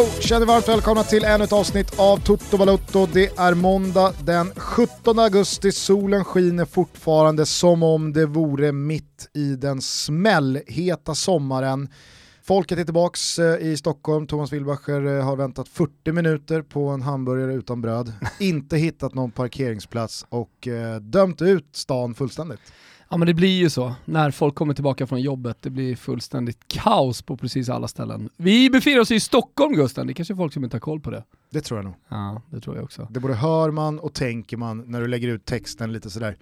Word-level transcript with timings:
Yo! 0.00 0.06
Känner 0.20 0.46
varmt 0.46 0.68
välkomna 0.68 1.02
till 1.02 1.24
ännu 1.24 1.44
ett 1.44 1.52
avsnitt 1.52 1.98
av 1.98 2.16
Toto 2.16 2.56
Balotto. 2.56 3.06
Det 3.06 3.38
är 3.38 3.54
måndag 3.54 4.12
den 4.24 4.52
17 4.56 5.18
augusti, 5.18 5.72
solen 5.72 6.24
skiner 6.24 6.64
fortfarande 6.64 7.46
som 7.46 7.82
om 7.82 8.12
det 8.12 8.26
vore 8.26 8.72
mitt 8.72 9.30
i 9.34 9.56
den 9.56 9.80
smällheta 9.80 11.14
sommaren. 11.14 11.88
Folket 12.42 12.78
är 12.78 12.84
tillbaka 12.84 13.18
eh, 13.38 13.68
i 13.68 13.76
Stockholm, 13.76 14.26
Thomas 14.26 14.52
Wilbacher 14.52 15.06
eh, 15.06 15.24
har 15.24 15.36
väntat 15.36 15.68
40 15.68 16.12
minuter 16.12 16.62
på 16.62 16.88
en 16.88 17.02
hamburgare 17.02 17.54
utan 17.54 17.82
bröd, 17.82 18.12
inte 18.38 18.76
hittat 18.76 19.14
någon 19.14 19.30
parkeringsplats 19.30 20.26
och 20.28 20.68
eh, 20.68 20.96
dömt 21.00 21.42
ut 21.42 21.68
stan 21.72 22.14
fullständigt. 22.14 22.60
Ja 23.12 23.16
men 23.16 23.26
det 23.26 23.34
blir 23.34 23.58
ju 23.58 23.70
så, 23.70 23.94
när 24.04 24.30
folk 24.30 24.54
kommer 24.54 24.74
tillbaka 24.74 25.06
från 25.06 25.20
jobbet, 25.20 25.56
det 25.60 25.70
blir 25.70 25.96
fullständigt 25.96 26.68
kaos 26.68 27.22
på 27.22 27.36
precis 27.36 27.68
alla 27.68 27.88
ställen. 27.88 28.30
Vi 28.36 28.70
befinner 28.70 29.00
oss 29.00 29.10
i 29.10 29.20
Stockholm 29.20 29.74
Gusten, 29.74 30.06
det 30.06 30.12
är 30.12 30.14
kanske 30.14 30.34
är 30.34 30.36
folk 30.36 30.52
som 30.52 30.64
inte 30.64 30.76
har 30.76 30.80
koll 30.80 31.00
på 31.00 31.10
det. 31.10 31.24
Det 31.50 31.60
tror 31.60 31.78
jag 31.78 31.84
nog. 31.84 31.94
Ja, 32.08 32.42
det 32.50 32.60
tror 32.60 32.76
jag 32.76 32.84
också. 32.84 33.08
Det 33.10 33.20
både 33.20 33.34
hör 33.34 33.70
man 33.70 33.98
och 33.98 34.14
tänker 34.14 34.56
man 34.56 34.84
när 34.86 35.00
du 35.00 35.06
lägger 35.06 35.28
ut 35.28 35.44
texten 35.44 35.92
lite 35.92 36.10
sådär 36.10 36.36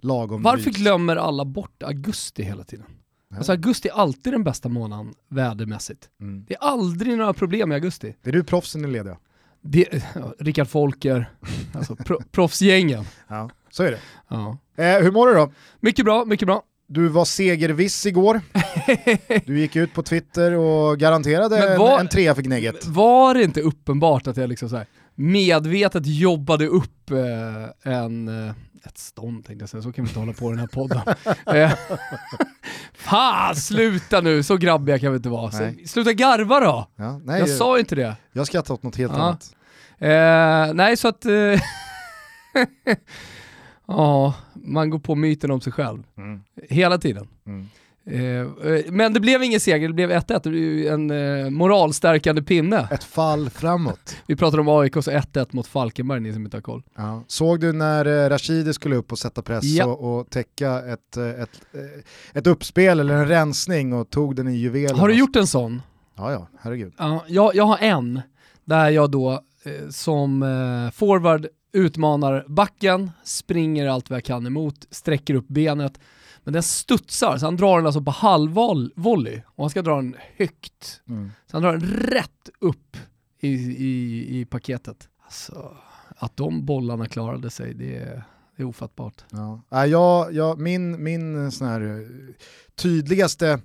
lagom 0.00 0.42
Varför 0.42 0.62
drygt. 0.62 0.78
glömmer 0.78 1.16
alla 1.16 1.44
bort 1.44 1.82
augusti 1.82 2.42
hela 2.42 2.64
tiden? 2.64 2.86
Ja. 3.30 3.36
Alltså 3.36 3.52
augusti 3.52 3.88
är 3.88 3.92
alltid 3.92 4.32
den 4.32 4.44
bästa 4.44 4.68
månaden 4.68 5.14
vädermässigt. 5.28 6.08
Mm. 6.20 6.44
Det 6.48 6.54
är 6.54 6.58
aldrig 6.60 7.18
några 7.18 7.32
problem 7.32 7.72
i 7.72 7.74
augusti. 7.74 8.14
Det 8.22 8.30
är 8.30 8.32
du 8.32 8.44
proffsen 8.44 8.84
är 8.84 8.88
lediga. 8.88 9.18
Det, 9.60 10.04
ja, 10.14 10.34
Rickard 10.38 10.68
Folker, 10.68 11.30
alltså 11.74 11.96
pro, 11.96 12.18
proffsgängen. 12.30 13.04
Ja, 13.28 13.50
så 13.70 13.82
är 13.82 13.90
det. 13.90 13.98
Ja. 14.28 14.58
Eh, 14.76 15.02
hur 15.02 15.10
mår 15.12 15.26
du 15.28 15.34
då? 15.34 15.52
Mycket 15.80 16.04
bra, 16.04 16.24
mycket 16.24 16.46
bra. 16.46 16.62
Du 16.90 17.08
var 17.08 17.24
segerviss 17.24 18.06
igår. 18.06 18.40
Du 19.46 19.60
gick 19.60 19.76
ut 19.76 19.94
på 19.94 20.02
Twitter 20.02 20.52
och 20.52 20.98
garanterade 20.98 21.76
vad- 21.78 21.94
en, 21.94 22.00
en 22.00 22.08
trea 22.08 22.34
för 22.34 22.42
Gnägget. 22.42 22.86
Var 22.86 23.34
det 23.34 23.42
inte 23.44 23.60
uppenbart 23.60 24.26
att 24.26 24.36
jag 24.36 24.48
liksom 24.48 24.68
så 24.68 24.76
här 24.76 24.86
medvetet 25.14 26.02
jobbade 26.06 26.66
upp 26.66 27.10
eh, 27.10 27.92
en, 27.94 28.28
eh, 28.48 28.54
ett 28.84 28.98
stånd 28.98 29.44
tänkte 29.46 29.62
jag 29.62 29.68
säga, 29.68 29.82
så 29.82 29.92
kan 29.92 30.04
vi 30.04 30.08
inte 30.10 30.20
hålla 30.20 30.32
på 30.32 30.50
den 30.50 30.58
här 30.58 30.66
podden. 30.66 31.00
eh, 31.54 31.72
fan, 32.94 33.56
sluta 33.56 34.20
nu, 34.20 34.42
så 34.42 34.56
grabbiga 34.56 34.98
kan 34.98 35.12
vi 35.12 35.16
inte 35.16 35.28
vara. 35.28 35.50
Så, 35.50 35.72
sluta 35.86 36.12
garva 36.12 36.60
då! 36.60 36.88
Ja, 36.96 37.20
nej, 37.24 37.40
jag 37.40 37.48
sa 37.48 37.78
inte 37.78 37.94
det. 37.94 38.16
jag 38.32 38.46
skrattar 38.46 38.74
åt 38.74 38.82
något 38.82 38.96
helt 38.96 39.12
Ja. 39.12 39.18
annat. 39.22 39.54
Eh, 39.98 40.74
nej, 40.74 40.96
så 40.96 41.08
att... 41.08 41.26
Ja, 43.88 44.34
man 44.54 44.90
går 44.90 44.98
på 44.98 45.14
myten 45.14 45.50
om 45.50 45.60
sig 45.60 45.72
själv. 45.72 46.02
Mm. 46.18 46.40
Hela 46.68 46.98
tiden. 46.98 47.28
Mm. 47.46 47.66
Eh, 48.10 48.70
eh, 48.72 48.84
men 48.88 49.12
det 49.12 49.20
blev 49.20 49.42
ingen 49.42 49.60
seger, 49.60 49.88
det 49.88 49.94
blev 49.94 50.10
1-1. 50.10 50.40
Det 50.42 50.50
blev 50.50 50.86
en 50.92 51.10
eh, 51.10 51.50
moralstärkande 51.50 52.42
pinne. 52.42 52.88
Ett 52.90 53.04
fall 53.04 53.50
framåt. 53.50 54.16
Vi 54.26 54.36
pratar 54.36 54.60
om 54.60 54.68
AIKs 54.68 55.08
1-1 55.08 55.46
mot 55.50 55.66
Falkenberg, 55.66 56.20
ni 56.20 56.32
som 56.32 56.44
inte 56.44 56.56
har 56.56 56.62
koll. 56.62 56.82
Ja. 56.96 57.24
Såg 57.26 57.60
du 57.60 57.72
när 57.72 58.24
eh, 58.24 58.28
Rashidi 58.28 58.72
skulle 58.72 58.96
upp 58.96 59.12
och 59.12 59.18
sätta 59.18 59.42
press 59.42 59.64
Ja. 59.64 59.86
och, 59.86 60.18
och 60.18 60.30
täcka 60.30 60.78
ett, 60.78 61.16
ett, 61.16 61.60
ett 62.32 62.46
uppspel 62.46 63.00
eller 63.00 63.14
en 63.14 63.28
rensning 63.28 63.92
och 63.92 64.10
tog 64.10 64.36
den 64.36 64.48
i 64.48 64.56
juvelen? 64.56 64.98
Har 64.98 65.08
du 65.08 65.14
gjort 65.14 65.36
en 65.36 65.46
sån? 65.46 65.82
Ja, 66.16 66.32
ja, 66.32 66.48
herregud. 66.60 66.94
Ja, 66.98 67.24
jag, 67.26 67.54
jag 67.54 67.64
har 67.64 67.78
en, 67.78 68.20
där 68.64 68.90
jag 68.90 69.10
då 69.10 69.40
som 69.90 70.40
forward 70.94 71.46
utmanar 71.72 72.44
backen, 72.48 73.10
springer 73.24 73.88
allt 73.88 74.10
vad 74.10 74.16
jag 74.16 74.24
kan 74.24 74.46
emot, 74.46 74.86
sträcker 74.90 75.34
upp 75.34 75.48
benet, 75.48 76.00
men 76.44 76.52
den 76.52 76.62
studsar, 76.62 77.38
så 77.38 77.46
han 77.46 77.56
drar 77.56 77.76
den 77.76 77.86
alltså 77.86 78.02
på 78.02 78.10
halvvolley 78.10 79.42
och 79.46 79.64
han 79.64 79.70
ska 79.70 79.82
dra 79.82 79.96
den 79.96 80.16
högt. 80.36 81.00
Mm. 81.08 81.30
Så 81.46 81.56
han 81.56 81.62
drar 81.62 81.72
den 81.72 81.90
rätt 81.90 82.48
upp 82.60 82.96
i, 83.40 83.48
i, 83.48 84.40
i 84.40 84.44
paketet. 84.44 85.08
Alltså, 85.24 85.76
att 86.16 86.36
de 86.36 86.64
bollarna 86.64 87.06
klarade 87.06 87.50
sig, 87.50 87.74
det 87.74 87.96
är, 87.96 88.22
det 88.56 88.62
är 88.62 88.66
ofattbart. 88.66 89.24
Ja. 89.30 89.86
Jag, 89.86 90.34
jag, 90.34 90.58
min 90.58 91.02
min 91.02 91.52
sån 91.52 91.68
här 91.68 91.80
eh, 91.80 92.34
tydligaste 92.74 93.60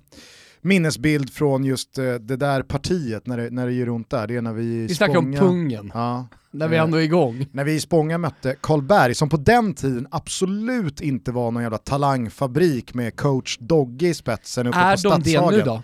minnesbild 0.64 1.30
från 1.32 1.64
just 1.64 1.98
eh, 1.98 2.14
det 2.14 2.36
där 2.36 2.62
partiet 2.62 3.26
när 3.26 3.36
det, 3.36 3.50
när 3.50 3.66
det 3.66 3.72
gör 3.72 3.88
ont 3.88 4.10
där, 4.10 4.26
det 4.26 4.36
är 4.36 4.42
när 4.42 4.52
vi 4.52 4.86
Vi 4.86 4.94
snackar 4.94 5.16
om 5.16 5.32
pungen, 5.32 5.90
Ja, 5.94 6.26
när 6.50 6.68
vi 6.68 6.76
Eh, 6.76 6.82
ändå 6.82 6.98
är 6.98 7.02
igång. 7.02 7.46
när 7.52 7.64
vi 7.64 7.72
i 7.74 7.80
Spånga 7.80 8.18
mötte 8.18 8.56
Karlberg 8.60 9.14
som 9.14 9.28
på 9.28 9.36
den 9.36 9.74
tiden 9.74 10.06
absolut 10.10 11.00
inte 11.00 11.32
var 11.32 11.50
någon 11.50 11.62
jävla 11.62 11.78
talangfabrik 11.78 12.94
med 12.94 13.16
coach 13.16 13.58
Dogge 13.60 14.06
i 14.08 14.14
spetsen 14.14 14.66
uppe 14.66 14.78
Är 14.78 15.02
på 15.02 15.08
de 15.08 15.22
det 15.22 15.50
nu 15.50 15.62
då? 15.62 15.82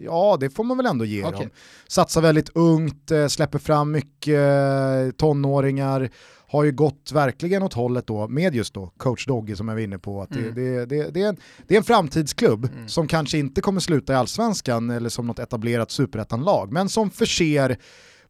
Ja, 0.00 0.36
det 0.40 0.50
får 0.50 0.64
man 0.64 0.76
väl 0.76 0.86
ändå 0.86 1.04
ge 1.04 1.24
Okej. 1.24 1.40
dem. 1.40 1.50
Satsar 1.88 2.20
väldigt 2.22 2.48
ungt, 2.54 3.10
eh, 3.10 3.26
släpper 3.26 3.58
fram 3.58 3.90
mycket 3.92 4.34
eh, 4.38 5.10
tonåringar, 5.16 6.10
har 6.50 6.64
ju 6.64 6.72
gått 6.72 7.12
verkligen 7.12 7.62
åt 7.62 7.74
hållet 7.74 8.06
då 8.06 8.28
med 8.28 8.54
just 8.54 8.74
då 8.74 8.92
coach 8.96 9.26
Dogge 9.26 9.56
som 9.56 9.68
jag 9.68 9.74
var 9.74 9.82
inne 9.82 9.98
på. 9.98 10.22
Att 10.22 10.30
det, 10.30 10.38
Mm. 10.38 10.54
det, 10.54 10.86
det, 10.86 11.10
det, 11.10 11.22
är 11.22 11.28
en, 11.28 11.36
det 11.66 11.74
är 11.74 11.78
en 11.78 11.84
framtidsklubb 11.84 12.68
som 12.86 13.08
kanske 13.08 13.38
inte 13.38 13.60
kommer 13.60 13.80
sluta 13.80 14.12
i 14.12 14.16
allsvenskan 14.16 14.90
eller 14.90 15.08
som 15.08 15.26
något 15.26 15.38
etablerat 15.38 15.90
superettanlag, 15.90 16.72
men 16.72 16.88
som 16.88 17.10
förser 17.10 17.76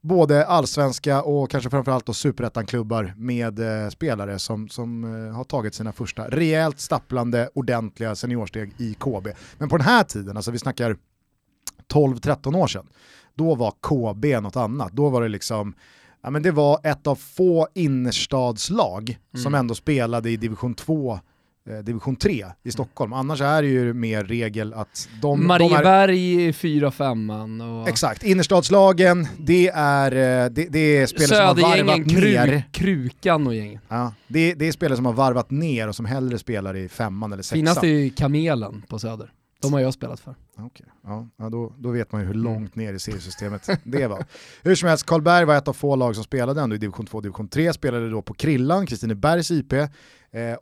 både 0.00 0.46
allsvenska 0.46 1.22
och 1.22 1.50
kanske 1.50 1.70
framförallt 1.70 2.06
då 2.06 2.12
superettanklubbar 2.12 3.14
med 3.16 3.84
eh, 3.84 3.88
spelare 3.90 4.38
som, 4.38 4.68
som 4.68 5.04
eh, 5.04 5.34
har 5.36 5.44
tagit 5.44 5.74
sina 5.74 5.92
första 5.92 6.28
rejält 6.28 6.80
stapplande 6.80 7.50
ordentliga 7.54 8.14
seniorsteg 8.14 8.72
i 8.78 8.94
KB. 8.94 9.28
Men 9.58 9.68
på 9.68 9.76
den 9.76 9.86
här 9.86 10.04
tiden, 10.04 10.36
alltså 10.36 10.50
vi 10.50 10.58
snackar 10.58 10.96
12-13 11.92 12.56
år 12.56 12.66
sedan, 12.66 12.86
då 13.34 13.54
var 13.54 13.70
KB 13.70 14.42
något 14.42 14.56
annat. 14.56 14.92
Då 14.92 15.08
var 15.08 15.22
det 15.22 15.28
liksom, 15.28 15.74
ja 16.28 16.32
men 16.32 16.42
det 16.42 16.50
var 16.50 16.80
ett 16.84 17.06
av 17.06 17.14
få 17.14 17.68
innerstadslag 17.74 19.18
som 19.42 19.54
ändå 19.54 19.74
spelade 19.74 20.30
i 20.30 20.36
division 20.36 20.74
2, 20.74 21.20
eh, 21.68 21.78
division 21.78 22.16
3 22.16 22.46
i 22.62 22.70
Stockholm. 22.70 23.12
Annars 23.12 23.40
är 23.40 23.62
det 23.62 23.68
ju 23.68 23.92
mer 23.92 24.24
regel 24.24 24.74
att 24.74 25.08
de, 25.12 25.20
de 25.20 25.42
är 25.42 25.46
Marieberg 25.46 26.48
i 26.48 26.52
4-5 26.52 27.80
och 27.80 27.88
Exakt, 27.88 28.24
innerstadslagen, 28.24 29.26
det 29.38 29.68
är, 29.74 30.12
eh, 30.12 30.50
det, 30.50 30.66
det 30.70 30.96
är 30.96 31.06
spelare 31.06 31.54
som 31.54 31.64
har 31.64 31.76
varvat 31.76 32.06
ner. 32.06 32.46
kru, 32.46 32.62
Krukan 32.72 33.46
och 33.46 33.54
gängen. 33.54 33.80
Ja, 33.88 34.12
det, 34.26 34.54
det 34.54 34.68
är 34.68 34.72
spelare 34.72 34.96
som 34.96 35.06
har 35.06 35.12
varvat 35.12 35.50
ner 35.50 35.88
och 35.88 35.96
som 35.96 36.06
hellre 36.06 36.38
spelar 36.38 36.76
i 36.76 36.88
femman 36.88 37.32
eller 37.32 37.42
sexan. 37.42 37.58
Finast 37.58 37.84
är 37.84 37.88
ju 37.88 38.10
Kamelen 38.10 38.82
på 38.88 38.98
Söder. 38.98 39.32
De 39.62 39.72
har 39.72 39.80
jag 39.80 39.94
spelat 39.94 40.20
för. 40.20 40.34
Okej, 40.58 40.86
ja, 41.36 41.48
då, 41.48 41.72
då 41.78 41.90
vet 41.90 42.12
man 42.12 42.20
ju 42.20 42.26
hur 42.26 42.34
långt 42.34 42.74
ner 42.76 42.92
i 42.92 42.98
seriesystemet 42.98 43.68
det 43.84 44.06
var. 44.06 44.24
Hur 44.62 44.74
som 44.74 44.88
helst, 44.88 45.06
Karlberg 45.06 45.44
var 45.44 45.54
ett 45.56 45.68
av 45.68 45.72
få 45.72 45.96
lag 45.96 46.14
som 46.14 46.24
spelade 46.24 46.60
ändå 46.60 46.76
i 46.76 46.78
division 46.78 47.06
2 47.06 47.20
division 47.20 47.48
3, 47.48 47.72
spelade 47.72 48.10
då 48.10 48.22
på 48.22 48.34
Krillan, 48.34 48.86
Kristinebergs 48.86 49.50
IP, 49.50 49.72
eh, 49.72 49.88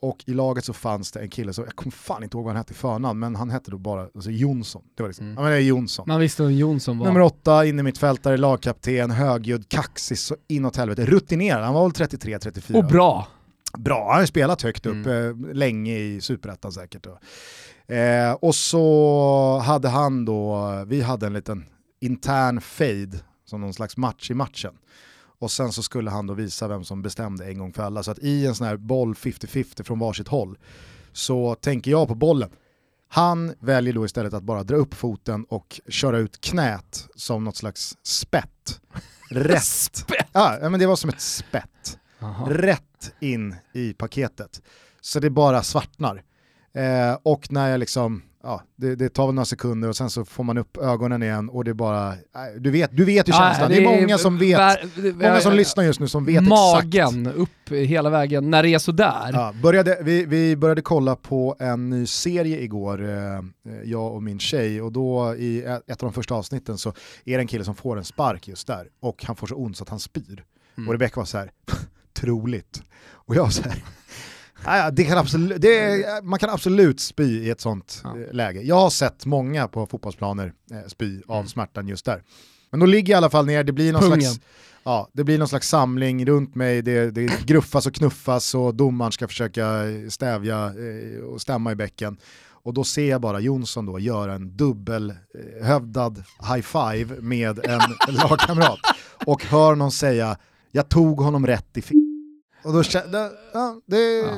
och 0.00 0.16
i 0.26 0.34
laget 0.34 0.64
så 0.64 0.72
fanns 0.72 1.12
det 1.12 1.20
en 1.20 1.28
kille, 1.30 1.52
som, 1.52 1.64
jag 1.64 1.76
kommer 1.76 1.90
fan 1.92 2.22
inte 2.22 2.36
ihåg 2.36 2.44
vad 2.44 2.54
han 2.54 2.56
hette 2.60 2.72
i 2.72 2.76
förnamn, 2.76 3.18
men 3.20 3.36
han 3.36 3.50
hette 3.50 3.70
då 3.70 3.78
bara 3.78 4.02
alltså 4.14 4.30
Jonsson. 4.30 4.82
Det 4.96 5.02
var 5.02 5.08
liksom, 5.08 5.26
Mm. 5.26 5.36
ja 5.36 5.42
men 5.42 5.50
det 5.50 5.56
är 5.56 5.60
Jonsson. 5.60 6.04
Man 6.08 6.20
visste 6.20 6.42
vem 6.42 6.52
Jonsson 6.52 6.98
var. 6.98 7.06
Nummer 7.06 7.20
åtta, 7.20 7.66
inne 7.66 7.82
mittfältare, 7.82 8.36
lagkapten, 8.36 9.10
högljudd, 9.10 9.68
kaxig 9.68 10.18
så 10.18 10.36
inåt 10.48 10.76
helvete, 10.76 11.06
rutinerad, 11.06 11.64
han 11.64 11.74
var 11.74 11.82
väl 11.82 11.92
33-34. 12.08 12.74
och 12.76 12.84
bra. 12.84 13.28
Bra, 13.78 14.04
han 14.06 14.14
har 14.14 14.20
ju 14.20 14.26
spelat 14.26 14.62
högt 14.62 14.86
upp 14.86 15.06
Mm. 15.06 15.48
eh, 15.48 15.54
länge 15.54 15.98
i 15.98 16.20
superettan 16.20 16.72
säkert. 16.72 17.02
Då. 17.04 17.18
Eh, 17.88 18.32
och 18.32 18.54
så 18.54 19.58
hade 19.64 19.88
han 19.88 20.24
då, 20.24 20.66
vi 20.86 21.02
hade 21.02 21.26
en 21.26 21.32
liten 21.32 21.64
intern 22.00 22.60
fade 22.60 23.18
som 23.44 23.60
någon 23.60 23.74
slags 23.74 23.96
match 23.96 24.30
i 24.30 24.34
matchen. 24.34 24.74
Och 25.38 25.50
sen 25.50 25.72
så 25.72 25.82
skulle 25.82 26.10
han 26.10 26.26
då 26.26 26.34
visa 26.34 26.68
vem 26.68 26.84
som 26.84 27.02
bestämde 27.02 27.46
en 27.46 27.58
gång 27.58 27.72
för 27.72 27.82
alla. 27.82 28.02
Så 28.02 28.10
att 28.10 28.18
i 28.18 28.46
en 28.46 28.54
sån 28.54 28.66
här 28.66 28.76
boll 28.76 29.14
50-50 29.14 29.82
från 29.82 29.98
varsitt 29.98 30.28
håll 30.28 30.58
så 31.12 31.54
tänker 31.54 31.90
jag 31.90 32.08
på 32.08 32.14
bollen. 32.14 32.50
Han 33.08 33.54
väljer 33.60 33.94
då 33.94 34.04
istället 34.04 34.34
att 34.34 34.42
bara 34.42 34.62
dra 34.62 34.76
upp 34.76 34.94
foten 34.94 35.44
och 35.44 35.80
köra 35.88 36.18
ut 36.18 36.40
knät 36.40 37.08
som 37.16 37.44
något 37.44 37.56
slags 37.56 37.96
spett. 38.02 38.80
Rätt. 39.30 39.62
Spett. 39.64 40.28
Ja, 40.32 40.58
men 40.70 40.80
det 40.80 40.86
var 40.86 40.96
som 40.96 41.10
ett 41.10 41.20
spett 41.20 41.98
Jaha. 42.18 42.50
rätt 42.50 43.12
in 43.20 43.54
i 43.74 43.92
paketet. 43.92 44.62
Så 45.00 45.20
det 45.20 45.30
bara 45.30 45.62
svartnar. 45.62 46.22
Eh, 46.76 47.18
och 47.22 47.52
när 47.52 47.70
jag 47.70 47.80
liksom, 47.80 48.22
ja, 48.42 48.62
det, 48.76 48.94
det 48.94 49.08
tar 49.08 49.26
väl 49.26 49.34
några 49.34 49.44
sekunder 49.44 49.88
och 49.88 49.96
sen 49.96 50.10
så 50.10 50.24
får 50.24 50.44
man 50.44 50.58
upp 50.58 50.76
ögonen 50.76 51.22
igen 51.22 51.48
och 51.48 51.64
det 51.64 51.74
bara, 51.74 52.14
nej, 52.34 52.54
du 52.60 52.70
vet, 52.70 52.96
du 52.96 53.04
vet 53.04 53.28
ju 53.28 53.32
känslan. 53.32 53.70
det 53.70 53.84
är 53.84 54.00
många 54.00 54.18
som 54.18 54.38
vet, 54.38 54.58
vär- 54.58 55.12
många 55.12 55.40
som 55.40 55.52
lyssnar 55.52 55.84
just 55.84 56.00
nu 56.00 56.08
som 56.08 56.24
vet 56.24 56.42
exakt. 56.42 56.84
Magen 56.84 57.26
upp 57.26 57.70
hela 57.70 58.10
vägen 58.10 58.50
när 58.50 58.62
det 58.62 58.68
är 58.68 58.78
sådär. 58.78 59.30
Ja, 59.32 59.52
började, 59.62 59.98
vi, 60.02 60.24
vi 60.24 60.56
började 60.56 60.82
kolla 60.82 61.16
på 61.16 61.56
en 61.58 61.90
ny 61.90 62.06
serie 62.06 62.60
igår, 62.60 63.04
eh, 63.08 63.40
jag 63.84 64.14
och 64.14 64.22
min 64.22 64.38
tjej, 64.38 64.82
och 64.82 64.92
då 64.92 65.34
i 65.38 65.64
ett 65.64 66.02
av 66.02 66.06
de 66.06 66.12
första 66.12 66.34
avsnitten 66.34 66.78
så 66.78 66.88
är 67.24 67.36
det 67.36 67.42
en 67.42 67.46
kille 67.46 67.64
som 67.64 67.74
får 67.74 67.98
en 67.98 68.04
spark 68.04 68.48
just 68.48 68.66
där 68.66 68.88
och 69.00 69.24
han 69.24 69.36
får 69.36 69.46
så 69.46 69.54
ont 69.54 69.76
så 69.76 69.82
att 69.84 69.88
han 69.90 70.00
spyr. 70.00 70.44
Mm. 70.76 70.88
Och 70.88 70.94
Rebecca 70.94 71.20
var 71.20 71.24
så 71.24 71.38
här, 71.38 71.50
troligt. 72.16 72.82
Och 73.08 73.34
jag 73.36 73.42
var 73.42 73.50
så 73.50 73.62
här, 73.62 73.84
"Ja, 74.64 74.90
det 74.90 75.04
kan 75.04 75.18
absolut, 75.18 75.60
det 75.62 76.04
man 76.24 76.38
kan 76.38 76.50
absolut 76.50 77.00
spy 77.00 77.42
i 77.42 77.50
ett 77.50 77.60
sånt 77.60 78.00
Ja. 78.04 78.16
eh, 78.18 78.32
läge. 78.32 78.60
Jag 78.62 78.76
har 78.76 78.90
sett 78.90 79.26
många 79.26 79.68
på 79.68 79.86
fotbollsplaner 79.86 80.52
eh, 80.70 80.88
spy 80.88 81.22
av 81.28 81.36
Mm. 81.36 81.48
smärtan 81.48 81.88
just 81.88 82.04
där. 82.04 82.22
Men 82.70 82.80
då 82.80 82.86
ligger 82.86 83.12
jag 83.12 83.16
i 83.16 83.18
alla 83.18 83.30
fall 83.30 83.46
ner, 83.46 83.64
det 83.64 83.72
blir 83.72 83.92
någon 83.92 84.02
Pungen. 84.02 84.20
slags 84.22 84.40
Ja, 84.84 85.08
det 85.12 85.24
blir 85.24 85.38
någon 85.38 85.48
slags 85.48 85.68
samling 85.68 86.26
runt 86.26 86.54
mig, 86.54 86.82
det, 86.82 87.10
det 87.10 87.46
gruffas 87.46 87.86
och 87.86 87.94
knuffas 87.94 88.54
och 88.54 88.74
domaren 88.74 89.12
ska 89.12 89.28
försöka 89.28 89.82
stävja 90.10 90.64
eh, 90.64 91.20
och 91.24 91.40
stämma 91.40 91.72
i 91.72 91.74
bäcken. 91.74 92.16
Och 92.48 92.74
då 92.74 92.84
ser 92.84 93.10
jag 93.10 93.20
bara 93.20 93.40
Jonsson 93.40 93.86
då 93.86 93.98
göra 93.98 94.34
en 94.34 94.56
dubbelhövdad 94.56 96.24
high 96.54 96.62
five 96.62 97.20
med 97.20 97.58
en 97.66 97.80
lagkamrat. 98.14 98.78
Och 99.26 99.44
hör 99.44 99.74
någon 99.74 99.92
säga, 99.92 100.36
jag 100.72 100.88
tog 100.88 101.20
honom 101.20 101.46
rätt 101.46 101.76
i 101.76 101.80
f***. 101.80 101.90
Och 102.66 102.72
då 102.72 102.82
känner 102.82 103.30
ja, 103.52 103.80
det 103.86 103.96
är 103.96 104.26
Ja. 104.26 104.34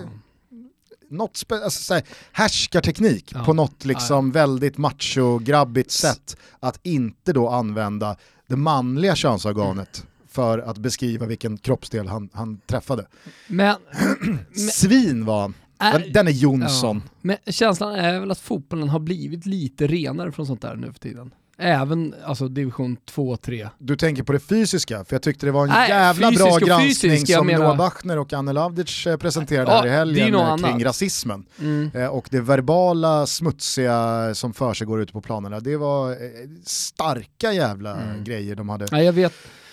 något 1.11 1.35
spe- 1.35 1.65
alltså, 1.65 1.83
så 1.83 1.95
här, 1.95 2.03
härskarteknik 2.33 3.33
Ja. 3.35 3.45
på 3.45 3.53
något 3.53 3.85
liksom 3.85 4.33
väldigt 4.33 4.77
macho-grabbigt 4.79 5.91
sätt 5.91 6.37
att 6.61 6.81
inte 6.83 7.33
då 7.33 7.49
använda 7.49 8.17
det 8.47 8.57
manliga 8.57 9.17
könsorganet 9.17 10.07
för 10.29 10.59
att 10.59 10.79
beskriva 10.79 11.27
vilken 11.27 11.59
kroppsdel 11.59 12.09
han, 12.09 12.29
han 12.33 12.61
träffade. 12.67 13.07
Men, 13.47 13.77
Svin 14.73 15.25
var 15.25 15.41
han. 15.41 15.55
Den, 15.79 16.13
den 16.13 16.29
är 16.29 16.33
Jonsson. 16.33 17.03
ja. 17.05 17.11
men 17.23 17.37
känslan 17.53 17.95
är 17.95 18.21
väl 18.21 18.31
att 18.31 18.39
fotbollen 18.41 18.89
har 18.89 18.99
blivit 19.01 19.47
lite 19.47 19.87
renare 19.87 20.33
från 20.33 20.47
sånt 20.47 20.63
där 20.63 20.77
nu 20.77 20.93
för 20.93 20.99
tiden. 21.01 21.31
Även 21.61 22.15
alltså 22.25 22.49
division 22.49 22.97
2 23.07 23.37
3. 23.37 23.69
Du 23.79 23.97
tänker 23.97 24.23
på 24.23 24.33
det 24.33 24.41
fysiska, 24.41 25.05
för 25.05 25.15
jag 25.15 25.23
tyckte 25.23 25.47
det 25.47 25.53
var 25.53 25.63
en 25.63 25.69
Nej, 25.69 25.89
jävla 25.91 26.31
bra 26.31 26.59
granskning 26.59 26.89
fysisk, 27.11 27.35
som 27.35 27.47
menar- 27.47 27.65
Noah 27.65 27.77
Bachner 27.77 28.19
och 28.19 28.33
Anne 28.33 28.53
Lavdic 28.53 29.07
eh, 29.07 29.17
presenterade 29.17 29.71
Ja, 29.71 29.77
här 29.79 29.87
i 29.87 29.91
helgen 29.91 30.35
eh, 30.35 30.41
annat. 30.49 30.71
kring 30.71 30.85
rasismen. 30.85 31.47
Mm. 31.61 31.91
Eh, 31.95 32.07
Och 32.07 32.29
det 32.31 32.41
verbala 32.41 33.27
smutsiga 33.27 34.31
som 34.35 34.53
för 34.55 34.75
sig 34.75 34.87
går 34.87 35.01
ute 35.01 35.13
på 35.13 35.21
planerna, 35.21 35.61
det 35.61 35.77
var 35.77 36.11
eh, 36.11 36.17
starka 36.65 37.53
jävla 37.53 37.97
Mm. 37.97 38.25
grejer 38.25 38.57
de 38.57 38.69
hade. 38.69 38.87
Nej, 38.93 39.05
jag 39.05 39.13
vet, 39.13 39.33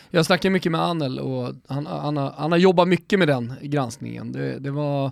jag 0.10 0.26
snackar 0.26 0.50
mycket 0.50 0.72
med 0.72 0.82
Anel 0.82 1.20
och 1.20 1.54
han, 1.68 1.86
han, 1.86 2.18
har, 2.18 2.34
han 2.38 2.52
har 2.52 2.60
jobbat 2.60 2.88
mycket 2.88 3.20
med 3.20 3.28
den 3.28 3.54
granskningen. 3.62 4.32
Det, 4.32 4.60
det 4.60 4.72
var, 4.72 5.12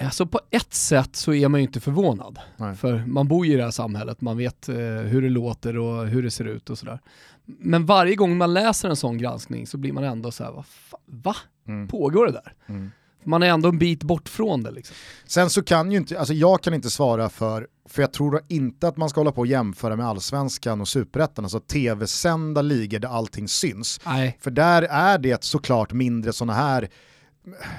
alltså 0.00 0.26
på 0.26 0.40
ett 0.50 0.74
sätt 0.74 1.16
så 1.16 1.34
är 1.34 1.48
man 1.48 1.60
ju 1.60 1.66
inte 1.66 1.80
förvånad. 1.80 2.38
Nej. 2.56 2.74
För 2.74 3.04
man 3.06 3.28
bor 3.28 3.46
ju 3.46 3.52
i 3.52 3.56
det 3.56 3.64
här 3.64 3.70
samhället, 3.70 4.20
man 4.20 4.36
vet 4.36 4.68
eh, 4.68 4.76
hur 4.76 5.22
det 5.22 5.28
låter 5.28 5.78
och 5.78 6.06
hur 6.06 6.22
det 6.22 6.30
ser 6.30 6.44
ut 6.44 6.70
och 6.70 6.78
sådär. 6.78 7.00
Men 7.44 7.86
varje 7.86 8.14
gång 8.14 8.36
man 8.36 8.54
läser 8.54 8.88
en 8.88 8.96
sån 8.96 9.18
granskning 9.18 9.66
så 9.66 9.78
blir 9.78 9.92
man 9.92 10.04
ändå 10.04 10.30
så 10.30 10.44
här, 10.44 10.52
va? 10.52 10.64
va? 11.06 11.36
Mm. 11.68 11.88
Pågår 11.88 12.26
det 12.26 12.32
där? 12.32 12.54
Mm. 12.66 12.90
Man 13.24 13.42
är 13.42 13.46
ändå 13.46 13.68
en 13.68 13.78
bit 13.78 14.02
bort 14.02 14.28
från 14.28 14.62
det 14.62 14.70
liksom. 14.70 14.96
Sen 15.26 15.50
så 15.50 15.62
kan 15.62 15.92
ju 15.92 15.98
inte, 15.98 16.18
alltså 16.18 16.34
jag 16.34 16.62
kan 16.62 16.74
inte 16.74 16.90
svara 16.90 17.28
för, 17.28 17.66
för 17.88 18.02
jag 18.02 18.12
tror 18.12 18.40
inte 18.48 18.88
att 18.88 18.96
man 18.96 19.10
ska 19.10 19.20
hålla 19.20 19.32
på 19.32 19.40
och 19.40 19.46
jämföra 19.46 19.96
med 19.96 20.06
allsvenskan 20.06 20.80
och 20.80 20.88
superettan, 20.88 21.44
alltså 21.44 21.60
tv-sända 21.60 22.62
ligor 22.62 22.98
där 22.98 23.08
allting 23.08 23.48
syns. 23.48 24.00
Nej. 24.06 24.38
För 24.40 24.50
där 24.50 24.82
är 24.82 25.18
det 25.18 25.44
såklart 25.44 25.92
mindre 25.92 26.32
sådana 26.32 26.52
här 26.52 26.88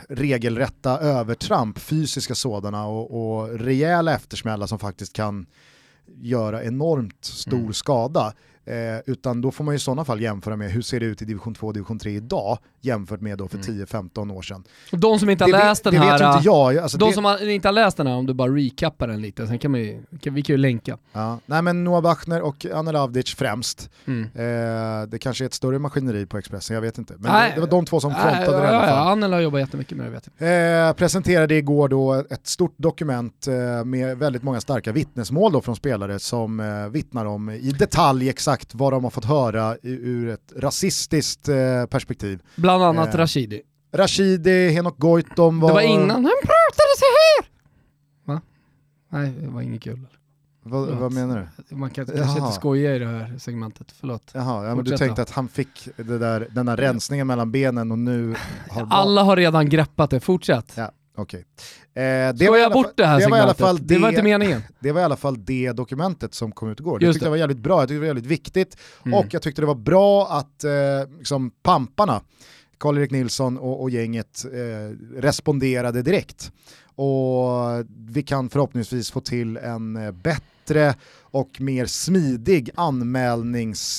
regelrätta 0.09 0.99
övertramp, 0.99 1.79
fysiska 1.79 2.35
sådana 2.35 2.85
och, 2.87 3.39
och 3.41 3.59
rejäla 3.59 4.13
eftersmällar 4.15 4.67
som 4.67 4.79
faktiskt 4.79 5.13
kan 5.13 5.45
göra 6.21 6.63
enormt 6.63 7.25
stor 7.25 7.57
Mm. 7.59 7.73
skada. 7.73 8.33
Eh, 8.65 8.99
utan 9.05 9.41
då 9.41 9.51
får 9.51 9.63
man 9.63 9.75
i 9.75 9.79
sådana 9.79 10.05
fall 10.05 10.21
jämföra 10.21 10.55
med 10.55 10.71
hur 10.71 10.81
ser 10.81 10.99
det 10.99 11.05
ut 11.05 11.21
i 11.21 11.25
division 11.25 11.55
2 11.55 11.67
och 11.67 11.73
division 11.73 11.99
3 11.99 12.11
idag 12.11 12.57
jämfört 12.81 13.21
med 13.21 13.37
då 13.37 13.47
för 13.47 13.57
Mm. 13.69 13.85
10-15 13.85 14.31
år 14.33 14.41
sedan. 14.41 14.63
De 14.91 15.19
som 15.19 15.29
inte 15.29 15.43
har 15.43 15.51
det 15.51 15.57
läst 15.57 15.83
den 15.83 15.93
det 15.93 15.99
här... 15.99 16.11
vet 16.11 16.21
ju 16.21 16.25
inte 16.33 16.45
jag. 16.45 16.77
Alltså 16.77 16.97
de 16.97 17.09
det, 17.09 17.13
som 17.15 17.25
har, 17.25 17.49
inte 17.49 17.67
har 17.67 17.73
läst 17.73 17.97
den 17.97 18.07
här, 18.07 18.13
om 18.15 18.25
du 18.25 18.33
bara 18.33 18.51
recappar 18.51 19.07
den 19.07 19.21
lite, 19.21 19.47
sen 19.47 19.59
kan, 19.59 19.71
man 19.71 19.79
ju, 19.79 20.03
kan 20.21 20.33
vi 20.33 20.41
kan 20.41 20.53
ju 20.53 20.57
länka. 20.57 20.97
ja. 21.13 21.39
Nej 21.45 21.61
men 21.61 21.83
Noah 21.83 22.01
Bachner 22.01 22.41
och 22.41 22.65
Anna 22.73 22.91
Lavdic 22.91 23.35
främst. 23.35 23.89
Mm. 24.07 24.23
Eh, 24.23 25.07
det 25.07 25.19
kanske 25.19 25.43
är 25.43 25.45
ett 25.45 25.53
större 25.53 25.79
maskineri 25.79 26.25
på 26.25 26.37
Expressen, 26.37 26.73
jag 26.73 26.81
vet 26.81 26.97
inte. 26.97 27.13
Men 27.17 27.31
Nej. 27.31 27.51
det, 27.55 27.61
var 27.61 27.67
de 27.67 27.85
två 27.85 27.99
som 27.99 28.11
Nej, 28.11 28.21
frontade 28.21 28.57
det 28.57 28.63
i 28.63 28.65
ja, 28.65 28.77
alla 28.77 28.87
fall. 28.87 28.89
ja, 29.05 29.11
Annel 29.11 29.33
har 29.33 29.39
jobbat 29.39 29.59
jättemycket 29.61 29.97
med 29.97 30.05
det 30.05 30.11
vet 30.11 30.27
jag. 30.37 30.87
Eh, 30.87 30.93
presenterade 30.93 31.55
igår 31.55 31.87
då 31.89 32.13
ett 32.29 32.47
stort 32.47 32.73
dokument 32.77 33.47
eh, 33.47 33.85
med 33.85 34.17
väldigt 34.17 34.43
många 34.43 34.61
starka 34.61 34.91
vittnesmål 34.91 35.51
då 35.51 35.61
från 35.61 35.75
spelare 35.75 36.19
som 36.19 36.59
eh, 36.59 36.87
vittnar 36.91 37.25
om 37.25 37.49
i 37.49 37.71
detalj 37.71 38.29
exakt 38.29 38.75
vad 38.75 38.93
de 38.93 39.03
har 39.03 39.11
fått 39.11 39.25
höra 39.25 39.75
i, 39.75 39.89
ur 39.91 40.29
ett 40.29 40.53
rasistiskt 40.57 41.49
eh, 41.49 41.85
perspektiv. 41.89 42.39
Bland 42.55 42.70
annat 42.71 43.13
Eh, 43.13 43.17
Rashidi. 43.17 43.61
Rashidi, 43.93 44.69
Henok 44.69 44.97
Goitom 44.97 45.59
var... 45.59 45.69
Det 45.69 45.73
var 45.73 45.81
innan 45.81 46.09
han 46.09 46.33
pratade 46.41 46.93
så 46.97 47.05
här. 47.05 47.45
Va? 48.25 48.41
Nej, 49.09 49.33
det 49.41 49.47
var 49.47 49.61
inget 49.61 49.81
kul. 49.81 49.99
Vad, 50.63 50.87
vad 50.87 51.11
menar 51.13 51.49
du? 51.69 51.75
Man 51.75 51.89
kan 51.89 52.05
kanske 52.05 52.39
inte 52.39 52.51
skoja 52.51 52.95
i 52.95 52.99
det 52.99 53.05
här 53.05 53.37
segmentet, 53.39 53.87
förlåt. 53.99 54.31
Jaha, 54.33 54.65
ja, 54.67 54.75
men 54.75 54.85
du 54.85 54.97
tänkte 54.97 55.21
att 55.21 55.29
han 55.29 55.47
fick 55.47 55.87
det 55.97 56.17
där, 56.17 56.47
den 56.51 56.65
där 56.65 56.77
rensningen 56.77 57.27
mellan 57.27 57.51
benen 57.51 57.91
och 57.91 57.99
nu 57.99 58.35
har... 58.69 58.87
Alla 58.89 59.23
har 59.23 59.35
redan 59.37 59.69
greppat 59.69 60.09
det, 60.09 60.19
fortsätt. 60.19 60.73
Ja, 60.75 60.91
okej. 61.17 61.45
Eh, 61.93 62.01
det 62.33 62.49
var 62.49 62.57
alla 62.57 62.73
bort 62.73 62.93
det 62.97 63.05
här 63.05 63.19
det 63.19 63.27
var 63.27 63.37
i 63.37 63.41
alla 63.41 63.53
segmentet. 63.53 63.57
fall 63.79 63.87
det 63.87 63.97
var 63.97 64.09
inte 64.09 64.23
meningen. 64.23 64.61
Det 64.79 64.91
var 64.91 65.01
i 65.01 65.03
alla 65.03 65.15
fall 65.17 65.45
det 65.45 65.71
dokumentet 65.71 66.33
som 66.33 66.51
kom 66.51 66.69
ut 66.69 66.79
igår. 66.79 66.99
Det 66.99 67.05
Just 67.05 67.15
tyckte 67.15 67.25
det. 67.25 67.27
jag 67.27 67.31
var 67.31 67.37
jävligt 67.37 67.57
bra, 67.59 67.79
jag 67.79 67.81
tyckte 67.81 67.93
det 67.93 67.99
var 67.99 68.07
jävligt 68.07 68.25
viktigt. 68.25 68.77
Mm. 69.05 69.19
Och 69.19 69.25
jag 69.33 69.41
tyckte 69.41 69.61
det 69.61 69.65
var 69.67 69.75
bra 69.75 70.27
att 70.27 70.63
eh, 70.63 70.71
liksom 71.17 71.51
pamparna, 71.63 72.21
Karl-Erik 72.81 73.11
Nilsson 73.11 73.57
och, 73.57 73.81
och 73.81 73.89
gänget 73.89 74.45
eh, 74.53 75.19
responderade 75.21 76.01
direkt. 76.01 76.51
Och 76.95 77.85
vi 78.07 78.23
kan 78.23 78.49
förhoppningsvis 78.49 79.11
få 79.11 79.19
till 79.21 79.57
en 79.57 79.95
eh, 79.95 80.11
bättre 80.11 80.95
och 81.21 81.61
mer 81.61 81.85
smidig 81.85 82.69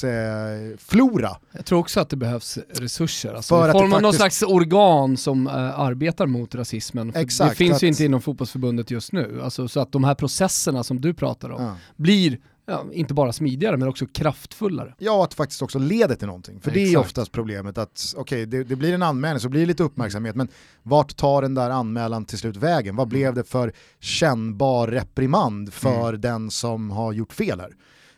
anmälningsflora. 0.03 1.31
Jag 1.53 1.65
tror 1.67 1.79
också 1.79 2.01
att 2.01 2.09
det 2.11 2.17
behövs 2.17 2.59
resurser, 2.75 3.35
alltså 3.35 3.55
För 3.61 3.69
i 3.69 3.73
form 3.73 3.93
av 3.93 4.03
någon 4.03 4.13
faktiskt- 4.13 4.39
slags 4.39 4.53
organ 4.55 5.17
som 5.17 5.47
eh, 5.47 5.81
arbetar 5.81 6.27
mot 6.27 6.55
rasismen. 6.55 7.13
Exakt, 7.17 7.51
det 7.51 7.57
finns 7.57 7.71
ju 7.83 7.87
att- 7.87 7.91
inte 7.91 8.05
inom 8.05 8.21
fotbollsförbundet 8.21 8.91
just 8.91 9.13
nu. 9.13 9.41
Alltså, 9.45 9.69
så 9.69 9.81
att 9.81 9.93
de 9.93 10.05
här 10.05 10.15
processerna 10.15 10.85
som 10.85 11.01
du 11.01 11.15
pratar 11.15 11.51
om 11.51 11.63
Ja. 11.63 11.77
blir 11.97 12.39
ja, 12.73 12.85
inte 12.93 13.15
bara 13.15 13.33
smidigare 13.33 13.77
men 13.77 13.89
också 13.89 14.07
kraftfullare. 14.07 14.95
Ja, 14.99 15.25
att 15.25 15.35
faktiskt 15.35 15.63
också 15.63 15.79
leder 15.79 16.15
till 16.15 16.27
någonting. 16.27 16.61
För 16.61 16.71
det 16.71 16.81
är 16.81 16.87
Exakt. 16.87 17.07
oftast 17.07 17.33
problemet 17.33 17.79
att 17.79 18.15
okej, 18.17 18.47
det, 18.47 18.65
det 18.65 18.77
blir 18.77 18.95
en 18.95 19.03
anmälan 19.03 19.41
så 19.41 19.49
blir 19.49 19.61
det 19.61 19.67
lite 19.67 19.83
uppmärksamhet, 19.83 20.37
men 20.37 20.49
vart 20.83 21.17
tar 21.17 21.43
den 21.43 21.55
där 21.55 21.71
anmälan 21.71 22.25
till 22.25 22.39
slut 22.39 22.57
vägen? 22.57 22.97
Vad 22.97 23.09
blev 23.09 23.35
det 23.35 23.45
för 23.45 23.73
kännbar 24.01 24.89
reprimand 24.89 25.73
för 25.73 26.09
Mm. 26.09 26.21
den 26.21 26.51
som 26.51 26.91
har 26.91 27.13
gjort 27.13 27.33
fel 27.33 27.61
här? 27.61 27.71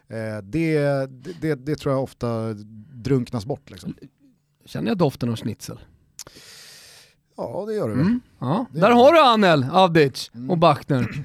Eh, 0.08 0.42
det, 0.42 0.78
det, 1.40 1.54
det, 1.54 1.76
tror 1.76 1.94
jag 1.94 2.02
ofta 2.02 2.52
drunknas 2.92 3.46
bort. 3.46 3.70
Liksom. 3.70 3.94
Känner 4.66 4.88
jag 4.90 4.98
doften 4.98 5.28
av 5.30 5.36
schnitzel? 5.36 5.78
Ja, 7.36 7.64
det 7.68 7.74
gör 7.74 7.88
det 7.88 7.94
väl. 7.94 8.06
Mm. 8.06 8.20
Ja. 8.38 8.66
Där 8.70 8.90
har 8.90 9.12
du 9.12 9.20
Anel, 9.20 9.66
Avdic 9.72 10.30
Mm. 10.34 10.50
och 10.50 10.58
Bachner. 10.58 11.24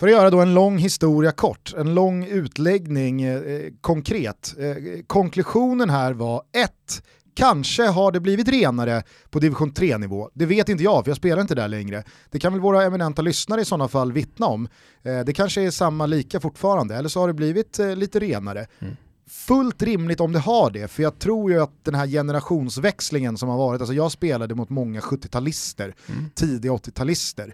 För 0.00 0.06
att 0.06 0.12
göra 0.12 0.30
då 0.30 0.40
en 0.40 0.54
lång 0.54 0.78
historia 0.78 1.32
kort, 1.32 1.74
en 1.76 1.94
lång 1.94 2.24
utläggning 2.24 3.22
eh, 3.22 3.70
konkret. 3.80 4.54
Eh, 4.58 4.74
konklusionen 5.06 5.90
här 5.90 6.12
var 6.12 6.42
ett, 6.52 7.02
Kanske 7.34 7.82
har 7.86 8.12
det 8.12 8.20
blivit 8.20 8.48
renare 8.48 9.02
på 9.30 9.38
division 9.38 9.72
3-nivå. 9.72 10.30
Det 10.34 10.46
vet 10.46 10.68
inte 10.68 10.84
jag, 10.84 11.04
för 11.04 11.10
jag 11.10 11.16
spelar 11.16 11.42
inte 11.42 11.54
där 11.54 11.68
längre. 11.68 12.04
Det 12.30 12.38
kan 12.38 12.52
väl 12.52 12.60
våra 12.60 12.84
eminenta 12.84 13.22
lyssnare 13.22 13.60
i 13.60 13.64
sådana 13.64 13.88
fall 13.88 14.12
vittna 14.12 14.46
om. 14.46 14.68
Eh, 15.02 15.20
det 15.20 15.32
kanske 15.32 15.62
är 15.62 15.70
samma 15.70 16.06
lika 16.06 16.40
fortfarande, 16.40 16.96
eller 16.96 17.08
så 17.08 17.20
har 17.20 17.28
det 17.28 17.34
blivit 17.34 17.78
eh, 17.78 17.96
lite 17.96 18.20
renare. 18.20 18.66
Mm. 18.78 18.96
Fullt 19.30 19.82
rimligt 19.82 20.20
om 20.20 20.32
det 20.32 20.38
har 20.38 20.70
det, 20.70 20.88
för 20.88 21.02
jag 21.02 21.18
tror 21.18 21.52
ju 21.52 21.62
att 21.62 21.84
den 21.84 21.94
här 21.94 22.06
generationsväxlingen 22.06 23.36
som 23.38 23.48
har 23.48 23.58
varit, 23.58 23.80
alltså 23.80 23.94
jag 23.94 24.12
spelade 24.12 24.54
mot 24.54 24.70
många 24.70 25.00
70-talister, 25.00 25.94
Mm. 26.08 26.30
tidiga 26.34 26.72
80-talister. 26.72 27.52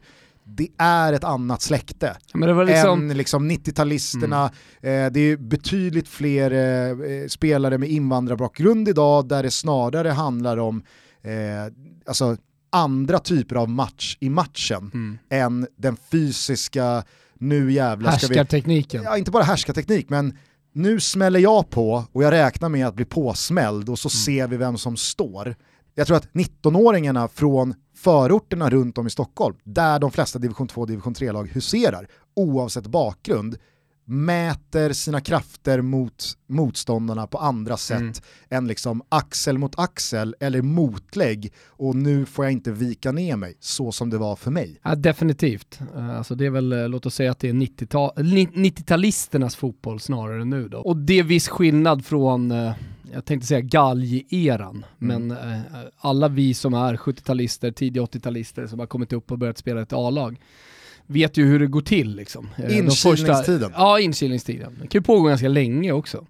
Det 0.48 0.68
är 0.78 1.12
ett 1.12 1.24
annat 1.24 1.62
släkte 1.62 2.16
Ja, 2.32 2.62
liksom, 2.62 3.10
än 3.10 3.16
liksom 3.16 3.50
90-talisterna. 3.50 4.44
Eh, 4.80 5.12
det 5.12 5.20
är 5.20 5.36
betydligt 5.36 6.08
fler 6.08 6.50
eh, 6.50 7.12
eh, 7.12 7.26
spelare 7.28 7.78
med 7.78 7.88
invandrarbakgrund 7.88 8.88
idag 8.88 9.28
där 9.28 9.42
det 9.42 9.50
snarare 9.50 10.08
handlar 10.08 10.56
om 10.56 10.82
eh, 11.22 11.72
alltså, 12.06 12.36
andra 12.70 13.18
typer 13.18 13.56
av 13.56 13.68
match 13.68 14.16
i 14.20 14.30
matchen 14.30 14.90
mm. 14.94 15.18
än 15.30 15.66
den 15.76 15.96
fysiska, 16.10 17.04
nu 17.34 17.72
jävlar 17.72 18.10
ska 18.10 18.26
vi... 18.26 18.36
härskartekniken. 18.36 19.02
Ja, 19.02 19.18
inte 19.18 19.30
bara 19.30 19.44
härskarteknik, 19.44 20.08
men 20.08 20.38
nu 20.72 21.00
smäller 21.00 21.40
jag 21.40 21.70
på 21.70 22.04
och 22.12 22.24
jag 22.24 22.32
räknar 22.32 22.68
med 22.68 22.86
att 22.86 22.94
bli 22.94 23.04
påsmälld 23.04 23.88
och 23.88 23.98
så 23.98 24.08
ser 24.08 24.48
vi 24.48 24.56
vem 24.56 24.78
som 24.78 24.96
står. 24.96 25.56
Jag 25.94 26.06
tror 26.06 26.16
att 26.16 26.32
19-åringarna 26.32 27.28
från 27.28 27.74
förorterna 27.96 28.70
runt 28.70 28.98
om 28.98 29.06
i 29.06 29.10
Stockholm, 29.10 29.56
där 29.64 29.98
de 29.98 30.10
flesta 30.10 30.38
division 30.38 30.68
2 30.68 30.80
och 30.80 30.86
division 30.86 31.14
3-lag 31.14 31.48
huserar, 31.48 32.08
oavsett 32.34 32.86
bakgrund, 32.86 33.58
mäter 34.08 34.92
sina 34.92 35.20
krafter 35.20 35.80
mot 35.80 36.24
motståndarna 36.46 37.26
på 37.26 37.38
andra 37.38 37.76
sätt 37.76 38.00
mm. 38.00 38.12
än 38.50 38.66
liksom 38.66 39.02
axel 39.08 39.58
mot 39.58 39.78
axel 39.78 40.34
eller 40.40 40.62
motlägg 40.62 41.52
och 41.66 41.96
nu 41.96 42.26
får 42.26 42.44
jag 42.44 42.52
inte 42.52 42.72
vika 42.72 43.12
ner 43.12 43.36
mig 43.36 43.56
så 43.60 43.92
som 43.92 44.10
det 44.10 44.18
var 44.18 44.36
för 44.36 44.50
mig. 44.50 44.80
Ja, 44.82 44.94
definitivt. 44.94 45.80
Eh, 45.96 46.16
alltså 46.16 46.34
det 46.34 46.46
är 46.46 46.50
väl, 46.50 46.72
eh, 46.72 46.88
låt 46.88 47.06
oss 47.06 47.14
säga 47.14 47.30
att 47.30 47.38
det 47.38 47.48
är 47.48 47.52
90-talisternas 47.52 49.56
fotboll 49.56 50.00
snarare 50.00 50.44
nu 50.44 50.68
då. 50.68 50.78
Och 50.78 50.96
det 50.96 51.18
är 51.18 51.22
viss 51.22 51.48
skillnad 51.48 52.04
från 52.04 52.50
eh, 52.50 52.72
jag 53.12 53.24
tänkte 53.24 53.46
säga 53.46 53.60
galgeran, 53.60 54.84
mm. 55.00 55.28
men 55.28 55.30
eh, 55.30 55.60
alla 55.98 56.28
vi 56.28 56.54
som 56.54 56.74
är 56.74 56.96
70-talister, 56.96 57.72
tidiga 57.72 58.02
80-talister 58.02 58.66
som 58.66 58.78
har 58.78 58.86
kommit 58.86 59.12
upp 59.12 59.32
och 59.32 59.38
börjat 59.38 59.58
spela 59.58 59.82
ett 59.82 59.92
A-lag 59.92 60.38
vet 61.06 61.36
ju 61.36 61.44
hur 61.44 61.58
det 61.58 61.66
går 61.66 61.80
till. 61.80 62.16
Liksom. 62.16 62.48
Eh, 62.56 62.78
inkilningstiden. 62.78 63.72
ja, 63.76 64.00
inkilningstiden. 64.00 64.78
Det 64.82 64.88
kan 64.88 64.98
ju 64.98 65.02
pågå 65.02 65.28
ganska 65.28 65.48
länge 65.48 65.92
också. 65.92 66.26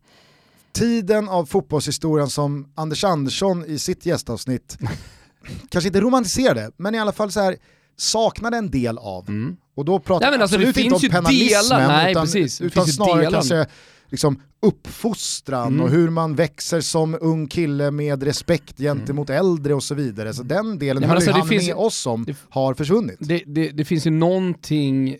Tiden 0.72 1.28
av 1.28 1.46
fotbollshistorien 1.46 2.28
som 2.28 2.72
Anders 2.74 3.04
Andersson 3.04 3.64
i 3.66 3.78
sitt 3.78 4.06
gästavsnitt 4.06 4.78
kanske 5.68 5.88
inte 5.88 6.00
romantiserade, 6.00 6.70
men 6.76 6.94
i 6.94 6.98
alla 6.98 7.12
fall 7.12 7.32
så 7.32 7.40
här 7.40 7.56
saknade 7.96 8.56
en 8.56 8.70
del 8.70 8.98
av. 8.98 9.28
Mm. 9.28 9.56
Och 9.74 9.84
då 9.84 9.98
pratar 9.98 10.32
jag 10.32 10.42
alltså, 10.42 10.56
absolut 10.56 10.76
inte 10.76 10.94
om 10.94 11.00
penalismen, 11.00 11.88
Nej, 11.88 12.10
utan, 12.10 12.24
precis. 12.24 12.60
utan 12.60 12.86
snarare 12.86 13.30
kanske 13.30 13.66
liksom 14.10 14.40
uppfostran 14.62 15.66
mm. 15.66 15.80
och 15.80 15.90
hur 15.90 16.10
man 16.10 16.34
växer 16.34 16.80
som 16.80 17.16
ung 17.20 17.46
kille 17.46 17.90
med 17.90 18.22
respekt 18.22 18.78
gentemot 18.78 19.30
mm. 19.30 19.40
äldre 19.40 19.74
och 19.74 19.82
så 19.82 19.94
vidare. 19.94 20.34
Så 20.34 20.42
den 20.42 20.78
delen 20.78 21.02
ja, 21.02 21.14
alltså, 21.14 21.30
han 21.30 21.48
finns, 21.48 21.66
med 21.66 21.76
oss 21.76 22.06
om 22.06 22.24
det, 22.24 22.36
har 22.48 22.74
försvunnit. 22.74 23.16
Det, 23.20 23.42
det, 23.46 23.70
det, 23.70 23.84
finns 23.84 24.06
ju 24.06 24.10
någonting 24.10 25.08
eh, 25.08 25.16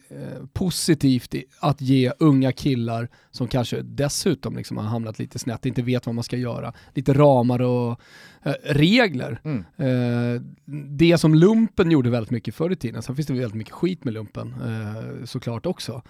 positivt 0.53 1.35
i 1.35 1.45
att 1.61 1.81
ge 1.81 2.13
unga 2.19 2.53
killar 2.53 3.09
som 3.31 3.49
kanske 3.49 3.83
dessutom 3.83 4.57
liksom 4.57 4.77
har 4.77 4.85
hamnat 4.85 5.19
lite 5.19 5.39
snett, 5.39 5.67
inte 5.67 5.83
vet 5.83 6.07
vad 6.07 6.15
man 6.15 6.25
ska 6.25 6.37
göra, 6.37 6.73
lite 6.95 7.13
ramar 7.13 7.63
och 7.63 8.01
regler. 8.63 9.41
Mm. 9.45 9.65
Eh, 9.77 10.43
det 10.89 11.19
som 11.19 11.35
lumpen 11.35 11.91
gjorde 11.91 12.11
väldigt 12.11 12.31
mycket 12.31 12.55
förr 12.55 12.73
i 12.73 12.77
tiden, 12.77 13.03
sen 13.03 13.17
finns 13.17 13.27
det 13.27 13.35
väldigt 13.35 13.55
mycket 13.55 13.73
skit 13.73 14.05
med 14.05 14.15
lumpen 14.15 14.55
eh, 14.65 15.25
såklart 15.25 15.67
också. 15.67 16.03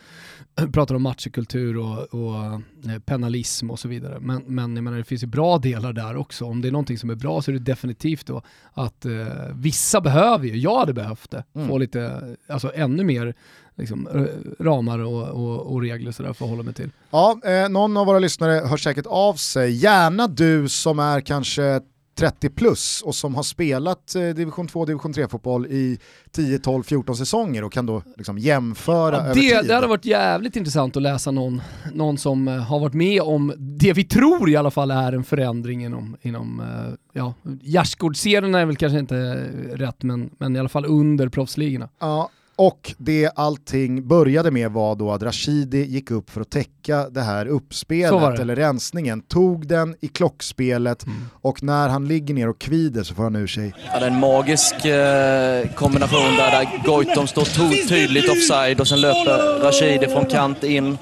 Pratar 0.72 0.94
om 0.94 1.02
matchkultur 1.02 1.76
och, 1.76 2.14
och 2.14 2.44
eh, 2.44 2.98
penalism 3.04 3.70
och 3.70 3.78
så 3.78 3.88
vidare. 3.88 4.20
Men, 4.20 4.42
men 4.46 4.76
jag 4.76 4.84
menar, 4.84 4.98
det 4.98 5.04
finns 5.04 5.22
ju 5.22 5.26
bra 5.26 5.58
delar 5.58 5.92
där 5.92 6.16
också. 6.16 6.44
Om 6.44 6.62
det 6.62 6.68
är 6.68 6.72
någonting 6.72 6.98
som 6.98 7.10
är 7.10 7.14
bra 7.14 7.42
så 7.42 7.50
är 7.50 7.52
det 7.52 7.58
definitivt 7.58 8.26
då 8.26 8.42
att 8.72 9.04
eh, 9.04 9.26
vissa 9.54 10.00
behöver 10.00 10.46
ju, 10.46 10.56
jag 10.56 10.78
hade 10.78 10.92
behövt 10.92 11.30
det, 11.30 11.44
mm. 11.54 11.68
få 11.68 11.78
lite, 11.78 12.36
alltså 12.46 12.72
ännu 12.74 13.04
mer 13.04 13.34
liksom, 13.76 14.28
ramar 14.58 14.98
och, 14.98 15.28
och, 15.28 15.72
och 15.72 15.80
regler 15.80 16.12
sådär 16.12 16.32
för 16.32 16.44
att 16.44 16.50
hålla 16.50 16.62
mig 16.62 16.74
till. 16.74 16.90
Ja, 17.10 17.40
eh, 17.44 17.68
någon 17.68 17.96
av 17.96 18.06
våra 18.06 18.18
lyssnare 18.18 18.66
hör 18.66 18.76
säkert 18.76 19.06
av 19.06 19.34
sig. 19.34 19.72
Gärna 19.72 20.26
du 20.26 20.68
som 20.68 20.98
är 20.98 21.20
kanske 21.20 21.80
30 22.18 22.48
plus 22.48 23.02
och 23.02 23.14
som 23.14 23.34
har 23.34 23.42
spelat 23.42 24.14
eh, 24.14 24.28
division 24.28 24.68
2 24.68 24.84
division 24.84 25.12
3 25.12 25.28
fotboll 25.28 25.66
i 25.66 25.98
10, 26.30 26.58
12, 26.58 26.82
14 26.82 27.16
säsonger 27.16 27.64
och 27.64 27.72
kan 27.72 27.86
då 27.86 28.02
liksom 28.16 28.38
jämföra 28.38 29.16
ja, 29.16 29.22
det, 29.22 29.28
över 29.28 29.34
tid. 29.34 29.68
Det 29.68 29.74
hade 29.74 29.86
varit 29.86 30.04
jävligt 30.04 30.56
intressant 30.56 30.96
att 30.96 31.02
läsa 31.02 31.30
någon, 31.30 31.62
någon 31.92 32.18
som 32.18 32.48
eh, 32.48 32.54
har 32.54 32.80
varit 32.80 32.94
med 32.94 33.22
om 33.22 33.52
det 33.58 33.92
vi 33.92 34.04
tror 34.04 34.50
i 34.50 34.56
alla 34.56 34.70
fall 34.70 34.90
är 34.90 35.12
en 35.12 35.24
förändring 35.24 35.84
inom, 35.84 36.16
inom 36.22 36.60
eh, 36.60 36.94
ja, 37.12 37.34
gärdsgårdsserien 37.62 38.54
är 38.54 38.66
väl 38.66 38.76
kanske 38.76 38.98
inte 38.98 39.48
rätt 39.72 40.02
men, 40.02 40.30
men 40.38 40.56
i 40.56 40.58
alla 40.58 40.68
fall 40.68 40.86
under 40.86 41.28
proffsligorna. 41.28 41.88
Ja, 41.98 42.30
och 42.56 42.94
det 42.98 43.30
allting 43.34 44.08
började 44.08 44.50
med 44.50 44.70
var 44.70 44.96
då 44.96 45.12
att 45.12 45.22
Rashidi 45.22 45.84
gick 45.84 46.10
upp 46.10 46.30
för 46.30 46.40
att 46.40 46.50
täcka 46.50 47.08
det 47.10 47.20
här 47.20 47.46
uppspelet, 47.46 48.38
eller 48.38 48.56
rensningen, 48.56 49.22
tog 49.22 49.68
den 49.68 49.96
i 50.00 50.08
klockspelet 50.08 51.06
mm. 51.06 51.18
och 51.42 51.62
när 51.62 51.88
han 51.88 52.08
ligger 52.08 52.34
ner 52.34 52.48
och 52.48 52.58
kvider 52.58 53.02
så 53.02 53.14
får 53.14 53.22
han 53.22 53.36
ur 53.36 53.46
sig. 53.46 53.74
Ja, 53.92 53.98
det 54.00 54.06
är 54.06 54.10
en 54.10 54.20
magisk 54.20 54.84
eh, 54.84 55.74
kombination 55.74 56.36
där, 56.36 56.50
där 56.50 56.82
Goitom 56.84 57.26
står 57.26 57.88
tydligt 57.88 58.30
offside 58.30 58.80
och 58.80 58.88
sen 58.88 59.00
löper 59.00 59.60
Rashidi 59.60 60.06
från 60.06 60.26
kant 60.26 60.64
in 60.64 60.98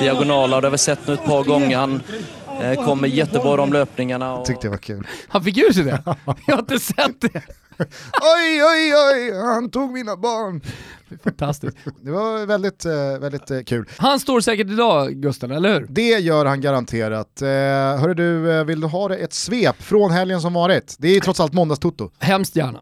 diagonala 0.00 0.56
och 0.56 0.62
det 0.62 0.68
har 0.68 0.72
vi 0.72 0.78
sett 0.78 1.06
nu 1.06 1.14
ett 1.14 1.24
par 1.24 1.44
gånger. 1.44 1.76
Han 1.76 2.02
eh, 2.60 2.84
kommer 2.84 3.08
jättebra 3.08 3.56
de 3.56 3.72
löpningarna. 3.72 4.34
Och... 4.34 4.46
Tyckte 4.46 4.66
det 4.66 4.70
var 4.70 4.76
kul. 4.76 5.06
Han 5.28 5.44
fick 5.44 5.58
ur 5.58 5.72
sig 5.72 5.84
det? 5.84 6.02
Jag 6.46 6.54
har 6.54 6.58
inte 6.58 6.78
sett 6.78 7.20
det. 7.20 7.42
oj, 8.22 8.62
oj, 8.62 8.94
oj, 9.12 9.32
han 9.44 9.70
tog 9.70 9.92
mina 9.92 10.16
barn. 10.16 10.60
Fantastiskt. 11.24 11.76
Det 12.00 12.10
var 12.10 12.46
väldigt, 12.46 12.84
eh, 12.84 13.18
väldigt 13.20 13.50
eh, 13.50 13.60
kul. 13.60 13.88
Han 13.96 14.20
står 14.20 14.40
säkert 14.40 14.66
idag, 14.66 15.12
Gusten, 15.12 15.50
eller 15.50 15.72
hur? 15.72 15.86
Det 15.90 16.18
gör 16.18 16.44
han 16.44 16.60
garanterat. 16.60 17.40
Hörru 18.00 18.14
du, 18.14 18.64
vill 18.64 18.80
du 18.80 18.86
ha 18.86 19.14
ett 19.14 19.32
svep 19.32 19.82
från 19.82 20.10
helgen 20.10 20.40
som 20.40 20.52
varit? 20.52 20.96
Det 20.98 21.16
är 21.16 21.20
trots 21.20 21.40
allt 21.40 21.52
måndagstoto. 21.52 22.10
Hemskt 22.18 22.56
gärna. 22.56 22.80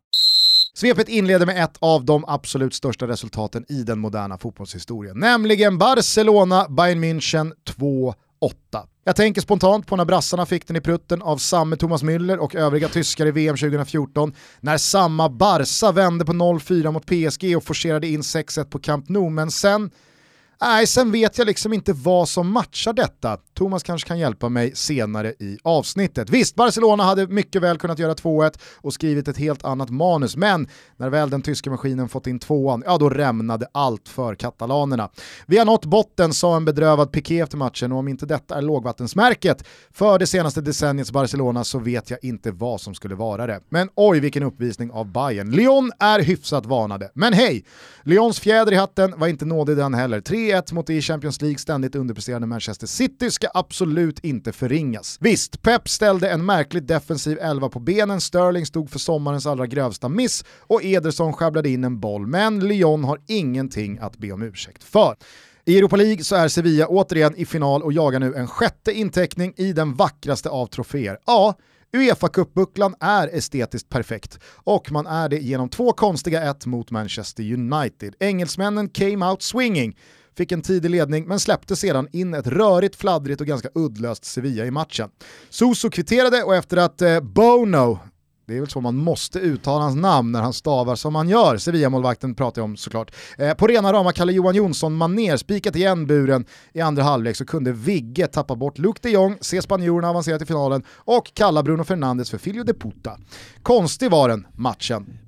Svepet 0.77 1.09
inleder 1.09 1.47
med 1.47 1.65
ett 1.65 1.77
av 1.79 2.05
de 2.05 2.25
absolut 2.29 2.75
största 2.75 3.09
resultaten 3.09 3.65
i 3.69 3.83
den 3.83 3.99
moderna 3.99 4.39
fotbollshistorien, 4.39 5.19
nämligen 5.19 5.79
Barcelona-Bayern 5.79 7.05
München 7.05 7.53
2 7.65 8.15
8. 8.39 8.87
Jag 9.05 9.17
tänker 9.17 9.41
spontant 9.41 9.87
på 9.87 9.97
när 9.97 10.05
brassarna 10.05 10.47
fick 10.47 10.67
den 10.67 10.77
i 10.77 10.81
prutten 10.81 11.23
av 11.23 11.37
samme 11.37 11.77
Thomas 11.77 12.03
Müller 12.03 12.37
och 12.37 12.55
övriga 12.55 12.89
tyskar 12.89 13.27
i 13.27 13.31
VM 13.31 13.57
2014, 13.57 14.35
när 14.61 14.79
samma 14.79 15.29
Barca 15.29 15.93
vände 15.93 16.25
på 16.25 16.33
0-4 16.33 16.93
mot 16.93 17.07
PSG 17.07 17.57
och 17.57 17.65
forcerade 17.65 18.07
in 18.07 18.21
6-1 18.21 18.65
på 18.65 18.79
Camp 18.79 19.09
Nou, 19.09 19.31
men 19.31 19.51
sen 19.51 19.91
Nej, 20.61 20.87
sen 20.87 21.13
vet 21.13 21.39
jag 21.39 21.47
liksom 21.47 21.73
inte 21.73 21.93
vad 21.93 22.29
som 22.29 22.53
matchar 22.53 22.93
detta. 22.93 23.37
Thomas 23.55 23.83
kanske 23.83 24.09
kan 24.09 24.19
hjälpa 24.19 24.49
mig 24.49 24.75
senare 24.75 25.29
i 25.29 25.59
avsnittet. 25.63 26.31
Visst, 26.31 26.55
Barcelona 26.55 27.05
hade 27.05 27.27
mycket 27.27 27.63
väl 27.63 27.79
kunnat 27.79 27.99
göra 27.99 28.15
2-1 28.15 28.59
och 28.77 28.93
skrivit 28.93 29.29
ett 29.29 29.37
helt 29.37 29.65
annat 29.65 29.91
manus, 29.91 30.37
men 30.37 30.69
när 30.97 31.11
väl 31.11 31.31
den 31.31 31.43
tyska 31.43 31.71
maskinen 31.71 32.09
fått 32.09 32.27
in 32.27 32.39
tvåan, 32.39 32.83
ja 32.87 32.99
då 32.99 33.11
rämnade 33.11 33.67
allt 33.73 34.09
för 34.09 34.35
katalanerna. 34.35 35.11
Vi 35.47 35.59
har 35.59 35.65
nått 35.65 35.85
botten, 35.85 36.35
sa 36.35 36.57
en 36.57 36.65
bedrövad 36.65 37.13
Piqué 37.13 37.41
efter 37.41 37.57
matchen, 37.57 37.93
och 37.93 37.99
om 37.99 38.09
inte 38.09 38.27
detta 38.27 38.57
är 38.57 38.63
lågvattensmärket 38.63 39.65
för 39.93 40.19
det 40.19 40.27
senaste 40.27 40.61
decenniets 40.61 41.13
Barcelona 41.13 41.65
så 41.65 41.79
vet 41.79 42.11
jag 42.11 42.19
inte 42.23 42.51
vad 42.51 42.81
som 42.81 42.95
skulle 42.95 43.15
vara 43.15 43.47
det. 43.47 43.61
Men 43.69 43.89
oj 43.95 44.21
vilken 44.21 44.43
uppvisning 44.43 44.91
av 44.91 45.13
Bayern. 45.13 45.51
Lyon 45.51 45.93
är 45.99 46.21
hyfsat 46.21 46.67
varnade, 46.67 47.11
men 47.15 47.33
hej! 47.33 47.65
Lyons 48.03 48.41
fjäder 48.41 48.73
i 48.73 48.77
hatten 48.77 49.15
var 49.17 49.27
inte 49.29 49.45
nådig 49.45 49.77
den 49.77 49.95
heller. 49.95 50.21
3-1 50.47 50.75
mot 50.75 50.87
det 50.87 50.95
i 50.95 51.03
Champions 51.03 51.43
League 51.43 51.59
ständigt 51.59 51.95
underpresterande 51.95 52.47
Manchester 52.47 52.87
City 52.87 53.31
ska 53.31 53.49
absolut 53.55 54.19
inte 54.25 54.53
förringas. 54.53 55.19
Visst, 55.21 55.63
Pep 55.63 55.89
ställde 55.89 56.31
en 56.31 56.47
märkligt 56.47 56.89
defensiv 56.89 57.39
elva 57.39 57.69
på 57.69 57.81
benen, 57.81 58.21
Sterling 58.21 58.67
stod 58.67 58.91
för 58.91 58.99
sommarens 58.99 59.47
allra 59.47 59.67
grövsta 59.67 60.09
miss 60.09 60.45
och 60.59 60.85
Ederson 60.85 61.33
sjabblade 61.33 61.69
in 61.69 61.85
en 61.85 62.01
boll, 62.01 62.27
men 62.27 62.69
Lyon 62.69 63.05
har 63.05 63.21
ingenting 63.27 63.99
att 63.99 64.19
be 64.19 64.33
om 64.33 64.43
ursäkt 64.43 64.85
för. 64.85 65.17
I 65.65 65.79
Europa 65.79 65.97
League 65.97 66.25
så 66.25 66.37
är 66.37 66.49
Sevilla 66.49 66.87
återigen 66.87 67.37
i 67.37 67.47
final 67.47 67.83
och 67.83 67.93
jagar 67.93 68.21
nu 68.21 68.35
en 68.35 68.49
sjätte 68.49 68.93
inteckning 68.93 69.53
i 69.57 69.73
den 69.73 69.95
vackraste 69.95 70.49
av 70.49 70.67
troféer. 70.67 71.19
Ja, 71.27 71.55
Uefa 71.97 72.29
kuppbucklan 72.29 72.95
är 73.01 73.29
estetiskt 73.29 73.89
perfekt 73.89 74.39
och 74.55 74.93
man 74.93 75.07
är 75.07 75.29
det 75.29 75.39
genom 75.39 75.69
två 75.69 75.93
konstiga 75.93 76.51
ett 76.51 76.67
mot 76.67 76.91
Manchester 76.91 77.53
United. 77.53 78.15
Engelsmännen 78.21 78.89
came 78.89 79.27
out 79.27 79.43
swinging, 79.43 79.97
fick 80.37 80.53
en 80.53 80.63
tidig 80.63 80.91
ledning 80.91 81.27
men 81.27 81.41
släppte 81.41 81.77
sedan 81.77 82.09
in 82.13 82.35
ett 82.35 82.47
rörigt, 82.47 82.97
fladdrigt 82.97 83.41
och 83.41 83.47
ganska 83.47 83.69
uddlöst 83.75 84.25
Sevilla 84.25 84.65
i 84.65 84.71
matchen. 84.71 85.11
Soso 85.51 85.91
kvitterade 85.91 86.43
och 86.43 86.55
efter 86.55 86.77
att 86.77 87.03
eh, 87.03 87.21
Bono, 87.21 87.99
det 88.47 88.57
är 88.57 88.61
väl 88.61 88.71
så 88.71 88.81
man 88.81 88.97
måste 88.97 89.39
uttala 89.39 89.85
hans 89.85 89.97
namn 89.97 90.33
när 90.33 90.43
han 90.43 90.53
stavar 90.53 90.97
som 90.97 91.15
han 91.15 91.29
gör. 91.29 91.57
Sevilla-målvakten 91.57 92.35
pratar 92.35 92.63
jag 92.63 92.65
om 92.65 92.77
såklart. 92.77 93.15
Eh, 93.39 93.55
på 93.55 93.67
rena 93.67 93.93
rama 93.93 94.13
Kalle 94.13 94.33
Johan 94.33 94.55
Jonsson 94.55 94.95
maner 94.95 95.37
spikat 95.37 95.77
igen 95.77 96.07
buren 96.07 96.45
i 96.73 96.81
andra 96.81 97.03
halvlek 97.03 97.37
så 97.37 97.45
kunde 97.47 97.73
Vigge 97.73 98.27
tappa 98.27 98.57
bort 98.57 98.79
Luke 98.79 99.01
de 99.03 99.11
Jong, 99.11 99.37
se 99.41 99.63
spanjorerna 99.63 100.11
avancera 100.11 100.39
till 100.39 100.47
finalen 100.47 100.83
och 100.95 101.35
kalla 101.35 101.63
Bruno 101.63 101.85
Fernandes 101.85 102.31
för 102.31 102.39
Filio 102.39 102.65
de 102.65 102.75
Puta. 102.75 103.19
Konstig 103.63 104.11
var 104.11 104.29
den 104.29 104.47
matchen. 104.55 105.19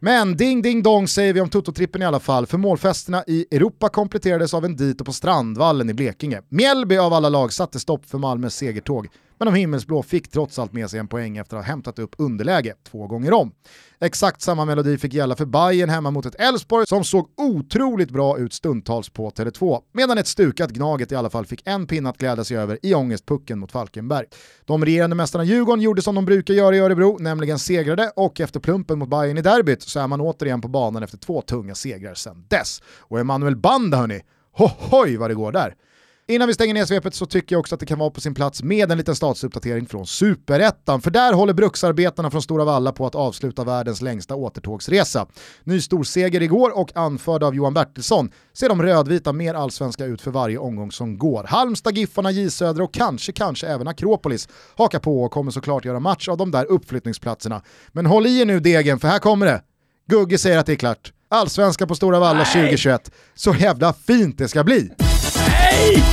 Men 0.00 0.36
ding 0.36 0.62
ding 0.62 0.82
dong 0.82 1.08
säger 1.08 1.32
vi 1.32 1.40
om 1.40 1.50
Toto-trippen 1.50 2.02
i 2.02 2.04
alla 2.04 2.20
fall, 2.20 2.46
för 2.46 2.58
målfesterna 2.58 3.24
i 3.26 3.46
Europa 3.50 3.88
kompletterades 3.88 4.54
av 4.54 4.64
en 4.64 4.76
dito 4.76 5.04
på 5.04 5.12
Strandvallen 5.12 5.90
i 5.90 5.94
Blekinge. 5.94 6.42
Mjällby 6.48 6.96
av 6.96 7.12
alla 7.12 7.28
lag 7.28 7.52
satte 7.52 7.80
stopp 7.80 8.06
för 8.06 8.18
Malmös 8.18 8.56
segertåg, 8.56 9.08
men 9.38 9.46
de 9.46 9.54
himmelsblå 9.54 10.02
fick 10.02 10.30
trots 10.30 10.58
allt 10.58 10.72
med 10.72 10.90
sig 10.90 11.00
en 11.00 11.08
poäng 11.08 11.36
efter 11.36 11.56
att 11.56 11.64
ha 11.64 11.70
hämtat 11.70 11.98
upp 11.98 12.14
underläge 12.18 12.74
två 12.90 13.06
gånger 13.06 13.32
om. 13.32 13.52
Exakt 14.00 14.42
samma 14.42 14.64
melodi 14.64 14.98
fick 14.98 15.14
gälla 15.14 15.36
för 15.36 15.46
Bayern 15.46 15.90
hemma 15.90 16.10
mot 16.10 16.26
ett 16.26 16.40
Elfsborg 16.40 16.86
som 16.86 17.04
såg 17.04 17.28
otroligt 17.36 18.10
bra 18.10 18.38
ut 18.38 18.52
stundtals 18.52 19.08
på 19.10 19.30
Tele2, 19.30 19.80
medan 19.92 20.18
ett 20.18 20.26
stukat 20.26 20.70
Gnaget 20.70 21.12
i 21.12 21.14
alla 21.14 21.30
fall 21.30 21.46
fick 21.46 21.62
en 21.64 21.86
pinne 21.86 22.08
att 22.08 22.18
glädja 22.18 22.44
sig 22.44 22.56
över 22.56 22.78
i 22.82 22.94
ångestpucken 22.94 23.58
mot 23.58 23.72
Falkenberg. 23.72 24.26
De 24.64 24.84
regerande 24.84 25.16
mästarna 25.16 25.44
Djurgården 25.44 25.82
gjorde 25.82 26.02
som 26.02 26.14
de 26.14 26.24
brukar 26.24 26.54
göra 26.54 26.76
i 26.76 26.78
Örebro, 26.78 27.18
nämligen 27.20 27.58
segrade 27.58 28.12
och 28.16 28.40
efter 28.40 28.60
plumpen 28.60 28.98
mot 28.98 29.08
Bayern 29.08 29.38
i 29.38 29.42
derbyt 29.42 29.82
så 29.88 30.00
är 30.00 30.06
man 30.06 30.20
återigen 30.20 30.60
på 30.60 30.68
banan 30.68 31.02
efter 31.02 31.18
två 31.18 31.42
tunga 31.42 31.74
segrar 31.74 32.14
sedan 32.14 32.44
dess. 32.48 32.82
Och 32.98 33.20
Emanuel 33.20 33.56
Banda 33.56 33.98
hörni, 33.98 34.20
hohoj 34.52 35.16
vad 35.16 35.30
det 35.30 35.34
går 35.34 35.52
där! 35.52 35.74
Innan 36.30 36.48
vi 36.48 36.54
stänger 36.54 36.74
ner 36.74 36.84
svepet 36.84 37.14
så 37.14 37.26
tycker 37.26 37.54
jag 37.54 37.60
också 37.60 37.74
att 37.74 37.80
det 37.80 37.86
kan 37.86 37.98
vara 37.98 38.10
på 38.10 38.20
sin 38.20 38.34
plats 38.34 38.62
med 38.62 38.92
en 38.92 38.98
liten 38.98 39.16
statsuppdatering 39.16 39.86
från 39.86 40.06
Superettan, 40.06 41.00
för 41.00 41.10
där 41.10 41.32
håller 41.32 41.52
bruksarbetarna 41.52 42.30
från 42.30 42.42
Stora 42.42 42.64
Valla 42.64 42.92
på 42.92 43.06
att 43.06 43.14
avsluta 43.14 43.64
världens 43.64 44.02
längsta 44.02 44.34
återtågsresa. 44.34 45.26
Ny 45.64 45.80
storseger 45.80 46.42
igår 46.42 46.78
och 46.78 46.96
anförd 46.96 47.42
av 47.42 47.54
Johan 47.54 47.74
Bertilsson 47.74 48.30
ser 48.52 48.68
de 48.68 48.82
rödvita 48.82 49.32
mer 49.32 49.54
allsvenska 49.54 50.04
ut 50.04 50.22
för 50.22 50.30
varje 50.30 50.58
omgång 50.58 50.92
som 50.92 51.18
går. 51.18 51.44
Halmstad, 51.44 51.98
Giffarna, 51.98 52.30
J 52.30 52.50
Södra 52.50 52.84
och 52.84 52.94
kanske, 52.94 53.32
kanske 53.32 53.66
även 53.66 53.88
Akropolis 53.88 54.48
hakar 54.76 54.98
på 54.98 55.22
och 55.22 55.32
kommer 55.32 55.50
såklart 55.50 55.84
göra 55.84 56.00
match 56.00 56.28
av 56.28 56.36
de 56.36 56.50
där 56.50 56.64
uppflyttningsplatserna. 56.64 57.62
Men 57.92 58.06
håll 58.06 58.26
i 58.26 58.40
er 58.40 58.46
nu 58.46 58.60
degen, 58.60 58.98
för 58.98 59.08
här 59.08 59.18
kommer 59.18 59.46
det. 59.46 59.62
Gugge 60.08 60.38
säger 60.38 60.58
att 60.58 60.66
det 60.66 60.72
är 60.72 60.76
klart. 60.76 61.12
Allsvenska 61.28 61.86
på 61.86 61.94
Stora 61.94 62.18
Valla 62.20 62.44
2021. 62.44 63.10
Så 63.34 63.54
jävla 63.54 63.92
fint 63.92 64.38
det 64.38 64.48
ska 64.48 64.64
bli! 64.64 64.90
Nej! 65.48 66.04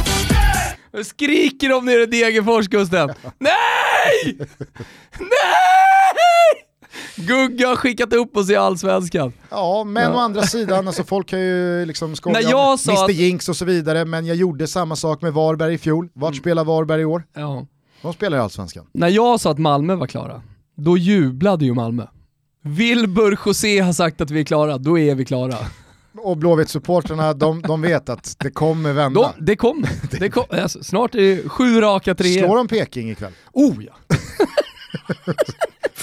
Jag 0.92 1.06
skriker 1.06 1.70
de 1.70 1.86
nere 1.86 2.02
i 2.04 2.06
Degerfors 2.06 2.68
Gusten. 2.68 3.08
Nej! 3.40 4.38
Nej! 5.20 6.66
Gugge 7.16 7.66
har 7.68 7.76
skickat 7.76 8.14
upp 8.14 8.38
oss 8.38 8.50
i 8.50 8.56
Allsvenskan. 8.56 9.34
Ja, 9.50 9.84
men 9.84 10.04
Ja. 10.04 10.14
å 10.16 10.20
andra 10.20 10.42
sidan, 10.44 10.88
alltså 10.88 11.04
folk 11.04 11.32
har 11.32 11.40
ju 11.40 11.86
liksom 11.86 12.16
skojat 12.16 12.34
När 12.44 12.50
jag 12.52 12.80
sa 12.80 12.92
Mr 13.04 13.12
Jinx 13.14 13.50
och 13.50 13.56
så 13.56 13.66
vidare, 13.66 14.06
men 14.06 14.26
jag 14.26 14.36
gjorde 14.36 14.68
samma 14.68 14.96
sak 14.96 15.22
med 15.22 15.34
Varberg 15.34 15.74
i 15.74 15.78
fjol. 15.78 16.10
Vart 16.14 16.32
Mm. 16.32 16.40
spelar 16.42 16.64
Varberg 16.64 17.02
i 17.02 17.06
år? 17.06 17.24
Ja. 17.36 17.66
De 18.02 18.14
spelar 18.14 18.38
i 18.38 18.42
Allsvenskan. 18.42 18.86
När 18.94 19.08
jag 19.10 19.40
sa 19.40 19.52
att 19.52 19.58
Malmö 19.60 19.96
var 19.96 20.08
klara, 20.08 20.42
då 20.78 20.98
jublade 20.98 21.66
ju 21.66 21.74
Malmö. 21.74 22.04
Wilbur 22.68 23.38
José 23.46 23.80
har 23.80 23.94
sagt 23.94 24.22
att 24.22 24.32
vi 24.32 24.40
är 24.40 24.44
klara, 24.44 24.78
då 24.78 25.00
är 25.00 25.16
vi 25.16 25.26
klara. 25.26 25.56
Och 26.18 26.38
Blåvitt-supportrarna, 26.38 27.34
de, 27.34 27.62
de 27.62 27.82
vet 27.82 28.10
att 28.10 28.36
det 28.40 28.50
kommer 28.50 28.94
vända. 28.94 29.34
De, 29.38 29.46
det 29.46 29.56
kommer. 29.56 29.90
Det 30.20 30.30
kom, 30.30 30.44
alltså, 30.50 30.84
snart 30.84 31.16
är 31.16 31.22
det 31.22 31.50
sju 31.50 31.82
raka 31.82 32.16
treor. 32.16 32.40
Slår 32.40 32.58
de 32.58 32.68
Peking 32.68 33.12
ikväll? 33.12 33.32
Oh 33.54 33.84
ja! 33.84 33.94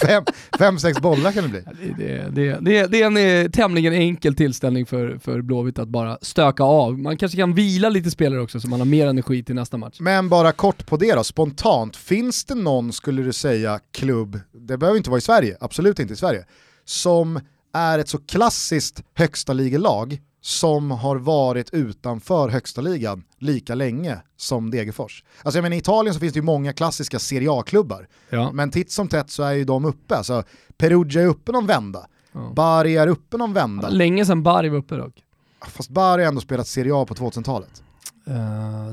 Fem, 0.07 0.25
fem, 0.59 0.79
sex 0.79 1.01
bollar 1.01 1.33
kan 1.33 1.43
det 1.43 1.49
bli. 1.49 1.63
Det, 1.99 2.29
det, 2.31 2.59
det, 2.61 2.87
det, 2.87 3.03
är 3.03 3.07
en 3.07 3.45
eh, 3.45 3.51
tämligen 3.51 3.93
enkel 3.93 4.35
tillställning 4.35 4.87
för, 4.87 5.19
för 5.19 5.43
Blåvitt 5.43 5.79
att 5.79 5.89
bara 5.89 6.19
stöka 6.23 6.63
av. 6.63 6.99
Man 6.99 7.17
kanske 7.17 7.39
kan 7.39 7.55
vila 7.55 7.89
lite 7.89 8.11
spelare 8.11 8.41
också 8.41 8.61
så 8.61 8.69
man 8.69 8.81
har 8.81 8.87
mer 8.87 9.07
energi 9.07 9.45
till 9.45 9.55
nästa 9.55 9.77
match. 9.77 9.97
Men 10.01 10.29
bara 10.29 10.53
kort 10.53 10.87
på 10.87 10.97
det 10.97 11.15
då, 11.15 11.25
spontant, 11.25 11.97
finns 11.97 12.45
det 12.45 12.55
någon, 12.55 12.93
skulle 12.93 13.23
du 13.23 13.33
säga, 13.33 13.81
klubb, 13.93 14.41
det 14.53 14.79
behöver 14.79 14.97
inte 14.97 15.11
vara 15.11 15.19
i 15.19 15.23
Sverige, 15.23 15.57
absolut 15.61 15.99
inte 15.99 16.13
i 16.15 16.17
Sverige, 16.17 16.45
som 16.85 17.41
är 17.75 17.99
ett 17.99 18.09
så 18.09 18.19
klassiskt 18.19 19.03
högsta 19.15 19.53
ligelag 19.53 20.19
som 20.45 20.91
har 20.91 21.17
varit 21.17 21.71
utanför 21.71 22.49
högsta 22.49 22.81
ligan 22.81 23.25
lika 23.39 23.75
länge 23.75 24.19
som 24.37 24.71
Degerfors. 24.71 25.25
Alltså 25.43 25.59
jag 25.59 25.63
menar 25.63 25.77
i 25.77 25.79
Italien 25.79 26.15
så 26.15 26.21
finns 26.21 26.33
det 26.33 26.39
ju 26.39 26.43
många 26.45 26.73
klassiska 26.73 27.19
Serie 27.19 27.53
A-klubbar, 27.53 28.09
Ja. 28.31 28.53
men 28.53 28.71
titt 28.71 28.91
som 28.93 29.09
tätt 29.09 29.31
så 29.31 29.43
är 29.43 29.53
ju 29.53 29.65
de 29.65 29.85
uppe. 29.85 30.17
Alltså, 30.17 30.45
Perugia 30.77 31.23
är 31.23 31.27
uppe 31.27 31.53
någon 31.53 31.67
vända, 31.67 32.07
Ja. 32.33 32.53
Bari 32.55 32.97
är 32.97 33.07
uppe 33.07 33.37
någon 33.37 33.53
vända, 33.53 33.89
Länge 33.89 34.27
sedan 34.27 34.43
Bari 34.43 34.69
var 34.69 34.79
uppe 34.79 34.95
dock. 34.97 35.23
fast 35.69 35.91
Bari 35.91 36.23
har 36.23 36.29
ändå 36.29 36.41
spelat 36.41 36.67
Serie 36.67 36.95
A 36.95 37.05
på 37.09 37.15
2000-talet. 37.15 37.83
Uh, 38.29 38.35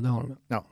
det 0.02 0.08
har 0.08 0.36
de. 0.48 0.64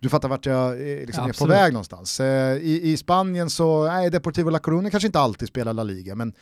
Du 0.00 0.08
fattar 0.08 0.28
vart 0.28 0.46
jag 0.46 0.70
eh, 0.70 1.06
liksom 1.06 1.28
är 1.28 1.38
på 1.38 1.46
väg 1.46 1.72
någonstans. 1.72 2.20
Eh, 2.20 2.56
I, 2.56 2.92
I 2.92 2.96
Spanien 2.96 3.50
så, 3.50 3.84
nej 3.86 4.10
Deportivo 4.10 4.50
La 4.50 4.58
Coruña 4.58 4.90
kanske 4.90 5.06
inte 5.06 5.20
alltid 5.20 5.48
spelar 5.48 5.72
La 5.72 5.82
Liga, 5.82 6.14
men 6.14 6.32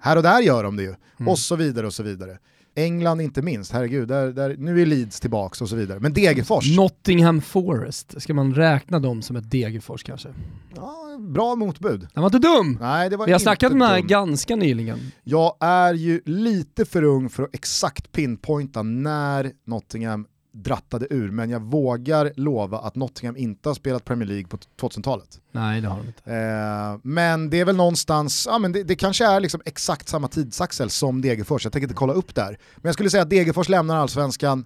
här 0.00 0.16
och 0.16 0.22
där 0.22 0.40
gör 0.40 0.64
de 0.64 0.76
det 0.76 0.82
ju. 0.82 0.94
Mm. 1.20 1.28
Och 1.28 1.38
så 1.38 1.56
vidare 1.56 1.86
och 1.86 1.94
så 1.94 2.02
vidare. 2.02 2.38
England 2.76 3.20
inte 3.20 3.42
minst, 3.42 3.72
herregud, 3.72 4.08
där, 4.08 4.32
där, 4.32 4.56
nu 4.58 4.82
är 4.82 4.86
Leeds 4.86 5.20
tillbaka 5.20 5.64
och 5.64 5.68
så 5.68 5.76
vidare. 5.76 6.00
Men 6.00 6.12
Degerfors, 6.12 6.76
Nottingham 6.76 7.40
Forest, 7.40 8.22
ska 8.22 8.34
man 8.34 8.54
räkna 8.54 8.98
dem 8.98 9.22
som 9.22 9.36
ett 9.36 9.50
Degerfors 9.50 10.02
kanske? 10.02 10.28
ja, 10.76 11.18
bra 11.20 11.54
motbud. 11.54 12.08
Den 12.14 12.22
var 12.22 12.26
inte 12.26 12.48
dum! 12.48 12.78
Nej, 12.80 13.10
det 13.10 13.16
var 13.16 13.26
Vi 13.26 13.32
har 13.32 13.38
snackat 13.38 13.72
om 13.72 13.78
det 13.78 13.86
här 13.86 14.00
ganska 14.00 14.56
nyligen. 14.56 14.98
Jag 15.24 15.56
är 15.60 15.94
ju 15.94 16.20
lite 16.24 16.84
för 16.84 17.02
ung 17.02 17.28
för 17.28 17.42
att 17.42 17.54
exakt 17.54 18.12
pinpointa 18.12 18.82
när 18.82 19.52
Nottingham 19.66 20.26
drattade 20.62 21.06
ur, 21.10 21.30
men 21.30 21.50
jag 21.50 21.60
vågar 21.60 22.32
lova 22.36 22.78
att 22.78 22.96
Nottingham 22.96 23.36
inte 23.36 23.68
har 23.68 23.74
spelat 23.74 24.04
Premier 24.04 24.28
League 24.28 24.46
på 24.46 24.56
2000-talet. 24.56 25.40
Nej 25.52 25.80
det 25.80 25.88
har 25.88 25.98
de 25.98 26.06
inte. 26.06 26.32
Eh, 26.32 26.98
men 27.02 27.50
det 27.50 27.60
är 27.60 27.64
väl 27.64 27.76
någonstans, 27.76 28.46
ja 28.50 28.58
men 28.58 28.72
det, 28.72 28.82
det 28.82 28.96
kanske 28.96 29.26
är 29.26 29.40
liksom 29.40 29.60
exakt 29.64 30.08
samma 30.08 30.28
tidsaxel 30.28 30.90
som 30.90 31.20
Degerfors, 31.22 31.64
jag 31.64 31.72
tänker 31.72 31.84
inte 31.84 31.94
kolla 31.94 32.12
upp 32.12 32.34
där. 32.34 32.48
Men 32.76 32.82
jag 32.88 32.94
skulle 32.94 33.10
säga 33.10 33.22
att 33.22 33.30
Degerfors 33.30 33.68
lämnar 33.68 33.96
allsvenskan 33.96 34.64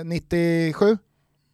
eh, 0.00 0.04
97, 0.04 0.98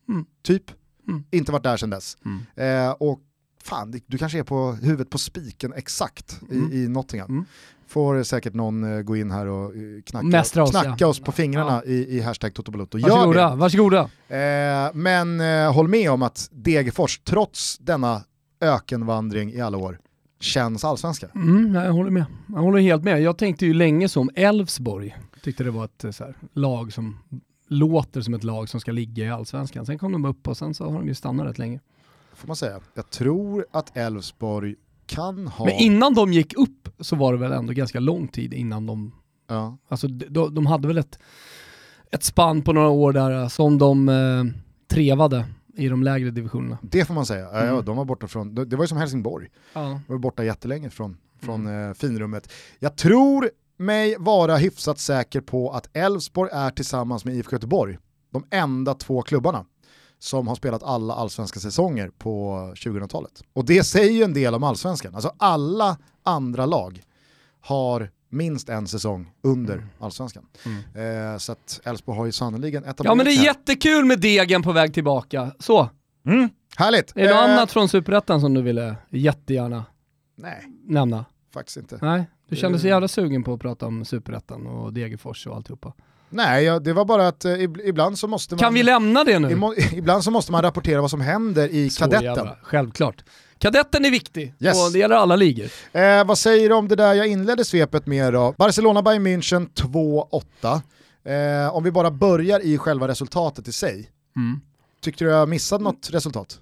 Mm. 0.09 0.27
typ. 0.45 0.65
Mm. 1.09 1.25
Inte 1.31 1.53
varit 1.53 1.63
där 1.63 1.77
sedan 1.77 1.91
dess. 1.91 2.17
Mm. 2.25 2.87
Eh, 2.87 2.91
och 2.93 3.21
fan, 3.63 4.01
du 4.07 4.19
kanske 4.19 4.39
är 4.39 4.43
på 4.43 4.73
huvudet 4.73 5.11
på 5.11 5.19
spiken 5.19 5.73
exakt 5.73 6.41
Mm. 6.51 6.73
i, 6.73 6.77
i 6.77 6.89
Nottingham. 6.89 7.31
Mm. 7.31 7.45
Får 7.87 8.23
säkert 8.23 8.55
någon 8.55 8.97
eh, 8.97 9.03
gå 9.03 9.17
in 9.17 9.31
här 9.31 9.47
och 9.47 9.77
eh, 9.77 10.03
knacka, 10.07 10.63
oss, 10.63 10.71
knacka 10.71 10.95
ja. 10.99 11.07
oss 11.07 11.21
på 11.21 11.33
fingrarna 11.33 11.85
i, 11.85 12.17
i 12.17 12.21
hashtag 12.21 12.55
Totobalutto. 12.55 12.99
Gör 12.99 13.09
Varsågoda, 13.09 13.55
varsågoda. 13.55 14.01
Eh, 14.29 14.95
men 14.95 15.41
eh, 15.41 15.73
håll 15.73 15.89
med 15.89 16.11
om 16.11 16.23
att 16.23 16.49
Degerfors, 16.53 17.19
trots 17.19 17.79
denna 17.79 18.23
ökenvandring 18.61 19.53
i 19.53 19.61
alla 19.61 19.79
år, 19.79 19.99
känns 20.41 20.85
allsvenska. 20.85 21.29
Mm, 21.35 21.73
nej, 21.73 21.85
jag 21.85 21.93
håller 21.93 22.11
med. 22.11 22.25
Jag 22.47 22.61
håller 22.61 22.79
helt 22.79 23.05
med. 23.05 23.23
Jag 23.23 23.39
tänkte 23.39 23.67
ju 23.67 23.75
länge 23.75 24.09
som 24.09 24.31
Elfsborg. 24.35 25.17
Tyckte 25.43 25.65
det 25.65 25.71
var 25.71 25.85
ett 25.85 26.05
eh, 26.05 26.11
så 26.11 26.25
här, 26.25 26.35
lag 26.53 26.93
som 26.93 27.17
låter 27.69 28.21
som 28.21 28.35
ett 28.35 28.45
lag 28.45 28.69
som 28.69 28.81
ska 28.81 28.93
ligga 28.93 29.25
i 29.25 29.31
allsvenskan. 29.31 29.87
Sen 29.87 29.99
kom 29.99 30.13
de 30.13 30.25
upp 30.25 30.49
och 30.49 30.57
sen 30.57 30.75
så 30.75 30.85
har 30.85 30.99
de 30.99 31.09
ju 31.09 31.15
stannat 31.15 31.47
rätt 31.47 31.59
länge. 31.59 31.81
Får 32.39 32.47
man 32.47 32.57
säga. 32.57 32.81
Jag 32.95 33.11
tror 33.11 33.67
att 33.71 33.97
Elfsborg 33.97 34.75
kan 35.07 35.47
ha... 35.49 35.65
Men 35.65 35.75
innan 35.75 36.15
de 36.15 36.33
gick 36.33 36.55
upp 36.59 36.89
så 37.01 37.17
var 37.17 37.33
det 37.33 37.39
väl 37.39 37.53
ändå 37.53 37.73
ganska 37.73 38.01
lång 38.01 38.29
tid 38.29 38.55
innan 38.55 38.87
de, 38.87 39.13
ja. 39.49 39.77
alltså 39.89 40.09
de, 40.09 40.25
de, 40.27 40.55
de 40.55 40.67
hade 40.67 40.89
väl 40.89 40.99
ett, 40.99 41.19
ett 42.11 42.23
spann 42.25 42.63
på 42.63 42.73
några 42.73 42.89
år 42.89 43.13
där 43.13 43.43
eh, 43.43 43.49
som 43.49 43.79
de 43.79 44.09
eh, 44.09 44.45
trevade 44.89 45.45
i 45.77 45.89
de 45.89 46.03
lägre 46.03 46.31
divisionerna. 46.31 46.79
Det 46.83 47.05
får 47.05 47.15
man 47.15 47.27
säga. 47.27 47.45
Ja, 47.53 47.65
ja, 47.65 47.73
Mm. 47.73 47.85
de 47.85 47.97
var 47.97 48.05
borta 48.05 48.27
från, 48.29 48.55
det 48.55 48.77
var 48.77 48.85
ju 48.85 48.89
som 48.89 48.99
Helsingborg, 48.99 49.49
Ja. 49.73 49.81
de 50.07 50.13
var 50.13 50.19
borta 50.19 50.45
jättelänge 50.45 50.91
från, 50.91 51.17
från 51.43 51.67
eh, 51.67 51.95
finrummet. 51.95 52.53
Jag 52.79 52.97
tror 52.97 53.51
mig 53.77 54.17
vara 54.19 54.57
hyfsat 54.57 54.99
säker 54.99 55.41
på 55.41 55.71
att 55.71 55.97
Elfsborg 55.97 56.51
är 56.53 56.71
tillsammans 56.71 57.25
med 57.25 57.35
IFK 57.35 57.53
Göteborg 57.57 57.99
de 58.33 58.45
enda 58.51 58.95
två 58.95 59.23
klubbarna 59.23 59.65
som 60.19 60.49
har 60.49 60.55
spelat 60.55 60.83
alla 60.83 61.15
allsvenska 61.15 61.61
säsonger 61.61 62.11
på 62.19 62.57
2000-talet. 62.77 63.43
Och 63.53 63.65
det 63.65 63.85
säger 63.85 64.13
ju 64.13 64.23
en 64.23 64.35
del 64.35 64.55
om 64.55 64.63
allsvenskan. 64.65 65.15
Alltså 65.15 65.33
alla 65.39 65.97
andra 66.23 66.67
lag 66.67 67.03
har 67.61 68.11
minst 68.31 68.69
en 68.69 68.87
säsong 68.87 69.31
under 69.43 69.75
Mm. 69.75 69.89
allsvenskan. 69.99 70.47
Mm. 70.95 71.33
Eh, 71.33 71.39
så 71.39 71.53
att 71.53 71.81
Elfsborg 71.85 72.19
har 72.19 72.27
ju 72.27 72.33
sannoliken 72.33 72.85
etablerat 72.85 73.05
ja 73.05 73.15
men 73.15 73.27
det 73.27 73.33
är 73.33 73.37
här. 73.39 73.45
jättekul 73.45 74.05
med 74.05 74.21
Degen 74.21 74.63
på 74.63 74.73
väg 74.73 74.95
tillbaka. 74.95 75.51
Så, 75.59 75.89
Mm, 76.27 76.49
härligt! 76.77 77.11
är 77.17 77.23
det 77.23 77.35
något 77.35 77.45
Eh, 77.49 77.53
annat 77.53 77.73
från 77.73 77.89
Superettan 77.89 78.41
som 78.41 78.55
du 78.55 78.63
ville 78.63 78.97
jättegärna 79.11 79.85
Nej, 80.37 80.65
nämna? 80.85 81.25
faktiskt 81.55 81.77
inte. 81.77 81.99
Nej, 82.03 82.25
du 82.49 82.57
kände 82.57 82.79
så 82.79 82.87
jävla 82.87 83.09
sugen 83.09 83.45
på 83.45 83.53
att 83.55 83.61
prata 83.61 83.87
om 83.87 84.05
Superettan 84.05 84.67
och 84.67 84.93
Degerfors 84.93 85.47
och 85.47 85.57
alltihopa. 85.57 85.93
Nej, 86.31 86.65
ja, 86.65 86.79
det 86.79 86.93
var 86.93 87.05
bara 87.05 87.29
att 87.29 87.45
eh, 87.45 87.51
ib- 87.51 87.81
ibland 87.85 88.19
så 88.19 88.27
måste 88.27 88.55
man... 88.55 88.59
Kan 88.59 88.75
vi 88.75 88.83
lämna 88.83 89.25
det 89.25 89.39
nu? 89.39 89.49
Imo- 89.49 89.95
Ibland 89.95 90.25
så 90.25 90.31
måste 90.31 90.53
man 90.53 90.63
rapportera 90.63 91.01
vad 91.01 91.11
som 91.11 91.21
händer 91.21 91.69
i 91.69 91.91
Så 91.91 92.01
kadetten. 92.01 92.25
jävla, 92.25 92.57
Självklart. 92.63 93.25
Kadetten 93.59 94.05
är 94.05 94.11
viktig 94.11 94.55
Yes. 94.61 94.87
och 94.87 94.93
det 94.93 94.99
gäller 94.99 95.17
alla 95.17 95.37
ligor. 95.37 95.67
Eh, 95.93 96.25
vad 96.25 96.39
säger 96.39 96.69
du 96.69 96.75
om 96.75 96.89
det 96.89 96.97
där 96.97 97.15
jag 97.15 97.27
inledde 97.27 97.65
svepet 97.65 98.07
med 98.07 98.33
då? 98.33 98.55
Barcelona 98.59 99.03
Bayern 99.03 99.27
München 99.27 99.69
2-8. 99.75 100.81
Eh, 101.65 101.75
om 101.77 101.85
vi 101.85 101.91
bara 101.91 102.11
börjar 102.11 102.61
i 102.61 102.79
själva 102.79 103.09
resultatet 103.09 103.69
i 103.69 103.73
sig. 103.73 104.11
Mm. 104.37 104.61
Tyckte 105.03 105.25
du 105.25 105.31
jag 105.31 105.49
missade 105.49 105.85
något 105.85 106.09
resultat? 106.13 106.59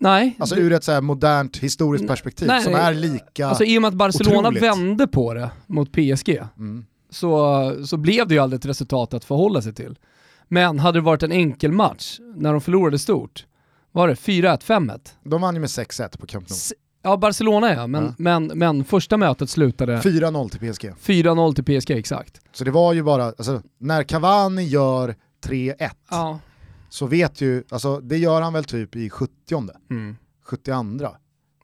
Nej, 0.00 0.36
Alltså 0.38 0.56
ur 0.56 0.72
ett 0.72 0.84
så 0.84 0.92
här 0.92 1.00
modernt 1.00 1.56
historiskt 1.56 2.06
perspektiv 2.06 2.48
nej, 2.48 2.62
som 2.64 2.74
är 2.74 2.94
lika... 2.94 3.46
alltså 3.46 3.64
i 3.64 3.78
och 3.78 3.82
med 3.82 3.88
att 3.88 3.94
Barcelona 3.94 4.38
otroligt. 4.48 4.62
vände 4.62 5.06
på 5.06 5.34
det 5.34 5.50
mot 5.66 5.92
PSG 5.92 6.28
mm. 6.56 6.84
Så, 7.10 7.86
så 7.86 7.96
blev 7.96 8.28
det 8.28 8.34
ju 8.34 8.40
aldrig 8.40 8.58
ett 8.58 8.66
resultat 8.66 9.14
att 9.14 9.24
förhålla 9.24 9.62
sig 9.62 9.74
till. 9.74 9.98
Men 10.48 10.78
hade 10.78 10.98
det 10.98 11.02
varit 11.02 11.22
en 11.22 11.32
enkel 11.32 11.72
match 11.72 12.18
när 12.36 12.52
de 12.52 12.60
förlorade 12.60 12.98
stort, 12.98 13.46
var 13.92 14.08
det 14.08 14.14
4-1, 14.14 14.62
5-1? 14.62 15.00
De 15.24 15.40
vann 15.40 15.54
ju 15.54 15.60
med 15.60 15.68
6-1 15.68 16.18
på 16.18 16.26
Camp 16.26 16.48
Nou. 16.48 16.54
S- 16.56 16.72
Ja, 17.02 17.16
Barcelona 17.16 17.74
ja, 17.74 17.86
men, 17.86 18.04
Ja. 18.04 18.14
Men, 18.18 18.46
men 18.46 18.84
första 18.84 19.16
mötet 19.16 19.50
slutade 19.50 19.98
4-0 20.00 20.48
till 20.48 20.72
PSG. 20.72 20.92
4-0 21.02 21.54
till 21.54 21.64
PSG 21.80 21.90
exakt. 21.90 22.40
Så 22.52 22.64
det 22.64 22.70
var 22.70 22.92
ju 22.92 23.02
bara, 23.02 23.24
alltså, 23.24 23.62
när 23.78 24.02
Cavani 24.02 24.62
gör 24.64 25.14
3-1 25.46 25.90
Ja. 26.10 26.38
så 26.88 27.06
vet 27.06 27.40
ju, 27.40 27.64
alltså 27.70 28.00
det 28.00 28.16
gör 28.18 28.42
han 28.42 28.52
väl 28.52 28.64
typ 28.64 28.96
i 28.96 29.10
70 29.10 29.32
Mm. 29.90 30.16
72 30.44 30.72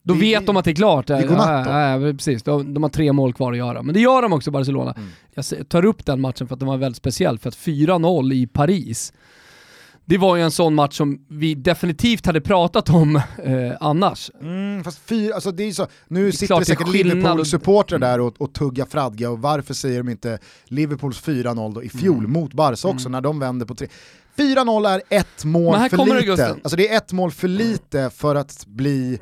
Då 0.06 0.14
Det- 0.14 0.20
vet 0.20 0.46
de 0.46 0.56
att 0.56 0.64
det 0.64 0.70
är 0.70 0.74
klart. 0.74 1.06
det 1.06 1.22
godnatt 1.28 1.66
ja, 1.66 1.98
ja, 1.98 2.12
precis. 2.12 2.42
De, 2.42 2.74
de 2.74 2.82
har 2.82 2.90
tre 2.90 3.12
mål 3.12 3.32
kvar 3.32 3.52
att 3.52 3.58
göra. 3.58 3.82
Men 3.82 3.94
det 3.94 4.00
gör 4.00 4.22
de 4.22 4.32
också 4.32 4.50
Barcelona. 4.50 4.92
Mm. 4.96 5.08
Jag 5.34 5.68
tar 5.68 5.84
upp 5.84 6.06
den 6.06 6.20
matchen 6.20 6.46
för 6.48 6.54
att 6.54 6.60
den 6.60 6.68
var 6.68 6.76
väldigt 6.76 6.96
speciell. 6.96 7.38
För 7.38 7.48
att 7.48 7.54
4-0 7.56 8.32
i 8.32 8.46
Paris, 8.46 9.12
det 10.04 10.18
var 10.18 10.36
ju 10.36 10.42
en 10.42 10.50
sån 10.50 10.74
match 10.74 10.96
som 10.96 11.26
vi 11.28 11.54
definitivt 11.54 12.26
hade 12.26 12.40
pratat 12.40 12.90
om 12.90 13.16
eh, 13.16 13.72
annars. 13.80 14.30
Mm, 14.40 14.84
fast 14.84 14.98
fyra, 15.08 15.34
alltså 15.34 15.50
det 15.52 15.62
är 15.64 15.72
så, 15.72 15.86
nu 16.08 16.28
är 16.28 16.32
sitter 16.32 16.54
det 16.54 16.60
det 16.60 16.64
säkert. 16.64 16.88
Liverpool-supportrar 16.88 17.98
där 17.98 18.20
och, 18.20 18.40
och 18.40 18.52
tuggar 18.54 18.86
fradga 18.86 19.30
och 19.30 19.38
varför 19.38 19.74
säger 19.74 19.98
de 19.98 20.08
inte 20.08 20.38
Liverpools 20.64 21.22
4-0 21.22 21.74
då 21.74 21.82
i 21.82 21.88
fjol 21.88 22.18
Mm. 22.18 22.32
mot 22.32 22.52
Barca 22.52 22.88
också 22.88 23.08
när 23.08 23.20
de 23.20 23.38
vänder 23.38 23.66
på 23.66 23.74
tre. 23.74 23.86
4-0 24.36 24.86
är 24.88 25.02
ett 25.18 25.44
mål 25.44 25.74
för 25.90 25.96
det, 25.96 26.04
lite. 26.14 26.26
Gusten. 26.26 26.50
Alltså 26.62 26.76
det 26.76 26.88
är 26.88 26.96
ett 26.96 27.12
mål 27.12 27.30
för 27.30 27.48
lite 27.48 28.10
för 28.14 28.34
att 28.34 28.66
bli 28.66 29.18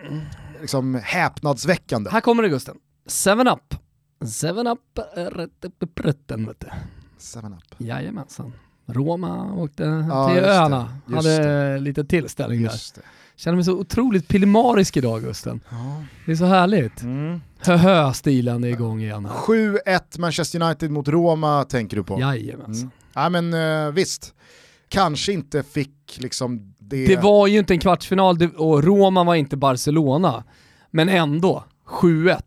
liksom, 0.63 0.95
häpnadsväckande. 1.05 2.11
Här 2.11 2.21
kommer 2.21 2.43
det 2.43 2.49
Gusten. 2.49 2.77
7-Up. 3.09 3.75
7-Up, 4.21 4.99
eh, 5.17 5.23
rätt 5.25 5.65
upp 5.65 5.83
i 5.83 5.87
prutten 5.87 6.47
vet 6.47 6.61
du. 6.61 6.67
Seven 7.19 7.53
up. 7.53 7.75
Jajamensan. 7.79 8.53
Roma 8.87 9.53
åkte 9.55 9.83
Ja, 9.83 10.27
till 10.29 10.37
just 10.37 10.47
det. 10.49 10.55
öarna, 10.55 10.99
Just 11.09 11.17
hade 11.27 11.79
lite 11.79 12.05
tillställning 12.05 12.63
där. 12.63 12.71
Just 12.71 12.95
det. 12.95 13.01
Känner 13.37 13.57
mig 13.57 13.65
så 13.65 13.73
otroligt 13.73 14.29
pillemarisk 14.29 14.97
idag 14.97 15.23
Gusten. 15.23 15.61
Ja. 15.71 16.05
Det 16.27 16.33
är 16.33 16.37
så 16.37 16.45
härligt. 16.45 17.03
Mm. 17.03 17.41
Höhö-stilen 17.59 18.65
är 18.65 18.69
igång 18.69 19.01
igen 19.03 19.25
här. 19.25 19.33
7-1 19.33 20.19
Manchester 20.21 20.63
United 20.63 20.91
mot 20.91 21.09
Roma 21.09 21.65
tänker 21.65 21.97
du 21.97 22.05
på? 22.05 22.21
Jajamensan. 22.21 22.75
Mm. 22.75 22.91
Ja 23.15 23.29
men 23.29 23.55
eh, 23.55 23.93
visst, 23.93 24.35
kanske 24.89 25.33
inte 25.33 25.63
fick 25.63 26.19
liksom 26.21 26.72
det... 26.97 27.07
Det 27.07 27.23
var 27.23 27.47
ju 27.47 27.59
inte 27.59 27.75
en 27.75 27.81
kvartsfinal 27.81 28.49
och 28.57 28.85
Roma 28.85 29.25
var 29.25 29.35
inte 29.35 29.57
Barcelona. 29.57 30.45
Men 30.91 31.09
ändå, 31.09 31.65
7-1. 31.89 32.43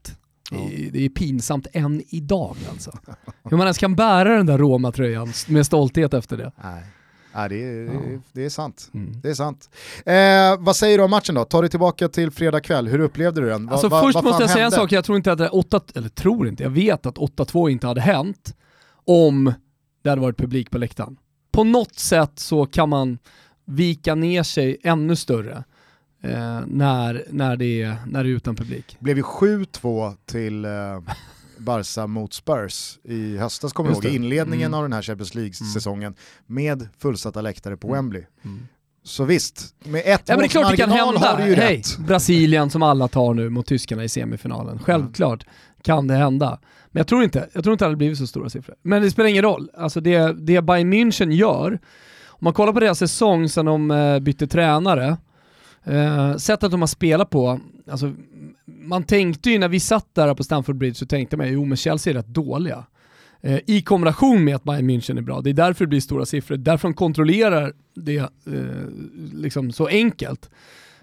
Det 0.52 0.56
är- 0.58 0.92
Det 0.92 1.06
är 1.06 1.10
pinsamt 1.10 1.68
än 1.74 2.04
idag 2.10 2.56
alltså. 2.72 2.92
Hur 3.44 3.58
man 3.58 3.66
ens 3.68 3.78
kan 3.78 3.96
bära 3.96 4.38
den 4.38 4.46
där 4.46 4.58
Roma-tröjan 4.58 5.34
med 5.48 5.66
stolthet 5.66 6.14
efter 6.14 6.38
det. 6.38 6.52
Nej, 6.64 6.84
Nej 7.36 7.50
det, 7.50 7.56
är, 7.64 7.84
är, 7.84 8.22
det 8.34 8.46
är 8.46 8.50
sant. 8.50 8.90
Mm. 8.94 9.22
Det 9.22 9.30
är 9.30 9.34
sant. 9.34 9.70
Eh, 10.06 10.66
vad 10.66 10.76
säger 10.76 10.98
du 10.98 11.04
om 11.04 11.12
matchen 11.12 11.36
då? 11.36 11.46
Ta 11.46 11.62
dig 11.62 11.70
tillbaka 11.70 12.08
till 12.10 12.32
fredag 12.32 12.60
kväll, 12.60 12.88
hur 12.88 13.00
upplevde 13.00 13.42
du 13.42 13.48
den? 13.50 13.66
Va- 13.66 13.72
Alltså 13.72 13.88
va- 13.88 14.02
först 14.02 14.24
måste 14.24 14.44
jag 14.44 14.50
säga 14.50 14.66
en 14.66 14.72
hände? 14.72 14.76
sak, 14.84 14.92
jag 14.92 15.06
tror 15.06 15.16
inte 15.18 15.32
att 15.32 15.38
det 15.38 15.50
8, 15.50 15.82
eller 15.96 16.10
tror 16.10 16.48
inte, 16.48 16.64
jag 16.64 16.70
vet 16.70 17.06
att 17.06 17.18
8-2 17.18 17.70
inte 17.70 17.88
hade 17.88 18.02
hänt 18.02 18.56
om 19.06 19.54
det 20.04 20.10
hade 20.10 20.22
varit 20.22 20.38
publik 20.38 20.72
på 20.72 20.78
läktaren. 20.78 21.18
På 21.52 21.64
något 21.64 21.96
sätt 22.00 22.32
så 22.36 22.66
kan 22.66 22.90
man 22.90 23.18
vika 23.66 24.16
ner 24.16 24.44
sig 24.44 24.78
ännu 24.84 25.16
större 25.16 25.64
eh, 26.22 26.60
när, 26.68 27.26
när, 27.30 27.56
det 27.58 27.82
är, 27.82 27.96
när 28.08 28.24
det 28.24 28.30
är 28.30 28.32
utan 28.32 28.56
publik. 28.56 28.96
Det 29.00 29.04
blev 29.04 29.18
ju 29.18 29.24
7-2 29.24 30.14
till 30.26 30.66
eh, 30.66 30.72
Barca 31.58 32.08
mot 32.08 32.34
Spurs 32.34 32.98
i 33.04 33.38
höstas 33.38 33.74
kommer 33.74 33.90
jag 33.90 34.04
ihåg, 34.06 34.14
i 34.14 34.16
inledningen 34.16 34.68
Mm. 34.68 34.78
av 34.78 34.84
den 34.84 34.94
här 34.94 35.02
Champions 35.02 35.36
League-säsongen 35.36 36.16
med 36.46 36.88
fullsatta 36.98 37.42
läktare 37.42 37.78
på 37.78 37.94
Wembley. 37.94 38.24
Mm. 38.46 38.68
Så 39.04 39.24
visst, 39.24 39.76
med 39.84 40.02
ett 40.06 40.22
Ja 40.26 40.34
men 40.34 40.40
det 40.40 40.46
är 40.46 40.48
klart 40.48 40.72
det 40.72 40.78
kan 40.78 40.90
hända. 40.92 41.20
har 41.20 41.38
du 41.38 41.48
ju 41.50 41.56
Hej, 41.56 41.78
rätt. 41.78 41.98
Brasilien 41.98 42.70
som 42.70 42.84
alla 42.84 43.08
tar 43.08 43.34
nu 43.34 43.50
mot 43.50 43.66
tyskarna 43.66 44.04
i 44.04 44.10
semifinalen. 44.10 44.80
Självklart 44.80 45.46
kan 45.82 46.08
det 46.08 46.14
hända. 46.16 46.60
Men 46.92 47.00
jag 47.00 47.08
tror 47.08 47.24
inte, 47.24 47.50
jag 47.54 47.64
tror 47.64 47.74
inte 47.74 47.74
att 47.74 47.80
det 47.80 47.86
hade 47.86 47.96
blivit 47.98 48.18
så 48.18 48.28
stora 48.28 48.50
siffror. 48.50 48.76
Men 48.82 49.02
det 49.02 49.12
spelar 49.12 49.30
ingen 49.30 49.44
roll. 49.44 49.70
Alltså 49.78 50.02
det, 50.02 50.34
det 50.34 50.62
Bayern 50.62 50.94
München 50.94 51.32
gör, 51.32 51.80
om 52.38 52.46
man 52.46 52.54
kollar 52.54 52.74
på 52.74 52.80
deras 52.80 53.00
säsong 53.00 53.50
sedan 53.50 53.66
de 53.66 53.92
eh, 53.92 54.20
bytte 54.20 54.48
tränare, 54.48 55.18
eh, 55.84 56.36
sättet 56.36 56.72
de 56.72 56.82
har 56.82 56.88
spelat 56.88 57.30
på, 57.30 57.60
alltså, 57.92 58.14
man 58.66 59.04
tänkte 59.04 59.50
ju 59.50 59.60
när 59.60 59.70
vi 59.70 59.80
satt 59.80 60.16
där 60.16 60.34
på 60.34 60.44
Stamford 60.44 60.78
Bridge 60.78 60.96
så 60.96 61.06
tänkte 61.06 61.38
man 61.38 61.54
jo 61.54 61.66
men 61.66 61.78
Chelsea 61.78 62.14
är 62.14 62.18
rätt 62.18 62.28
dåliga. 62.28 62.86
Eh, 63.42 63.60
I 63.68 63.82
kombination 63.82 64.44
med 64.44 64.56
att 64.56 64.64
Bayern 64.64 64.90
München 64.90 65.18
är 65.18 65.22
bra. 65.22 65.42
Det 65.42 65.50
är 65.50 65.54
därför 65.54 65.86
det 65.86 65.90
blir 65.90 66.00
stora 66.00 66.26
siffror, 66.26 66.58
därför 66.58 66.88
de 66.88 66.94
kontrollerar 66.94 67.74
det 67.96 68.18
eh, 68.18 68.30
liksom 69.34 69.72
så 69.72 69.88
enkelt. 69.88 70.50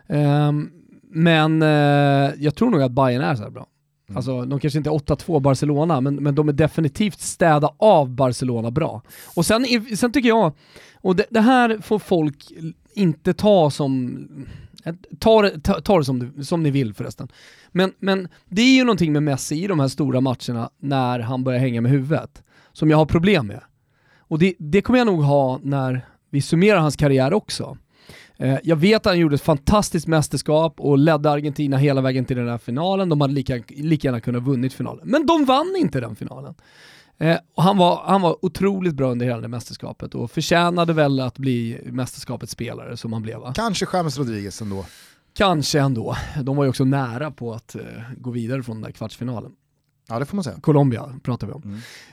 Ehm, 0.07 0.71
men 1.11 1.63
eh, 1.63 2.31
jag 2.39 2.55
tror 2.55 2.71
nog 2.71 2.83
att 2.83 2.93
Bayern 2.93 3.23
är 3.23 3.35
så 3.35 3.43
här 3.43 3.51
bra. 3.51 3.67
Mm. 4.13 4.17
Alltså 4.17 4.45
de 4.45 4.61
kanske 4.61 4.79
inte 4.79 4.91
är 4.91 4.95
8-2 4.95 5.41
Barcelona, 5.41 6.01
men, 6.01 6.15
men 6.15 6.35
de 6.35 6.49
är 6.49 6.53
definitivt 6.53 7.21
städa 7.21 7.75
av 7.79 8.11
Barcelona 8.11 8.71
bra. 8.71 9.03
Och 9.37 9.47
sen, 9.47 9.67
sen 9.97 10.13
tycker 10.13 10.29
jag, 10.29 10.53
och 11.01 11.17
det, 11.17 11.25
det 11.31 11.41
här 11.41 11.79
får 11.83 11.99
folk 11.99 12.53
inte 12.95 13.35
ta 13.35 13.71
som, 13.71 14.19
ta 15.19 15.43
det, 15.43 15.61
ta, 15.61 15.81
ta 15.81 15.99
det 15.99 16.05
som, 16.05 16.19
du- 16.37 16.45
som 16.45 16.63
ni 16.63 16.71
vill 16.71 16.95
förresten. 16.95 17.29
Men, 17.73 17.93
men 17.99 18.29
det 18.49 18.63
är 18.63 18.75
ju 18.77 18.85
någonting 18.85 19.13
med 19.13 19.23
Messi 19.23 19.65
i 19.65 19.67
de 19.67 19.81
här 19.81 19.89
stora 19.89 20.21
matcherna 20.21 20.71
när 20.81 21.19
han 21.21 21.45
börjar 21.45 21.61
hänga 21.61 21.81
med 21.81 21.91
huvudet, 21.93 22.43
som 22.73 22.91
jag 22.91 22.97
har 22.97 23.07
problem 23.07 23.47
med. 23.47 23.61
Och 24.19 24.39
det, 24.39 24.55
det 24.59 24.83
kommer 24.83 24.99
jag 24.99 25.07
nog 25.07 25.23
ha 25.23 25.61
när 25.63 26.07
vi 26.31 26.41
summerar 26.43 26.79
hans 26.81 26.97
karriär 26.97 27.33
också. 27.33 27.77
Eh, 28.43 28.59
Jag 28.63 28.77
vet 28.77 28.97
att 28.97 29.05
han 29.05 29.19
gjorde 29.19 29.35
ett 29.35 29.43
fantastiskt 29.43 30.07
mästerskap 30.07 30.81
och 30.81 30.99
ledde 30.99 31.31
Argentina 31.31 31.77
hela 31.77 32.01
vägen 32.01 32.25
till 32.25 32.37
den 32.37 32.49
här 32.49 32.59
finalen. 32.59 33.09
De 33.09 33.21
hade 33.21 33.35
lika, 33.35 33.63
lika 33.69 34.09
gärna 34.09 34.21
kunnat 34.21 34.43
vunnit 34.43 34.73
finalen. 34.73 35.09
Men 35.09 35.27
de 35.27 35.45
vann 35.45 35.75
inte 35.79 36.01
den 36.01 36.17
finalen. 36.17 36.55
Eh, 37.19 37.37
och 37.55 37.63
han, 37.63 37.77
var, 37.77 38.03
han 38.05 38.21
var 38.21 38.45
otroligt 38.45 38.95
bra 38.95 39.11
under 39.11 39.27
hela 39.27 39.41
det 39.41 39.49
mästerskapet 39.49 40.15
och 40.15 40.31
förtjänade 40.31 40.93
väl 40.93 41.21
att 41.21 41.39
bli 41.39 41.81
mästerskapets 41.85 42.53
spelare 42.53 42.97
som 42.97 43.13
han 43.13 43.23
blev 43.23 43.39
va? 43.39 43.53
Kanske 43.55 43.87
James 43.93 44.19
Rodriguez 44.19 44.63
ändå. 44.63 44.85
Kanske 45.35 45.81
ändå. 45.81 46.17
De 46.43 46.57
var 46.57 46.65
ju 46.65 46.71
också 46.71 46.85
nära 46.85 47.31
på 47.31 47.53
att 47.53 47.75
eh, 47.75 47.81
gå 48.17 48.31
vidare 48.31 48.63
från 48.63 48.77
den 48.77 48.83
där 48.83 48.91
kvartsfinalen. 48.91 49.53
Ja 50.13 50.19
det 50.19 50.27
får 50.27 50.37
man 50.37 50.45
säga. 50.45 50.57
Colombia 50.61 51.21
pratar 51.23 51.47
vi 51.47 51.53
om. 51.53 51.63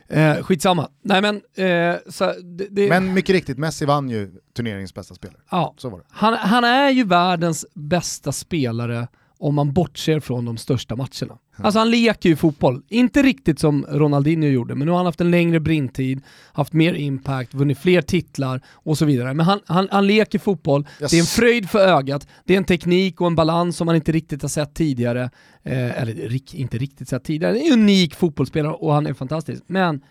Mm. 0.10 0.38
Eh, 0.38 0.44
skitsamma. 0.44 0.90
Nej 1.02 1.22
men, 1.22 1.36
eh, 1.36 1.96
så 2.08 2.34
det, 2.44 2.68
det, 2.72 2.90
Men 2.90 3.14
mycket 3.14 3.34
riktigt, 3.34 3.58
Messi 3.58 3.86
vann 3.86 4.10
ju 4.10 4.32
turneringens 4.56 4.94
bästa 4.94 5.16
spelare. 5.16 5.38
ja. 5.52 5.74
Så 5.78 5.90
var 5.90 5.98
det. 6.00 6.06
Han, 6.10 6.34
han 6.34 6.64
är 6.64 6.90
ju 6.90 7.04
världens 7.04 7.66
bästa 7.74 8.32
spelare 8.32 9.08
om 9.40 9.56
man 9.56 9.74
bortser 9.74 10.20
från 10.20 10.46
de 10.46 10.58
största 10.58 10.96
matcherna. 10.96 11.38
Alltså 11.56 11.80
han 11.80 11.92
leker 11.92 12.30
ju 12.30 12.36
fotboll, 12.36 12.82
inte 12.90 13.24
riktigt 13.24 13.60
som 13.60 13.86
Ronaldinho 13.90 14.48
gjorde, 14.48 14.76
men 14.76 14.86
nu 14.86 14.92
har 14.92 14.98
han 14.98 15.06
haft 15.06 15.22
en 15.22 15.32
längre 15.32 15.60
brintid, 15.60 16.22
haft 16.54 16.74
mer 16.74 16.94
impact, 16.94 17.54
vunnit 17.54 17.78
fler 17.78 18.02
titlar 18.02 18.62
och 18.74 18.98
så 18.98 19.06
vidare. 19.06 19.34
Men 19.34 19.46
han, 19.46 19.60
han, 19.66 19.88
han 19.92 20.08
leker 20.08 20.40
fotboll, 20.40 20.88
Jag 21.00 21.10
det 21.10 21.18
är 21.18 21.20
en 21.20 21.26
fröjd 21.26 21.70
för 21.70 21.80
ögat, 21.80 22.28
det 22.46 22.54
är 22.54 22.58
en 22.58 22.64
teknik 22.64 23.22
och 23.22 23.28
en 23.28 23.36
balans 23.36 23.78
som 23.78 23.86
man 23.86 23.96
inte 23.96 24.12
riktigt 24.12 24.42
har 24.42 24.50
sett 24.50 24.74
tidigare. 24.74 25.30
Eh, 25.64 26.02
eller 26.02 26.56
inte 26.56 26.78
riktigt 26.78 27.10
sett 27.10 27.24
tidigare, 27.24 27.54
det 27.54 27.60
är 27.60 27.74
en 27.74 27.80
unik 27.80 28.16
fotbollsspelare 28.16 28.74
och 28.74 28.94
han 28.94 29.08
är 29.08 29.14
fantastisk. 29.14 29.64
Men 29.68 30.02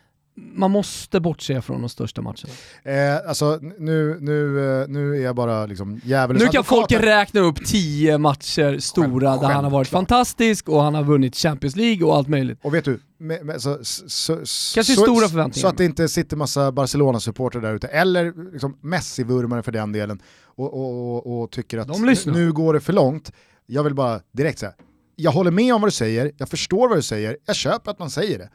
man 0.54 0.70
måste 0.70 1.20
bortse 1.20 1.62
från 1.62 1.80
de 1.80 1.88
största 1.88 2.22
matcherna. 2.22 2.52
Eh, 2.82 3.28
alltså 3.28 3.58
nu, 3.78 4.18
nu, 4.20 4.58
eh, 4.82 4.88
nu 4.88 5.16
är 5.16 5.20
jag 5.20 5.36
bara 5.36 5.66
liksom 5.66 6.00
djävulens 6.04 6.44
Nu 6.44 6.50
kan 6.50 6.64
folk 6.64 6.92
räkna 6.92 7.40
upp 7.40 7.64
tio 7.66 8.18
matcher 8.18 8.78
stora 8.78 9.30
Själv- 9.30 9.40
där 9.40 9.48
han 9.48 9.64
har 9.64 9.70
varit 9.70 9.88
självklart. 9.88 10.08
fantastisk 10.08 10.68
och 10.68 10.82
han 10.82 10.94
har 10.94 11.04
vunnit 11.04 11.36
Champions 11.36 11.76
League 11.76 12.06
och 12.06 12.16
allt 12.16 12.28
möjligt. 12.28 12.58
Och 12.62 12.74
vet 12.74 12.84
du, 12.84 13.00
med, 13.18 13.46
med, 13.46 13.62
så, 13.62 13.78
så, 13.82 14.34
Kanske 14.36 14.84
så, 14.84 15.02
stora 15.02 15.28
förväntningar. 15.28 15.62
Så 15.62 15.68
att 15.68 15.78
det 15.78 15.84
inte 15.84 16.08
sitter 16.08 16.36
massa 16.36 16.72
Barcelona-supportrar 16.72 17.60
där 17.60 17.74
ute, 17.74 17.86
eller 17.88 18.52
liksom 18.52 18.76
Messi-vurmare 18.80 19.62
för 19.62 19.72
den 19.72 19.92
delen, 19.92 20.22
och, 20.44 20.74
och, 20.74 21.26
och, 21.26 21.42
och 21.42 21.50
tycker 21.50 21.78
att 21.78 22.26
nu 22.26 22.52
går 22.52 22.74
det 22.74 22.80
för 22.80 22.92
långt. 22.92 23.32
Jag 23.66 23.82
vill 23.82 23.94
bara 23.94 24.20
direkt 24.32 24.58
säga, 24.58 24.72
jag 25.16 25.30
håller 25.30 25.50
med 25.50 25.74
om 25.74 25.80
vad 25.80 25.88
du 25.88 25.94
säger, 25.94 26.32
jag 26.36 26.48
förstår 26.48 26.88
vad 26.88 26.98
du 26.98 27.02
säger, 27.02 27.36
jag 27.46 27.56
köper 27.56 27.90
att 27.90 27.98
man 27.98 28.10
säger 28.10 28.38
det. 28.38 28.50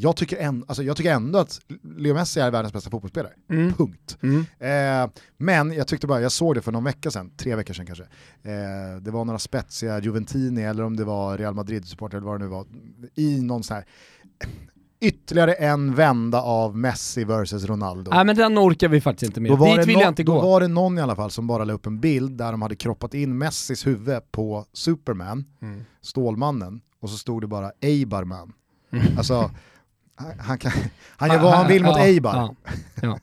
Jag 0.00 0.16
tycker, 0.16 0.36
en, 0.36 0.64
alltså 0.68 0.82
jag 0.82 0.96
tycker 0.96 1.12
ändå 1.12 1.38
att 1.38 1.60
Leo 1.96 2.14
Messi 2.14 2.40
är 2.40 2.50
världens 2.50 2.72
bästa 2.72 2.90
fotbollsspelare. 2.90 3.32
Mm. 3.50 3.72
Punkt. 3.72 4.18
Eh, 4.58 5.10
men 5.36 5.72
jag 5.72 5.86
tyckte 5.86 6.06
bara, 6.06 6.20
jag 6.20 6.32
såg 6.32 6.54
det 6.54 6.60
för 6.62 6.72
någon 6.72 6.84
vecka 6.84 7.10
sedan, 7.10 7.30
tre 7.36 7.54
veckor 7.56 7.74
sedan 7.74 7.86
kanske. 7.86 8.04
Eh, 8.42 9.00
det 9.00 9.10
var 9.10 9.24
några 9.24 9.38
spetsiga 9.38 10.00
Juventini 10.00 10.62
eller 10.62 10.82
om 10.84 10.96
det 10.96 11.04
var 11.04 11.38
Real 11.38 11.54
Madrid-supporter 11.54 12.16
eller 12.16 12.26
vad 12.26 12.40
det 12.40 12.44
nu 12.44 12.50
var. 12.50 12.66
I 13.14 13.40
någon 13.42 13.62
sån 13.62 13.74
här, 13.74 13.84
ytterligare 15.00 15.52
en 15.52 15.94
vända 15.94 16.42
av 16.42 16.76
Messi 16.78 17.24
versus 17.24 17.64
Ronaldo. 17.64 18.10
Nej 18.10 18.24
men 18.24 18.36
den 18.36 18.58
orkar 18.58 18.88
vi 18.88 19.00
faktiskt 19.00 19.28
inte 19.30 19.40
med. 19.40 19.50
Då 19.50 19.56
var, 19.56 19.66
Dit 19.66 19.76
det 19.76 19.84
vill 19.86 19.94
nå- 19.96 20.00
jag 20.02 20.08
inte 20.10 20.22
då 20.22 20.32
gå. 20.34 20.40
var 20.40 20.60
det 20.60 20.68
någon 20.68 20.98
i 20.98 21.00
alla 21.00 21.16
fall 21.16 21.30
som 21.30 21.46
bara 21.46 21.64
la 21.64 21.72
upp 21.72 21.86
en 21.86 22.00
bild 22.00 22.32
där 22.38 22.52
de 22.52 22.62
hade 22.62 22.76
kroppat 22.76 23.14
in 23.14 23.38
Messis 23.38 23.86
huvud 23.86 24.32
på 24.32 24.64
Superman, 24.72 25.44
Mm. 25.62 25.80
Stålmannen, 26.00 26.80
och 27.00 27.10
så 27.10 27.16
stod 27.16 27.42
det 27.42 27.46
bara 27.46 27.72
Eibarman. 27.80 28.52
Mm. 28.92 29.06
Alltså, 29.18 29.50
han, 30.20 30.38
han, 30.38 30.58
kan, 30.58 30.72
han 31.16 31.28
gör 31.30 31.38
vad 31.38 31.52
han 31.52 31.68
vill 31.68 31.84
mot 31.84 31.96
Ja, 31.96 32.04
Eibar. 32.04 32.34
ja, 32.36 32.54
ja. 33.02 33.18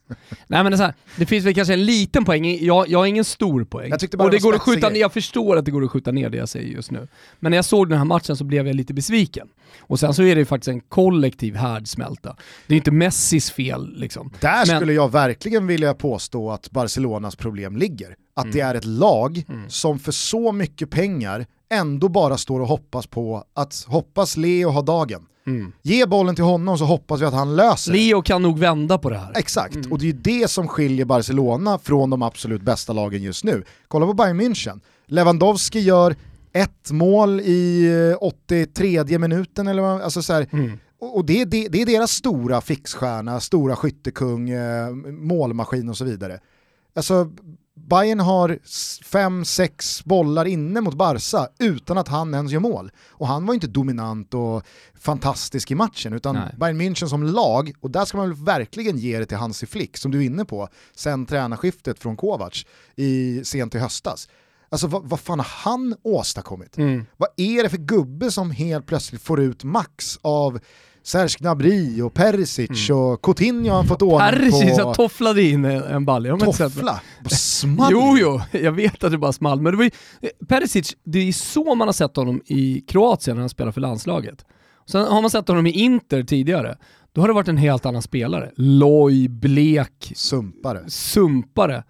Nej 0.48 0.64
men 0.64 0.66
det, 0.66 0.76
är 0.76 0.78
så 0.78 0.84
här, 0.84 0.94
det 1.16 1.26
finns 1.26 1.46
väl 1.46 1.54
kanske 1.54 1.74
en 1.74 1.86
liten 1.86 2.26
poäng, 2.26 2.66
jag, 2.66 2.90
jag 2.90 3.00
har 3.00 3.06
ingen 3.06 3.26
stor 3.26 3.64
poäng. 3.64 3.90
Jag 3.90 4.22
och 4.22 4.32
det 4.32 4.40
går 4.40 4.56
att 4.56 4.62
skjuta 4.62 4.90
ner, 4.90 5.00
jag 5.00 5.14
förstår 5.14 5.58
att 5.58 5.66
det 5.66 5.72
går 5.72 5.84
att 5.84 5.92
skjuta 5.92 6.12
ner 6.12 6.30
det 6.30 6.38
jag 6.38 6.50
säger 6.50 6.68
just 6.68 6.92
nu. 6.92 7.08
Men 7.40 7.50
när 7.50 7.58
jag 7.58 7.66
såg 7.66 7.90
den 7.90 7.98
här 7.98 8.06
matchen 8.06 8.38
så 8.38 8.44
blev 8.44 8.68
jag 8.68 8.76
lite 8.76 8.94
besviken. 8.94 9.48
Och 9.80 10.00
sen 10.00 10.14
så 10.14 10.24
är 10.24 10.36
det 10.36 10.40
ju 10.40 10.46
faktiskt 10.46 10.68
en 10.68 10.80
kollektiv 10.82 11.56
härdsmälta. 11.56 12.36
Det 12.68 12.74
är 12.74 12.78
inte 12.78 12.92
Messis 12.92 13.52
fel 13.52 13.94
liksom. 13.98 14.32
Där 14.40 14.66
Men- 14.68 14.76
skulle 14.78 14.94
jag 14.94 15.12
verkligen 15.12 15.68
vilja 15.68 15.94
påstå 15.94 16.52
att 16.52 16.72
Barcelonas 16.72 17.36
problem 17.36 17.78
ligger. 17.78 18.16
Att 18.36 18.44
Mm. 18.46 18.56
det 18.56 18.62
är 18.62 18.76
ett 18.76 18.86
lag 18.86 19.44
som 19.68 20.00
för 20.00 20.12
så 20.12 20.52
mycket 20.52 20.90
pengar 20.90 21.46
ändå 21.70 22.10
bara 22.10 22.38
står 22.38 22.60
och 22.60 22.68
hoppas 22.68 23.08
på 23.08 23.44
att 23.54 23.86
hoppas 23.88 24.38
Leo 24.38 24.70
har 24.70 24.84
dagen. 24.84 25.26
Mm. 25.48 25.72
Ge 25.82 26.06
bollen 26.06 26.36
till 26.36 26.44
honom 26.44 26.78
så 26.78 26.86
hoppas 26.86 27.22
vi 27.22 27.26
att 27.26 27.34
han 27.34 27.56
löser 27.56 27.92
det. 27.92 27.98
Leo 27.98 28.22
kan 28.22 28.42
nog 28.42 28.60
vända 28.60 28.98
på 28.98 29.10
det 29.10 29.18
här. 29.18 29.32
Exakt, 29.36 29.76
och 29.92 30.00
det 30.00 30.04
är 30.04 30.08
ju 30.08 30.14
det 30.14 30.48
som 30.48 30.68
skiljer 30.68 31.06
Barcelona 31.06 31.80
från 31.80 32.10
de 32.10 32.22
absolut 32.22 32.62
bästa 32.62 32.94
lagen 32.94 33.24
just 33.24 33.44
nu. 33.44 33.64
Kolla 33.88 34.06
på 34.06 34.14
Bayern 34.14 34.42
München. 34.42 34.80
Lewandowski 35.06 35.80
gör 35.80 36.16
ett 36.54 36.92
mål 36.92 37.40
i 37.42 37.86
eh, 38.12 38.18
83 38.28 39.18
minuten 39.20 39.68
eller 39.68 39.82
vad, 39.82 40.02
alltså 40.02 40.22
så 40.22 40.34
här, 40.34 40.48
Mm. 40.52 40.72
och 41.02 41.16
och 41.18 41.26
det, 41.26 41.42
är 41.42 41.46
det, 41.46 41.68
det 41.68 41.82
är 41.82 41.86
deras 41.86 42.12
stora 42.12 42.62
fixstjärna, 42.62 43.40
stora 43.40 43.76
skyttekung, 43.76 44.50
eh, 44.50 44.90
målmaskin 45.12 45.90
och 45.90 45.98
så 45.98 46.06
vidare. 46.06 46.40
Alltså 46.96 47.32
Bayern 47.90 48.20
har 48.20 48.60
fem, 49.04 49.46
sex 49.46 50.06
bollar 50.06 50.46
inne 50.46 50.82
mot 50.82 50.94
Barca 50.94 51.48
utan 51.60 51.98
att 51.98 52.08
han 52.08 52.34
ens 52.34 52.52
gör 52.52 52.60
mål. 52.60 52.92
Och 53.10 53.28
han 53.28 53.46
var 53.46 53.54
inte 53.54 53.68
dominant 53.68 54.34
och 54.34 54.64
fantastisk 55.00 55.72
i 55.72 55.76
matchen, 55.76 56.14
utan 56.14 56.36
Nej. 56.36 56.56
Bayern 56.58 56.82
München 56.82 57.08
som 57.08 57.24
lag, 57.24 57.74
och 57.80 57.92
där 57.92 58.06
ska 58.06 58.18
man 58.18 58.30
väl 58.30 58.46
verkligen 58.46 58.98
ge 58.98 59.20
det 59.20 59.26
till 59.26 59.38
Hansi 59.38 59.66
Flick, 59.66 59.98
som 59.98 60.12
du 60.12 60.22
är 60.22 60.26
inne 60.26 60.46
på, 60.46 60.70
sen 60.96 61.26
tränarskiftet 61.26 62.00
från 62.00 62.18
Kovac 62.18 62.66
i, 62.96 63.42
sent 63.44 63.76
i 63.76 63.80
höstas. 63.80 64.30
Alltså 64.70 64.88
vad, 64.88 65.04
vad 65.04 65.20
fan 65.20 65.40
har 65.40 65.48
han 65.50 65.96
åstadkommit? 66.04 66.78
Mm. 66.78 67.06
Vad 67.18 67.30
är 67.38 67.64
det 67.64 67.70
för 67.70 67.78
gubbe 67.78 68.32
som 68.32 68.52
helt 68.52 68.86
plötsligt 68.86 69.22
får 69.22 69.40
ut 69.40 69.64
max 69.64 70.20
av 70.22 70.60
Serge 71.08 71.38
Gnabry 71.40 72.02
och 72.02 72.14
Perisic 72.14 72.90
och 72.90 73.22
Coutinho 73.22 73.70
har 73.70 73.76
han 73.78 73.88
fått 73.88 74.02
ordning 74.02 74.20
Mm. 74.28 74.40
Perisic 74.40 74.62
på 74.78 74.82
jag 74.82 74.94
tofflade 74.96 75.44
in 75.44 75.66
en, 75.66 75.84
det. 76.40 76.46
toffla. 76.46 77.02
Small. 77.30 77.90
Jo, 77.92 78.18
jo, 78.20 78.42
jag 78.52 78.72
vet 78.72 79.04
att 79.04 79.12
det 79.12 79.18
bara 79.18 79.34
small, 79.34 79.62
men 79.62 79.72
det 79.74 79.78
var 79.78 79.84
ju, 79.84 79.92
Perisic, 80.48 80.96
det 81.04 81.20
är 81.20 81.32
så 81.34 81.76
man 81.76 81.88
har 81.88 81.94
sett 81.94 82.16
honom 82.16 82.42
i 82.46 82.82
Kroatien 82.88 83.36
när 83.38 83.42
han 83.42 83.50
spelar 83.50 83.72
för 83.72 83.82
landslaget. 83.82 84.46
Sen 84.86 85.06
har 85.06 85.22
man 85.22 85.30
sett 85.30 85.48
honom 85.48 85.68
i 85.68 85.72
Inter 85.72 86.24
tidigare, 86.24 86.78
då 87.14 87.22
har 87.22 87.28
det 87.28 87.34
varit 87.34 87.48
en 87.48 87.58
helt 87.58 87.86
annan 87.86 88.02
spelare. 88.02 88.52
Loj, 88.56 89.28
blek, 89.28 90.12
Sumpare. 90.16 90.90
sumpare. 90.90 91.84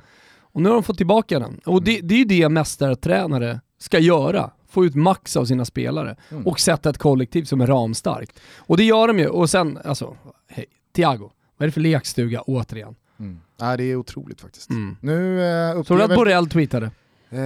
Och 0.53 0.61
nu 0.61 0.69
har 0.69 0.73
de 0.73 0.83
fått 0.83 0.97
tillbaka 0.97 1.39
den. 1.39 1.59
Och 1.65 1.83
det, 1.83 1.99
det 2.01 2.13
är 2.15 2.19
ju 2.19 2.25
det 2.25 2.49
mästartränare 2.49 3.59
ska 3.79 3.99
göra. 3.99 4.51
Få 4.77 4.85
ut 4.85 4.95
max 4.95 5.37
av 5.37 5.45
sina 5.45 5.65
spelare. 5.65 6.15
Mm. 6.31 6.47
Och 6.47 6.59
sätta 6.59 6.89
ett 6.89 6.97
kollektiv 6.97 7.43
som 7.43 7.61
är 7.61 7.67
ramstarkt. 7.67 8.39
Och 8.57 8.77
det 8.77 8.83
gör 8.83 9.07
de 9.07 9.19
ju. 9.19 9.27
Och 9.27 9.49
sen, 9.49 9.79
alltså, 9.83 10.17
hej, 10.47 10.65
Thiago. 10.95 11.31
Vad 11.57 11.65
är 11.65 11.67
det 11.67 11.71
för 11.71 11.81
lekstuga 11.81 12.41
återigen? 12.41 12.95
Mm. 13.19 13.39
Nej, 13.59 13.77
det 13.77 13.83
är 13.83 13.95
otroligt 13.95 14.41
faktiskt. 14.41 14.69
Mm. 14.69 14.97
Nu 15.01 15.41
eh, 15.41 15.83
Såg 15.83 15.97
du 15.97 16.03
att. 16.03 16.15
Borrell 16.15 16.49
tweetade? 16.49 16.85
Eh, 17.29 17.39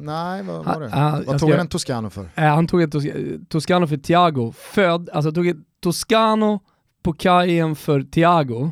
nej, 0.00 0.42
vad 0.42 0.64
var 0.64 0.80
det? 0.80 0.90
Ah, 0.92 1.20
vad 1.26 1.38
tog 1.38 1.50
han 1.50 1.60
en 1.60 1.68
Toscano 1.68 2.10
för? 2.10 2.28
Eh, 2.34 2.44
han 2.44 2.66
tog 2.66 2.82
ett 2.82 2.92
Tos 2.92 3.04
Toscano 3.48 3.86
för 3.86 3.96
Thiago, 3.96 4.52
född, 4.52 5.10
alltså 5.10 5.32
tog 5.32 5.46
ett 5.46 5.56
Toscano 5.80 6.60
på 7.02 7.12
kajen 7.12 7.76
för 7.76 8.02
Thiago, 8.02 8.70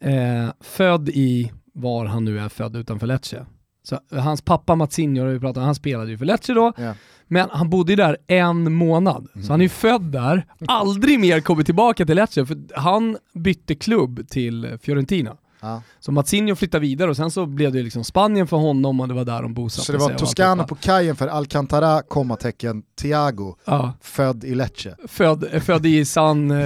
eh, 0.00 0.48
född 0.60 1.08
i 1.08 1.52
var 1.72 2.04
han 2.04 2.24
nu 2.24 2.40
är 2.40 2.48
född 2.48 2.76
utanför 2.76 3.06
Lecce. 3.06 3.46
Så 3.82 3.98
hans 4.10 4.42
pappa 4.42 4.74
Matsinho, 4.74 5.24
vi 5.24 5.40
pratat 5.40 5.56
om, 5.56 5.64
han 5.64 5.74
spelade 5.74 6.10
ju 6.10 6.18
för 6.18 6.24
Lecce 6.24 6.52
då, 6.54 6.72
Ja. 6.76 6.94
men 7.26 7.48
han 7.50 7.70
bodde 7.70 7.92
ju 7.92 7.96
där 7.96 8.16
en 8.26 8.72
månad. 8.72 9.28
Så 9.46 9.52
han 9.52 9.60
är 9.60 9.64
ju 9.64 9.68
född 9.68 10.02
där, 10.02 10.46
aldrig 10.68 11.20
mer 11.20 11.40
kommit 11.40 11.66
tillbaka 11.66 12.06
till 12.06 12.16
Lecce, 12.16 12.46
för 12.46 12.56
han 12.76 13.16
bytte 13.34 13.74
klubb 13.74 14.28
till 14.28 14.78
Fiorentina. 14.82 15.36
Ja. 15.64 15.82
Så 16.00 16.12
Matsinho 16.12 16.54
flyttade 16.54 16.80
vidare 16.80 17.10
och 17.10 17.16
sen 17.16 17.30
så 17.30 17.46
blev 17.46 17.72
det 17.72 17.82
liksom 17.82 18.04
Spanien 18.04 18.46
för 18.46 18.56
honom 18.56 19.00
och 19.00 19.08
det 19.08 19.14
var 19.14 19.24
där 19.24 19.42
de 19.42 19.54
bosatte 19.54 19.86
Så 19.86 19.92
det 19.92 20.00
sig 20.00 20.08
var 20.12 20.18
Toscano 20.18 20.50
alltihopa. 20.50 20.68
på 20.68 20.74
kajen 20.74 21.16
för 21.16 21.28
Alcantara, 21.28 22.02
kommatecken, 22.02 22.82
Thiago, 23.00 23.54
Ja. 23.64 23.92
född 24.00 24.44
i 24.44 24.54
Lecce. 24.54 24.96
född, 25.08 25.62
född 25.62 25.86
i 25.86 26.04
San 26.04 26.50
eh, 26.50 26.56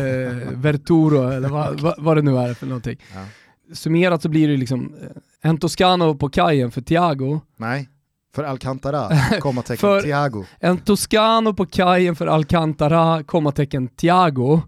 Verturo 0.53 1.29
eller 1.31 1.49
vad, 1.49 1.81
vad, 1.81 1.95
vad 1.99 2.17
det 2.17 2.23
nu 2.23 2.39
är 2.39 2.55
för 2.55 2.67
någonting. 2.67 2.97
Ja. 3.15 3.21
Summerat 3.75 4.23
så 4.23 4.29
blir 4.29 4.49
det 4.49 4.57
liksom 4.57 4.95
eh, 5.03 5.09
en 5.51 5.59
Toscano 5.59 6.15
på 6.15 6.29
kajen 6.29 6.71
för 6.71 6.81
Thiago, 6.81 7.41
Nej, 7.57 7.89
för 8.35 8.45
Alcantara, 8.45 9.11
kommatecken 9.41 9.77
För- 9.81 10.01
Thiago. 10.03 10.45
en 10.61 10.79
Toscano 10.79 11.55
på 11.55 11.67
kajen 11.67 12.17
för 12.17 12.27
Alcantara, 12.27 13.23
kommatecken 13.23 13.89
Thiago, 13.89 14.61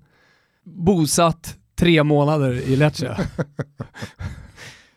bosatt 0.64 1.56
tre 1.78 2.02
månader 2.04 2.52
i 2.68 2.76
Lecce. 2.76 3.16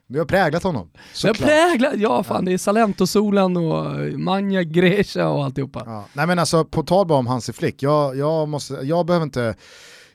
Du 0.07 0.19
har 0.19 0.25
präglat 0.25 0.63
honom. 0.63 0.89
Jag 0.93 1.01
såklart. 1.15 1.37
präglar, 1.49 1.93
ja 1.97 2.23
fan 2.23 2.45
det 2.45 2.53
är 2.53 2.57
Salento-solen 2.57 3.57
och 3.57 3.99
eh, 4.01 4.17
Magna 4.17 4.63
Grecia 4.63 5.27
och 5.29 5.45
alltihopa. 5.45 5.83
Ja. 5.85 6.05
Nej 6.13 6.27
men 6.27 6.39
alltså 6.39 6.65
på 6.65 6.83
tal 6.83 7.07
bara 7.07 7.19
om 7.19 7.27
Hansi 7.27 7.53
Flick, 7.53 7.83
jag, 7.83 8.17
jag, 8.17 8.49
måste, 8.49 8.73
jag 8.73 9.05
behöver 9.05 9.23
inte 9.23 9.55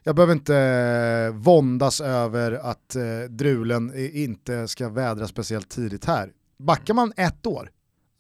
jag 0.07 0.17
behöver 0.17 0.33
inte 0.33 0.57
eh, 0.57 1.35
våndas 1.35 2.01
över 2.01 2.53
att 2.53 2.97
eh, 2.97 3.03
drulen 3.29 3.93
inte 4.13 4.69
ska 4.69 4.89
vädra 4.89 5.29
speciellt 5.29 5.69
tidigt 5.69 6.05
här. 6.05 6.33
Backar 6.59 6.95
man 6.95 7.13
ett 7.17 7.47
år, 7.47 7.71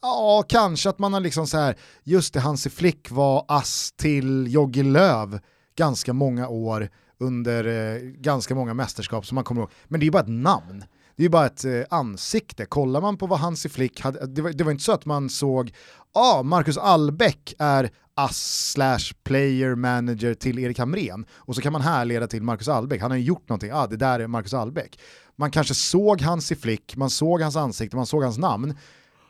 ja 0.02 0.44
kanske 0.48 0.88
att 0.88 0.98
man 0.98 1.12
har 1.12 1.20
liksom 1.20 1.46
så 1.46 1.58
här, 1.58 1.76
just 2.02 2.34
det 2.34 2.40
Hansi 2.40 2.70
Flick 2.70 3.10
var 3.10 3.44
ass 3.48 3.92
till 3.96 4.46
Jogge 4.52 4.82
Löv 4.82 5.38
ganska 5.76 6.12
många 6.12 6.48
år 6.48 6.88
under 7.18 7.64
eh, 7.64 8.00
ganska 8.00 8.54
många 8.54 8.74
mästerskap 8.74 9.26
som 9.26 9.34
man 9.34 9.44
kommer 9.44 9.60
ihåg. 9.60 9.70
Men 9.84 10.00
det 10.00 10.04
är 10.04 10.06
ju 10.06 10.12
bara 10.12 10.22
ett 10.22 10.28
namn. 10.28 10.84
Det 11.16 11.22
är 11.22 11.24
ju 11.24 11.28
bara 11.28 11.46
ett 11.46 11.64
eh, 11.64 11.82
ansikte. 11.90 12.66
Kollar 12.66 13.00
man 13.00 13.16
på 13.16 13.26
vad 13.26 13.38
Hansi 13.38 13.68
Flick 13.68 14.00
hade, 14.00 14.26
det 14.26 14.42
var, 14.42 14.52
det 14.52 14.64
var 14.64 14.72
inte 14.72 14.84
så 14.84 14.92
att 14.92 15.04
man 15.04 15.30
såg, 15.30 15.72
ja 16.14 16.38
ah, 16.38 16.42
Marcus 16.42 16.78
Albeck 16.78 17.54
är 17.58 17.90
ass 18.14 18.70
slash 18.72 19.14
player 19.24 19.74
manager 19.74 20.34
till 20.34 20.58
Erik 20.58 20.78
Hamrén 20.78 21.26
och 21.32 21.54
så 21.54 21.62
kan 21.62 21.72
man 21.72 21.82
härleda 21.82 22.26
till 22.26 22.42
Marcus 22.42 22.68
Albeck, 22.68 23.02
han 23.02 23.10
har 23.10 23.18
ju 23.18 23.24
gjort 23.24 23.48
någonting, 23.48 23.70
ah 23.72 23.86
det 23.86 23.96
där 23.96 24.20
är 24.20 24.26
Marcus 24.26 24.54
Albeck. 24.54 24.98
Man 25.36 25.50
kanske 25.50 25.74
såg 25.74 26.20
Hansi 26.20 26.56
Flick, 26.56 26.96
man 26.96 27.10
såg 27.10 27.40
hans 27.42 27.56
ansikte, 27.56 27.96
man 27.96 28.06
såg 28.06 28.22
hans 28.22 28.38
namn, 28.38 28.74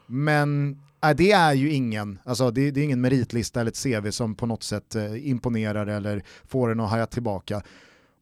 men 0.06 0.80
äh, 1.04 1.10
det 1.16 1.32
är 1.32 1.52
ju 1.54 1.72
ingen, 1.72 2.18
alltså 2.24 2.50
det, 2.50 2.70
det 2.70 2.80
är 2.80 2.84
ingen 2.84 3.00
meritlista 3.00 3.60
eller 3.60 3.70
ett 3.70 3.82
CV 3.82 4.10
som 4.10 4.34
på 4.34 4.46
något 4.46 4.62
sätt 4.62 4.94
eh, 4.94 5.28
imponerar 5.28 5.86
eller 5.86 6.22
får 6.48 6.72
en 6.72 6.80
att 6.80 6.90
haja 6.90 7.06
tillbaka. 7.06 7.62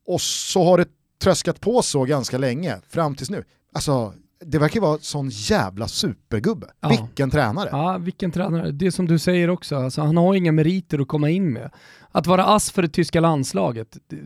Och 0.07 0.20
så 0.20 0.64
har 0.64 0.79
det 0.79 0.88
tröskat 1.25 1.61
på 1.61 1.83
så 1.83 2.05
ganska 2.05 2.39
länge, 2.39 2.81
fram 2.89 3.15
tills 3.15 3.31
nu. 3.31 3.45
Alltså, 3.75 4.15
det 4.41 4.59
verkar 4.59 4.81
vara 4.81 4.99
sån 4.99 5.29
jävla 5.29 5.89
supergubbe. 5.89 6.67
Ja. 6.81 6.89
Vilken 6.89 7.31
tränare. 7.31 7.69
Ja, 7.73 7.99
vilken 7.99 8.31
tränare. 8.31 8.71
Det 8.71 8.93
som 8.93 9.07
du 9.07 9.19
säger 9.19 9.51
också, 9.51 9.77
alltså, 9.77 10.03
han 10.03 10.17
har 10.17 10.35
inga 10.35 10.53
meriter 10.53 10.99
att 10.99 11.09
komma 11.09 11.31
in 11.31 11.53
med. 11.53 11.71
Att 12.11 12.27
vara 12.27 12.45
ass 12.45 12.71
för 12.71 12.83
det 12.83 12.89
tyska 12.89 13.21
landslaget, 13.21 13.97
det, 14.07 14.17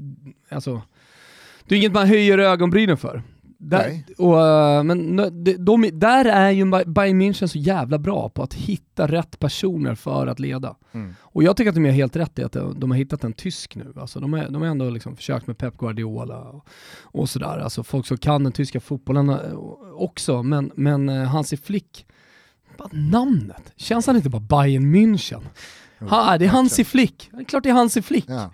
alltså, 0.51 0.83
det 1.65 1.75
är 1.75 1.79
inget 1.79 1.93
man 1.93 2.07
höjer 2.07 2.39
ögonbrynen 2.39 2.97
för. 2.97 3.23
Där, 3.61 4.03
och, 4.19 4.41
eh, 4.47 4.83
men 4.83 5.17
de, 5.17 5.57
de, 5.57 5.91
där 5.93 6.25
är 6.25 6.51
ju 6.51 6.65
Bay- 6.65 6.85
Bayern 6.87 7.23
München 7.23 7.47
så 7.47 7.59
jävla 7.59 7.99
bra 7.99 8.29
på 8.29 8.43
att 8.43 8.55
hitta 8.55 9.07
rätt 9.07 9.39
personer 9.39 9.95
för 9.95 10.27
att 10.27 10.41
leda. 10.41 10.77
Mm. 10.93 11.15
Och 11.21 11.43
jag 11.43 11.57
tycker 11.57 11.69
att 11.69 11.75
de 11.75 11.87
är 11.87 11.91
helt 11.91 12.17
rätt 12.17 12.39
i 12.39 12.43
att 12.45 12.53
de 12.53 12.91
har 12.91 12.99
hittat 12.99 13.25
en 13.25 13.33
tysk 13.33 13.77
nu. 13.77 13.93
Alltså 13.97 14.21
de, 14.21 14.35
är, 14.35 14.49
de 14.49 14.63
har 14.63 14.69
ändå 14.69 14.91
liksom 14.91 15.17
försökt 15.17 15.47
med 15.47 15.59
Pep 15.59 15.79
Guardiola 15.79 16.39
och, 16.39 16.67
och 17.03 17.29
sådär. 17.29 17.59
Alltså 17.59 17.83
folk 17.83 18.07
som 18.07 18.19
kan 18.19 18.45
den 18.45 18.53
tyska 18.53 18.81
fotbollen 18.81 19.29
eh, 19.29 19.37
också, 19.97 20.43
men, 20.43 20.71
men 20.75 21.09
eh, 21.09 21.25
Hansi 21.25 21.57
Flick, 21.57 22.07
bara 22.77 22.89
namnet, 22.93 23.73
känns 23.77 24.07
han 24.07 24.17
inte 24.17 24.31
bara 24.31 24.41
Bayern 24.41 24.95
München? 24.95 25.43
Ha, 26.01 26.39
det 26.39 26.45
är 26.45 26.49
Hansi 26.49 26.85
Flick, 26.85 27.29
det 27.33 27.41
är 27.41 27.45
klart 27.45 27.63
det 27.63 27.69
är 27.69 27.75
Hansi 27.75 28.03
Flick. 28.03 28.25
Ja. 28.29 28.51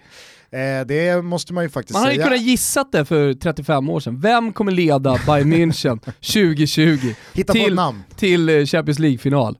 Eh, 0.55 0.87
det 0.87 1.23
måste 1.25 1.53
man 1.53 1.64
ju 1.64 1.71
faktiskt 1.71 1.93
Man 1.93 2.03
hade 2.03 2.14
säga. 2.14 2.25
kunnat 2.27 2.43
gissat 2.43 2.93
det 2.93 3.05
för 3.05 3.35
35 3.35 3.88
år 3.88 4.01
sedan. 4.01 4.21
Vem 4.21 4.53
kommer 4.53 4.73
leda 4.73 5.19
Bayern 5.27 5.53
München 5.53 5.99
2020 6.21 7.14
Hitta 7.33 7.53
på 7.53 7.59
ett 7.59 7.64
till, 7.67 7.88
till 8.17 8.49
eh, 8.49 8.64
Champions 8.67 8.99
League-final? 8.99 9.59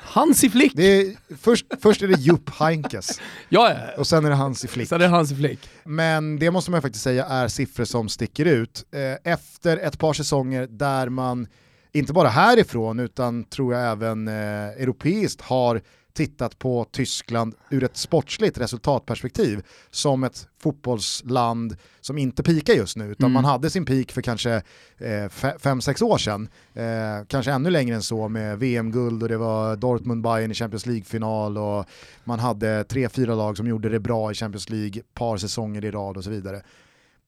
Hansi 0.00 0.50
Flick! 0.50 0.72
Det 0.74 1.00
är, 1.00 1.16
först, 1.40 1.66
först 1.82 2.02
är 2.02 2.08
det 2.08 2.18
Jupp 2.20 2.50
Heinkes 2.50 3.20
Ja, 3.48 3.76
och 3.98 4.06
sen 4.06 4.24
är 4.24 4.30
det 4.30 4.36
Hansi 4.36 4.68
Flick. 4.68 4.90
Det 4.90 5.04
är 5.04 5.08
Hansi 5.08 5.36
Flick. 5.36 5.58
Men 5.84 6.38
det 6.38 6.50
måste 6.50 6.70
man 6.70 6.82
faktiskt 6.82 7.04
säga 7.04 7.24
är 7.26 7.48
siffror 7.48 7.84
som 7.84 8.08
sticker 8.08 8.44
ut. 8.44 8.84
Eh, 9.24 9.32
Efter 9.32 9.76
ett 9.76 9.98
par 9.98 10.12
säsonger 10.12 10.66
där 10.70 11.08
man, 11.08 11.46
inte 11.92 12.12
bara 12.12 12.28
härifrån 12.28 13.00
utan 13.00 13.44
tror 13.44 13.74
jag 13.74 13.90
även 13.92 14.28
eh, 14.28 14.34
europeiskt 14.82 15.40
har 15.40 15.80
tittat 16.18 16.58
på 16.58 16.86
Tyskland 16.90 17.54
ur 17.70 17.84
ett 17.84 17.96
sportsligt 17.96 18.58
resultatperspektiv 18.58 19.62
som 19.90 20.24
ett 20.24 20.48
fotbollsland 20.62 21.76
som 22.00 22.18
inte 22.18 22.42
pikar 22.42 22.74
just 22.74 22.96
nu 22.96 23.04
utan 23.04 23.24
Mm. 23.24 23.32
man 23.32 23.44
hade 23.44 23.70
sin 23.70 23.84
peak 23.84 24.12
för 24.12 24.22
kanske 24.22 24.52
eh, 24.98 25.28
5-6 25.28 26.02
år 26.02 26.18
sedan. 26.18 26.48
Eh, 26.74 27.26
kanske 27.28 27.52
ännu 27.52 27.70
längre 27.70 27.94
än 27.96 28.02
så 28.02 28.28
med 28.28 28.58
VM-guld 28.58 29.22
och 29.22 29.28
det 29.28 29.36
var 29.36 29.76
Dortmund-Bayern 29.76 30.50
i 30.50 30.54
Champions 30.54 30.86
League-final 30.86 31.58
och 31.58 31.84
man 32.24 32.38
hade 32.38 32.84
tre, 32.84 33.08
fyra 33.08 33.34
lag 33.34 33.56
som 33.56 33.66
gjorde 33.66 33.88
det 33.88 34.00
bra 34.00 34.30
i 34.30 34.34
Champions 34.34 34.70
League 34.70 35.02
par 35.14 35.36
säsonger 35.36 35.84
i 35.84 35.90
rad 35.90 36.16
och 36.16 36.24
så 36.24 36.30
vidare. 36.30 36.62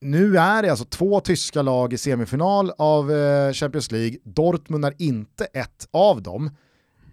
Nu 0.01 0.39
är 0.39 0.63
det 0.63 0.71
alltså 0.71 0.85
två 0.85 1.21
tyska 1.21 1.63
lag 1.63 1.93
i 1.93 1.99
semifinal 1.99 2.73
av 2.79 3.13
eh, 3.13 3.53
Champions 3.53 3.91
League. 3.91 4.17
Dortmund 4.25 4.85
är 4.85 4.95
inte 4.99 5.45
ett 5.45 5.89
av 5.91 6.23
dem. 6.23 6.51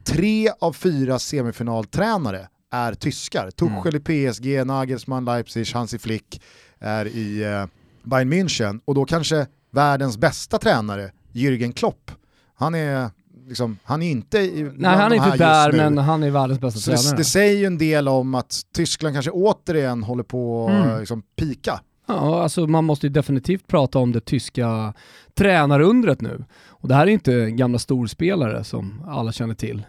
Tre 0.07 0.49
av 0.59 0.73
fyra 0.73 1.19
semifinaltränare 1.19 2.47
är 2.71 2.93
tyskar. 2.93 3.51
Tuchel 3.51 3.95
i 3.95 3.99
PSG, 3.99 4.65
Nagelsmann, 4.65 5.25
Leipzig, 5.25 5.67
Hansi 5.73 5.99
Flick 5.99 6.41
är 6.79 7.05
i 7.05 7.43
eh, 7.43 7.65
Bayern 8.03 8.33
München 8.33 8.79
och 8.85 8.95
då 8.95 9.05
kanske 9.05 9.47
världens 9.71 10.17
bästa 10.17 10.57
tränare, 10.57 11.11
Jürgen 11.31 11.73
Klopp, 11.73 12.11
han 12.55 12.75
är 12.75 13.09
Liksom, 13.47 13.77
han 13.83 14.01
är 14.01 14.11
inte 14.11 14.37
i, 14.37 14.71
Nej 14.75 14.95
han 14.95 15.11
är 15.11 15.15
inte 15.15 15.37
där 15.37 15.71
men 15.71 15.97
han 15.97 16.23
är 16.23 16.31
världens 16.31 16.59
bästa 16.59 16.79
så 16.79 16.91
tränare. 16.91 17.11
Det, 17.11 17.17
det 17.17 17.23
säger 17.23 17.57
ju 17.57 17.65
en 17.65 17.77
del 17.77 18.07
om 18.07 18.35
att 18.35 18.61
Tyskland 18.73 19.15
kanske 19.15 19.31
återigen 19.31 20.03
håller 20.03 20.23
på 20.23 20.67
att 20.67 20.85
mm. 20.85 20.99
liksom, 20.99 21.23
pika. 21.35 21.79
Ja, 22.07 22.43
alltså 22.43 22.67
man 22.67 22.85
måste 22.85 23.07
ju 23.07 23.13
definitivt 23.13 23.67
prata 23.67 23.99
om 23.99 24.11
det 24.11 24.19
tyska 24.19 24.93
tränarundret 25.33 26.21
nu. 26.21 26.45
Och 26.67 26.87
det 26.87 26.95
här 26.95 27.07
är 27.07 27.11
inte 27.11 27.51
gamla 27.51 27.79
storspelare 27.79 28.63
som 28.63 29.03
alla 29.07 29.31
känner 29.31 29.55
till. 29.55 29.83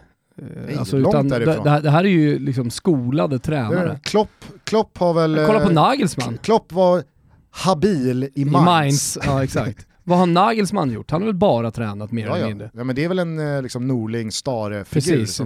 Nej, 0.65 0.77
alltså, 0.77 0.97
utan 0.97 1.27
det, 1.27 1.79
det, 1.83 1.89
här 1.89 2.03
är 2.03 2.09
ju 2.09 2.39
liksom 2.39 2.69
skolade 2.69 3.39
tränare. 3.39 3.99
Klopp, 4.03 4.45
Klopp 4.63 4.97
har 4.97 5.13
väl... 5.13 5.45
kolla 5.47 5.59
på 5.59 5.69
eh, 5.69 5.73
Nagelsmann. 5.73 6.37
Klopp 6.37 6.71
var 6.71 7.03
habil 7.51 8.23
i. 8.23 8.31
I 8.41 8.45
Mainz. 8.45 9.17
Ja 9.25 9.43
exakt. 9.43 9.85
Vad 10.03 10.17
har 10.19 10.25
Nagelsmann 10.25 10.91
gjort? 10.91 11.11
Han 11.11 11.21
har 11.21 11.25
väl 11.25 11.35
bara 11.35 11.71
tränat 11.71 12.11
mer 12.11 12.25
ja, 12.25 12.35
eller 12.35 12.47
mindre? 12.47 12.71
Ja 12.73 12.83
men 12.83 12.95
det 12.95 13.03
är 13.03 13.07
väl 13.07 13.19
en 13.19 13.55
eh, 13.55 13.61
liksom 13.61 13.87
Norling 13.87 14.31
Stare-figur. 14.31 15.17
Precis, 15.17 15.41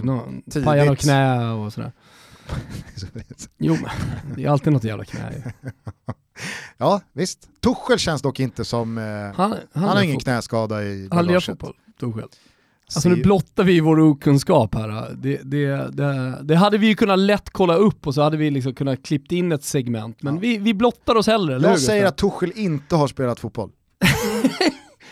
pajar 0.64 0.90
och 0.90 0.98
knä 0.98 1.50
och 1.50 1.72
sådär. 1.72 1.92
jo 3.58 3.76
men 3.82 3.90
det 4.36 4.44
är 4.44 4.48
alltid 4.48 4.72
något 4.72 4.84
jävla 4.84 5.04
knä 5.04 5.52
Ja 6.78 7.00
visst, 7.12 7.48
Tuchel 7.60 7.98
känns 7.98 8.22
dock 8.22 8.40
inte 8.40 8.64
som, 8.64 8.98
eh, 8.98 9.04
han, 9.04 9.34
han, 9.36 9.58
han 9.72 9.96
har 9.96 10.02
ingen 10.02 10.18
knäskada 10.18 10.82
i 10.82 11.08
Han 11.10 11.26
lirar 11.26 11.40
fotboll, 11.40 11.74
Tuchel. 12.00 12.28
Alltså 12.96 13.08
nu 13.08 13.22
blottar 13.22 13.64
vi 13.64 13.80
vår 13.80 14.00
okunskap 14.00 14.74
här. 14.74 15.14
Det, 15.16 15.40
det, 15.44 15.66
det, 15.92 16.38
det, 16.42 16.56
hade 16.56 16.78
vi 16.78 16.86
ju 16.86 16.94
kunnat 16.94 17.18
lätt 17.18 17.50
kolla 17.50 17.74
upp 17.74 18.06
och 18.06 18.14
så 18.14 18.22
hade 18.22 18.36
vi 18.36 18.50
liksom 18.50 18.74
kunnat 18.74 19.02
klippt 19.02 19.32
in 19.32 19.52
ett 19.52 19.64
segment. 19.64 20.22
Men 20.22 20.34
ja. 20.34 20.40
vi, 20.40 20.58
vi 20.58 20.74
blottar 20.74 21.14
oss 21.14 21.26
hellre, 21.26 21.68
Jag 21.68 21.80
säger 21.80 22.06
att 22.06 22.16
Tuchel 22.16 22.52
inte 22.54 22.96
har 22.96 23.08
spelat 23.08 23.40
fotboll. 23.40 23.70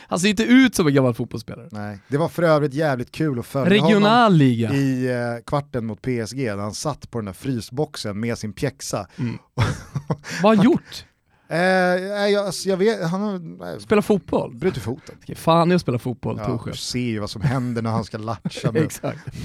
Han 0.09 0.21
ser 0.21 0.29
inte 0.29 0.43
ut 0.43 0.75
som 0.75 0.87
en 0.87 0.95
gammal 0.95 1.15
fotbollsspelare. 1.15 1.69
Nej, 1.71 1.99
det 2.09 2.17
var 2.17 2.29
för 2.29 2.43
övrigt 2.43 2.75
jävligt 2.75 3.11
kul 3.13 3.39
att 3.39 3.47
följa 3.47 3.71
Regional 3.71 4.35
liga. 4.35 4.73
i 4.73 5.11
eh, 5.11 5.45
kvarten 5.47 5.87
mot 5.87 6.03
PSG 6.03 6.37
när 6.37 6.57
han 6.57 6.75
satt 6.75 7.11
på 7.11 7.19
den 7.19 7.25
där 7.25 7.33
frysboxen 7.33 8.21
med 8.21 8.39
sin 8.39 8.53
pjäxa. 8.53 9.07
Mm. 9.19 9.39
Vad 10.43 10.51
har 10.51 10.57
han 10.57 10.65
gjort? 10.65 11.05
Eh, 11.53 11.59
jag, 11.59 12.47
alltså, 12.47 12.69
jag 12.69 12.77
vet, 12.77 13.03
han 13.03 13.21
har... 13.21 13.79
Spela 13.79 14.03
fotboll? 14.03 14.55
Brutit 14.55 14.83
foten. 14.83 15.17
Okej, 15.23 15.35
fan 15.35 15.71
är 15.71 15.75
att 15.75 15.81
spela 15.81 15.99
fotboll, 15.99 16.37
ja, 16.39 16.63
Du 16.67 16.77
ser 16.77 16.99
ju 16.99 17.19
vad 17.19 17.31
som 17.31 17.43
händer 17.43 17.83
när 17.83 17.91
han 17.91 18.05
ska 18.05 18.19
latcha 18.19 18.73
med, 18.73 18.93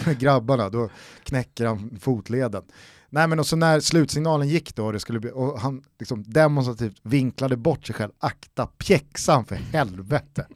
med 0.05 0.19
grabbarna, 0.19 0.69
då 0.69 0.89
knäcker 1.23 1.65
han 1.65 1.97
fotleden. 2.01 2.63
Nej 3.09 3.27
men 3.27 3.39
och 3.39 3.47
så 3.47 3.55
när 3.55 3.79
slutsignalen 3.79 4.47
gick 4.47 4.75
då 4.75 4.91
det 4.91 4.99
skulle 4.99 5.19
bli, 5.19 5.31
och 5.33 5.59
han 5.59 5.83
liksom 5.99 6.23
demonstrativt 6.23 6.99
vinklade 7.03 7.57
bort 7.57 7.85
sig 7.85 7.95
själv, 7.95 8.11
akta 8.19 8.65
pjäxan 8.65 9.45
för 9.45 9.55
helvete. 9.55 10.47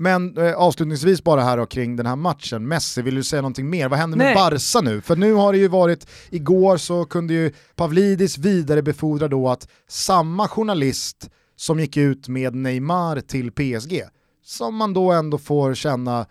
Men 0.00 0.36
eh, 0.36 0.54
avslutningsvis 0.54 1.24
bara 1.24 1.40
här 1.40 1.56
då, 1.56 1.66
kring 1.66 1.96
den 1.96 2.06
här 2.06 2.16
matchen, 2.16 2.68
Messi, 2.68 3.02
vill 3.02 3.14
du 3.14 3.22
säga 3.22 3.42
någonting 3.42 3.70
mer? 3.70 3.88
Vad 3.88 3.98
händer 3.98 4.18
med 4.18 4.36
Barca 4.36 4.80
nu? 4.80 5.00
För 5.00 5.16
nu 5.16 5.32
har 5.32 5.52
det 5.52 5.58
ju 5.58 5.68
varit, 5.68 6.06
igår 6.30 6.76
så 6.76 7.04
kunde 7.04 7.34
ju 7.34 7.52
Pavlidis 7.76 8.38
vidarebefordra 8.38 9.28
då 9.28 9.48
att 9.48 9.68
samma 9.88 10.48
journalist 10.48 11.30
som 11.56 11.80
gick 11.80 11.96
ut 11.96 12.28
med 12.28 12.54
Neymar 12.54 13.20
till 13.20 13.52
PSG, 13.52 14.02
som 14.44 14.76
man 14.76 14.92
då 14.92 15.12
ändå 15.12 15.38
får 15.38 15.74
känna 15.74 16.26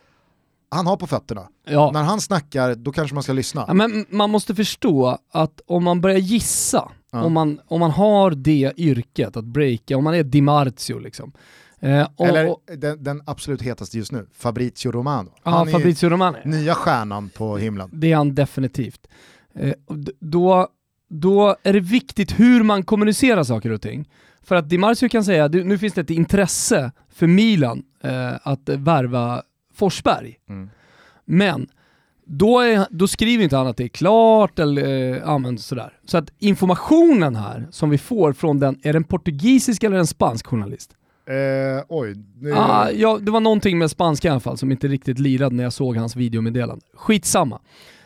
han 0.71 0.88
har 0.88 0.97
på 0.97 1.08
fötterna. 1.08 1.47
Ja. 1.65 1.91
När 1.93 2.03
han 2.03 2.21
snackar, 2.21 2.75
då 2.75 2.91
kanske 2.91 3.13
man 3.13 3.23
ska 3.23 3.34
lyssna. 3.34 3.65
Ja, 3.67 3.73
men 3.73 4.05
man 4.10 4.29
måste 4.29 4.55
förstå 4.55 5.17
att 5.32 5.62
om 5.67 5.84
man 5.84 6.01
börjar 6.01 6.17
gissa, 6.17 6.91
ja. 7.12 7.23
om, 7.23 7.34
man, 7.34 7.60
om 7.67 7.79
man 7.79 7.91
har 7.91 8.32
det 8.32 8.73
yrket, 8.77 9.38
att 9.38 9.45
breaka, 9.45 9.97
om 9.97 10.03
man 10.03 10.15
är 10.15 10.23
Di 10.23 10.41
Marzio 10.41 10.99
liksom. 10.99 11.32
Eh, 11.79 12.07
och, 12.15 12.27
Eller 12.27 12.55
den, 12.77 13.03
den, 13.03 13.21
absolut 13.25 13.61
hetaste 13.61 13.97
just 13.97 14.11
nu, 14.11 14.27
Fabrizio 14.33 14.91
Romano. 14.91 15.29
Ja, 15.43 15.51
han 15.51 15.67
Fabrizio 15.67 16.09
Romano. 16.09 16.37
nya 16.45 16.75
stjärnan 16.75 17.29
på 17.29 17.57
himlen. 17.57 17.89
Det 17.93 18.11
är 18.11 18.15
han 18.15 18.35
definitivt. 18.35 19.07
Eh, 19.55 19.73
då, 20.19 20.67
då 21.09 21.55
är 21.63 21.73
det 21.73 21.79
viktigt 21.79 22.39
hur 22.39 22.63
man 22.63 22.83
kommunicerar 22.83 23.43
saker 23.43 23.71
och 23.71 23.81
ting. 23.81 24.09
För 24.43 24.55
att 24.55 24.69
Di 24.69 24.77
Marzio 24.77 25.09
kan 25.09 25.25
säga, 25.25 25.47
nu 25.47 25.77
finns 25.77 25.93
det 25.93 26.01
ett 26.01 26.09
intresse 26.09 26.91
för 27.09 27.27
Milan 27.27 27.83
eh, 28.03 28.33
att 28.43 28.69
värva 28.69 29.41
Forsberg. 29.73 30.39
Mm. 30.49 30.69
Men 31.25 31.67
då, 32.25 32.59
är, 32.59 32.87
då 32.89 33.07
skriver 33.07 33.43
inte 33.43 33.57
han 33.57 33.67
att 33.67 33.77
det 33.77 33.83
är 33.83 33.87
klart 33.87 34.59
eller 34.59 34.83
eh, 34.83 35.17
ja, 35.17 35.57
sådär. 35.57 35.93
Så 36.05 36.17
att 36.17 36.31
informationen 36.39 37.35
här 37.35 37.67
som 37.71 37.89
vi 37.89 37.97
får 37.97 38.33
från 38.33 38.59
den, 38.59 38.79
är 38.83 38.93
den 38.93 39.03
portugisisk 39.03 39.83
eller 39.83 39.97
en 39.97 40.07
spansk 40.07 40.47
journalist? 40.47 40.95
Eh, 41.29 41.83
oj. 41.89 42.13
Det... 42.15 42.51
Ah, 42.53 42.91
ja, 42.91 43.19
det 43.21 43.31
var 43.31 43.39
någonting 43.39 43.77
med 43.77 43.91
spanska 43.91 44.27
i 44.27 44.31
alla 44.31 44.39
fall 44.39 44.57
som 44.57 44.71
inte 44.71 44.87
riktigt 44.87 45.19
lirade 45.19 45.55
när 45.55 45.63
jag 45.63 45.73
såg 45.73 45.97
hans 45.97 46.15
videomeddelande. 46.15 46.85
Skitsamma. 46.93 47.59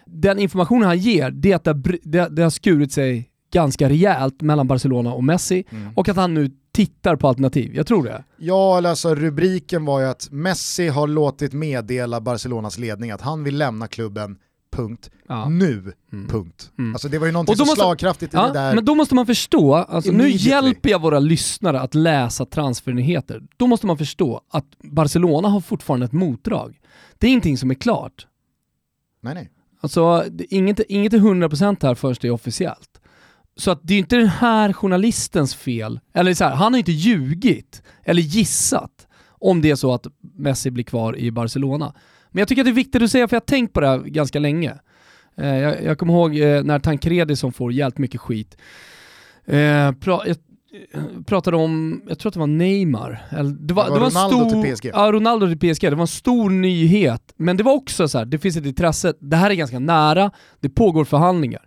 Den 0.05 0.39
informationen 0.39 0.87
han 0.87 0.97
ger, 0.97 1.31
det 1.31 1.51
är 1.51 1.55
att 1.55 1.63
det, 2.03 2.27
det, 2.29 2.43
har 2.43 2.49
skurit 2.49 2.91
sig 2.91 3.29
ganska 3.53 3.89
rejält 3.89 4.41
mellan 4.41 4.67
Barcelona 4.67 5.13
och 5.13 5.23
Messi 5.23 5.63
mm. 5.69 5.93
och 5.95 6.09
att 6.09 6.15
han 6.15 6.33
nu 6.33 6.51
tittar 6.71 7.15
på 7.15 7.27
alternativ. 7.27 7.75
Jag 7.75 7.87
tror 7.87 8.03
det. 8.03 8.23
Ja, 8.37 8.87
alltså 8.89 9.15
rubriken 9.15 9.85
var 9.85 9.99
ju 9.99 10.05
att 10.05 10.31
Messi 10.31 10.87
har 10.87 11.07
låtit 11.07 11.53
meddela 11.53 12.21
Barcelonas 12.21 12.77
ledning 12.77 13.11
att 13.11 13.21
han 13.21 13.43
vill 13.43 13.57
lämna 13.57 13.87
klubben 13.87 14.37
punkt, 14.75 15.11
ja. 15.27 15.49
nu, 15.49 15.93
mm. 16.13 16.27
punkt. 16.27 16.71
Mm. 16.77 16.93
Alltså 16.95 17.07
det 17.09 17.19
var 17.19 17.25
ju 17.25 17.31
någonting 17.31 17.55
så 17.55 17.65
måste, 17.65 17.75
slagkraftigt 17.75 18.33
i 18.33 18.37
ja, 18.37 18.47
det 18.47 18.53
där. 18.53 18.75
Men 18.75 18.85
då 18.85 18.95
måste 18.95 19.15
man 19.15 19.25
förstå, 19.25 19.75
alltså 19.75 20.11
nu 20.11 20.29
hjälper 20.29 20.89
jag 20.89 21.01
våra 21.01 21.19
lyssnare 21.19 21.79
att 21.79 21.95
läsa 21.95 22.45
transfernyheter. 22.45 23.41
Då 23.57 23.67
måste 23.67 23.87
man 23.87 23.97
förstå 23.97 24.41
att 24.49 24.65
Barcelona 24.83 25.47
har 25.47 25.61
fortfarande 25.61 26.05
ett 26.05 26.11
motdrag. 26.11 26.79
Det 27.17 27.27
är 27.27 27.31
ingenting 27.31 27.57
som 27.57 27.71
är 27.71 27.75
klart. 27.75 28.27
Nej 29.21 29.33
nej. 29.33 29.49
Alltså 29.81 30.25
inget, 30.49 30.79
inget 30.79 31.13
är 31.13 31.17
100% 31.17 31.77
här 31.81 31.95
förrän 31.95 32.15
det 32.21 32.27
är 32.27 32.31
officiellt. 32.31 33.01
Så 33.55 33.71
att 33.71 33.79
det 33.83 33.93
är 33.93 33.99
inte 33.99 34.15
den 34.15 34.27
här 34.27 34.73
journalistens 34.73 35.55
fel, 35.55 35.99
eller 36.13 36.33
så 36.33 36.43
här, 36.43 36.55
han 36.55 36.73
har 36.73 36.77
inte 36.77 36.91
ljugit 36.91 37.83
eller 38.03 38.21
gissat 38.21 39.07
om 39.27 39.61
det 39.61 39.69
är 39.69 39.75
så 39.75 39.93
att 39.93 40.07
Messi 40.37 40.71
blir 40.71 40.83
kvar 40.83 41.17
i 41.17 41.31
Barcelona. 41.31 41.93
Men 42.33 42.39
jag 42.39 42.47
tycker 42.47 42.61
att 42.61 42.65
det 42.65 42.71
är 42.71 42.73
viktigt 42.73 43.01
att 43.01 43.11
säga, 43.11 43.27
för 43.27 43.35
jag 43.35 43.41
har 43.41 43.45
tänkt 43.45 43.73
på 43.73 43.81
det 43.81 43.87
här 43.87 43.99
ganska 43.99 44.39
länge. 44.39 44.73
Eh, 45.37 45.57
jag, 45.57 45.83
jag 45.83 45.97
kommer 45.97 46.13
ihåg 46.13 46.37
eh, 46.37 46.63
när 46.63 46.79
Tancredi 46.79 47.35
som 47.35 47.53
får 47.53 47.73
jävligt 47.73 47.97
mycket 47.97 48.21
skit, 48.21 48.57
eh, 49.45 49.91
pra, 49.91 50.21
jag, 50.25 50.37
pratade 51.25 51.57
om, 51.57 52.01
jag 52.07 52.19
tror 52.19 52.29
att 52.29 52.33
det 52.33 52.39
var 52.39 52.47
Neymar. 52.47 53.25
Det 53.31 53.35
var, 53.37 53.43
det 53.43 53.73
var, 53.73 53.85
det 53.85 53.99
var 53.99 54.09
Ronaldo 54.09 54.49
stor, 54.49 54.63
till 54.63 54.73
PSG. 54.73 54.91
Ja, 54.93 55.11
Ronaldo 55.11 55.47
till 55.47 55.73
PSG. 55.73 55.81
Det 55.81 55.95
var 55.95 56.01
en 56.01 56.07
stor 56.07 56.49
nyhet. 56.49 57.33
Men 57.37 57.57
det 57.57 57.63
var 57.63 57.73
också 57.73 58.07
så 58.07 58.17
här, 58.17 58.25
det 58.25 58.37
finns 58.37 58.57
ett 58.57 58.65
intresse, 58.65 59.13
det 59.19 59.35
här 59.35 59.49
är 59.49 59.53
ganska 59.53 59.79
nära, 59.79 60.31
det 60.59 60.69
pågår 60.69 61.05
förhandlingar. 61.05 61.61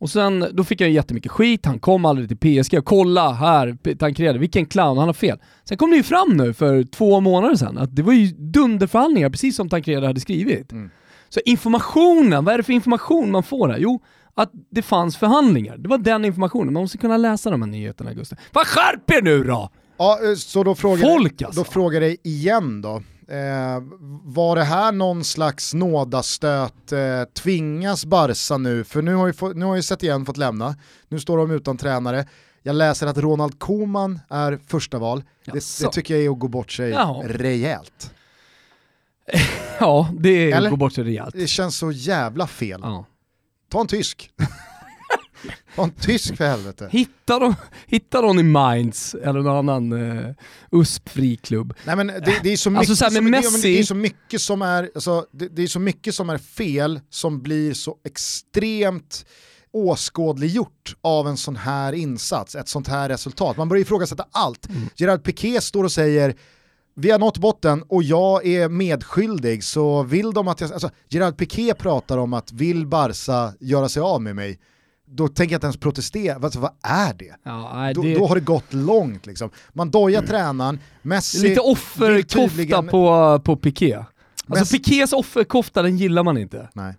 Och 0.00 0.10
sen, 0.10 0.46
då 0.52 0.64
fick 0.64 0.80
jag 0.80 0.90
jättemycket 0.90 1.32
skit, 1.32 1.66
han 1.66 1.78
kom 1.78 2.04
aldrig 2.04 2.40
till 2.40 2.62
PSG, 2.62 2.84
kolla 2.84 3.32
här, 3.32 3.94
Tancredi, 3.94 4.38
vilken 4.38 4.66
clown, 4.66 4.98
han 4.98 5.06
har 5.08 5.14
fel. 5.14 5.38
Sen 5.64 5.76
kom 5.76 5.90
det 5.90 5.96
ju 5.96 6.02
fram 6.02 6.36
nu 6.36 6.52
för 6.52 6.82
två 6.84 7.20
månader 7.20 7.56
sedan 7.56 7.78
att 7.78 7.96
det 7.96 8.02
var 8.02 8.12
ju 8.12 8.26
dunderförhandlingar, 8.26 9.30
precis 9.30 9.56
som 9.56 9.68
Tancredi 9.68 10.06
hade 10.06 10.20
skrivit. 10.20 10.72
Mm. 10.72 10.90
Så 11.28 11.40
informationen, 11.44 12.44
vad 12.44 12.54
är 12.54 12.58
det 12.58 12.64
för 12.64 12.72
information 12.72 13.30
man 13.30 13.42
får 13.42 13.68
här? 13.68 13.78
Jo, 13.78 14.00
att 14.34 14.50
det 14.70 14.82
fanns 14.82 15.16
förhandlingar. 15.16 15.76
Det 15.78 15.88
var 15.88 15.98
den 15.98 16.24
informationen, 16.24 16.72
man 16.72 16.82
måste 16.82 16.98
kunna 16.98 17.16
läsa 17.16 17.50
de 17.50 17.62
här 17.62 17.68
nyheterna 17.68 18.14
Gustav. 18.14 18.38
Vad 18.52 18.66
skärp 18.66 19.10
er 19.10 19.22
nu 19.22 19.44
då! 19.44 19.70
Ja, 19.98 20.18
eh, 20.30 20.34
så 20.34 20.64
då 20.64 20.74
frågar, 20.74 21.02
Folk 21.02 21.42
alltså. 21.42 21.60
då 21.60 21.64
frågar 21.70 22.00
jag 22.00 22.16
igen 22.22 22.82
då. 22.82 23.02
Eh, 23.30 23.82
var 24.24 24.56
det 24.56 24.64
här 24.64 24.92
någon 24.92 25.24
slags 25.24 25.74
nådastöt? 25.74 26.92
Eh, 26.92 27.24
tvingas 27.24 28.04
Barca 28.04 28.58
nu? 28.58 28.84
För 28.84 29.02
nu 29.02 29.14
har 29.14 29.26
ju, 29.26 29.32
få, 29.32 29.48
nu 29.48 29.64
har 29.64 29.76
ju 29.76 29.82
sett 29.82 30.02
igen 30.02 30.26
fått 30.26 30.36
lämna. 30.36 30.76
Nu 31.08 31.20
står 31.20 31.38
de 31.38 31.50
utan 31.50 31.76
tränare. 31.76 32.26
Jag 32.62 32.76
läser 32.76 33.06
att 33.06 33.18
Ronald 33.18 33.58
Koeman 33.58 34.20
är 34.28 34.58
första 34.66 34.98
val. 34.98 35.22
Det, 35.44 35.52
det, 35.52 35.92
tycker 35.92 36.14
jag 36.14 36.24
är 36.24 36.30
att 36.30 36.38
gå 36.38 36.48
bort 36.48 36.70
sig 36.70 36.90
Jaha. 36.90 37.22
rejält. 37.26 38.12
ja, 39.80 40.08
det 40.18 40.28
är 40.28 40.56
Eller? 40.56 40.66
att 40.66 40.70
gå 40.70 40.76
bort 40.76 40.92
sig 40.92 41.04
rejält. 41.04 41.34
Det 41.34 41.46
känns 41.46 41.78
så 41.78 41.92
jävla 41.92 42.46
fel. 42.46 42.80
Ja. 42.82 43.06
Ta 43.68 43.80
en 43.80 43.86
tysk. 43.86 44.30
En 45.76 45.90
tysk 45.90 46.36
för 46.36 46.46
helvete. 46.46 46.88
Hitta, 46.92 47.38
dem, 47.38 47.54
hitta 47.86 48.20
någon 48.20 48.38
i 48.38 48.42
Mainz 48.42 49.14
eller 49.14 49.40
någon 49.40 49.68
annan 49.68 49.92
uh, 49.92 50.34
USP-fri 50.70 51.36
klubb. 51.36 51.74
Nej 51.84 51.96
men 51.96 52.06
det, 52.06 52.40
det 52.42 52.52
är 52.52 52.56
så 52.56 52.70
mycket, 52.70 52.90
alltså, 52.90 53.10
som, 53.10 53.30
Messi... 53.30 53.72
det, 53.72 53.78
är 53.78 53.82
så 53.82 53.94
mycket 53.94 54.42
som 54.42 54.62
är, 54.62 54.90
alltså, 54.94 55.26
det, 55.32 55.48
det, 55.48 55.62
är 55.62 55.66
så 55.66 55.80
mycket 55.80 56.14
som 56.14 56.30
är 56.30 56.38
fel 56.38 57.00
som 57.10 57.42
blir 57.42 57.74
så 57.74 57.96
extremt 58.04 59.26
åskådliggjort 59.72 60.96
av 61.00 61.28
en 61.28 61.36
sån 61.36 61.56
här 61.56 61.92
insats, 61.92 62.54
ett 62.54 62.68
sånt 62.68 62.88
här 62.88 63.08
resultat. 63.08 63.56
Man 63.56 63.68
börjar 63.68 63.82
ifrågasätta 63.82 64.26
allt. 64.30 64.68
Mm. 64.68 64.82
Gerard 64.96 65.24
Piqué 65.24 65.60
står 65.60 65.84
och 65.84 65.92
säger 65.92 66.34
vi 66.94 67.10
har 67.10 67.18
nått 67.18 67.38
botten 67.38 67.82
och 67.82 68.02
jag 68.02 68.46
är 68.46 68.68
medskyldig 68.68 69.64
så 69.64 70.02
vill 70.02 70.32
de 70.32 70.48
att 70.48 70.60
jag, 70.60 70.72
alltså 70.72 70.90
Gerard 71.08 71.36
Piqué 71.36 71.74
pratar 71.74 72.18
om 72.18 72.34
att 72.34 72.52
vill 72.52 72.86
Barca 72.86 73.52
göra 73.60 73.88
sig 73.88 74.02
av 74.02 74.22
med 74.22 74.36
mig 74.36 74.58
då 75.10 75.28
tänker 75.28 75.54
jag 75.54 75.56
inte 75.58 75.66
ens 75.66 75.76
protestera, 75.76 76.34
alltså, 76.42 76.60
vad 76.60 76.72
är 76.82 77.14
det? 77.14 77.34
Ja, 77.42 77.72
nej, 77.74 77.94
Då, 77.94 78.02
det... 78.02 78.14
då 78.14 78.26
har 78.26 78.34
det 78.34 78.40
gått 78.40 78.72
långt 78.72 79.26
liksom. 79.26 79.50
Man 79.72 79.90
dojar 79.90 80.22
tränaren, 80.22 80.78
Messi... 81.02 81.48
Lite 81.48 81.60
offerkofta 81.60 82.48
tydligen- 82.56 82.88
på, 82.88 83.40
på 83.44 83.56
Piqué. 83.56 83.94
Alltså 83.94 84.74
Messi- 84.76 84.78
Piqués 84.84 85.12
offerkofta, 85.12 85.82
den 85.82 85.96
gillar 85.96 86.22
man 86.22 86.38
inte. 86.38 86.68
Nej. 86.74 86.94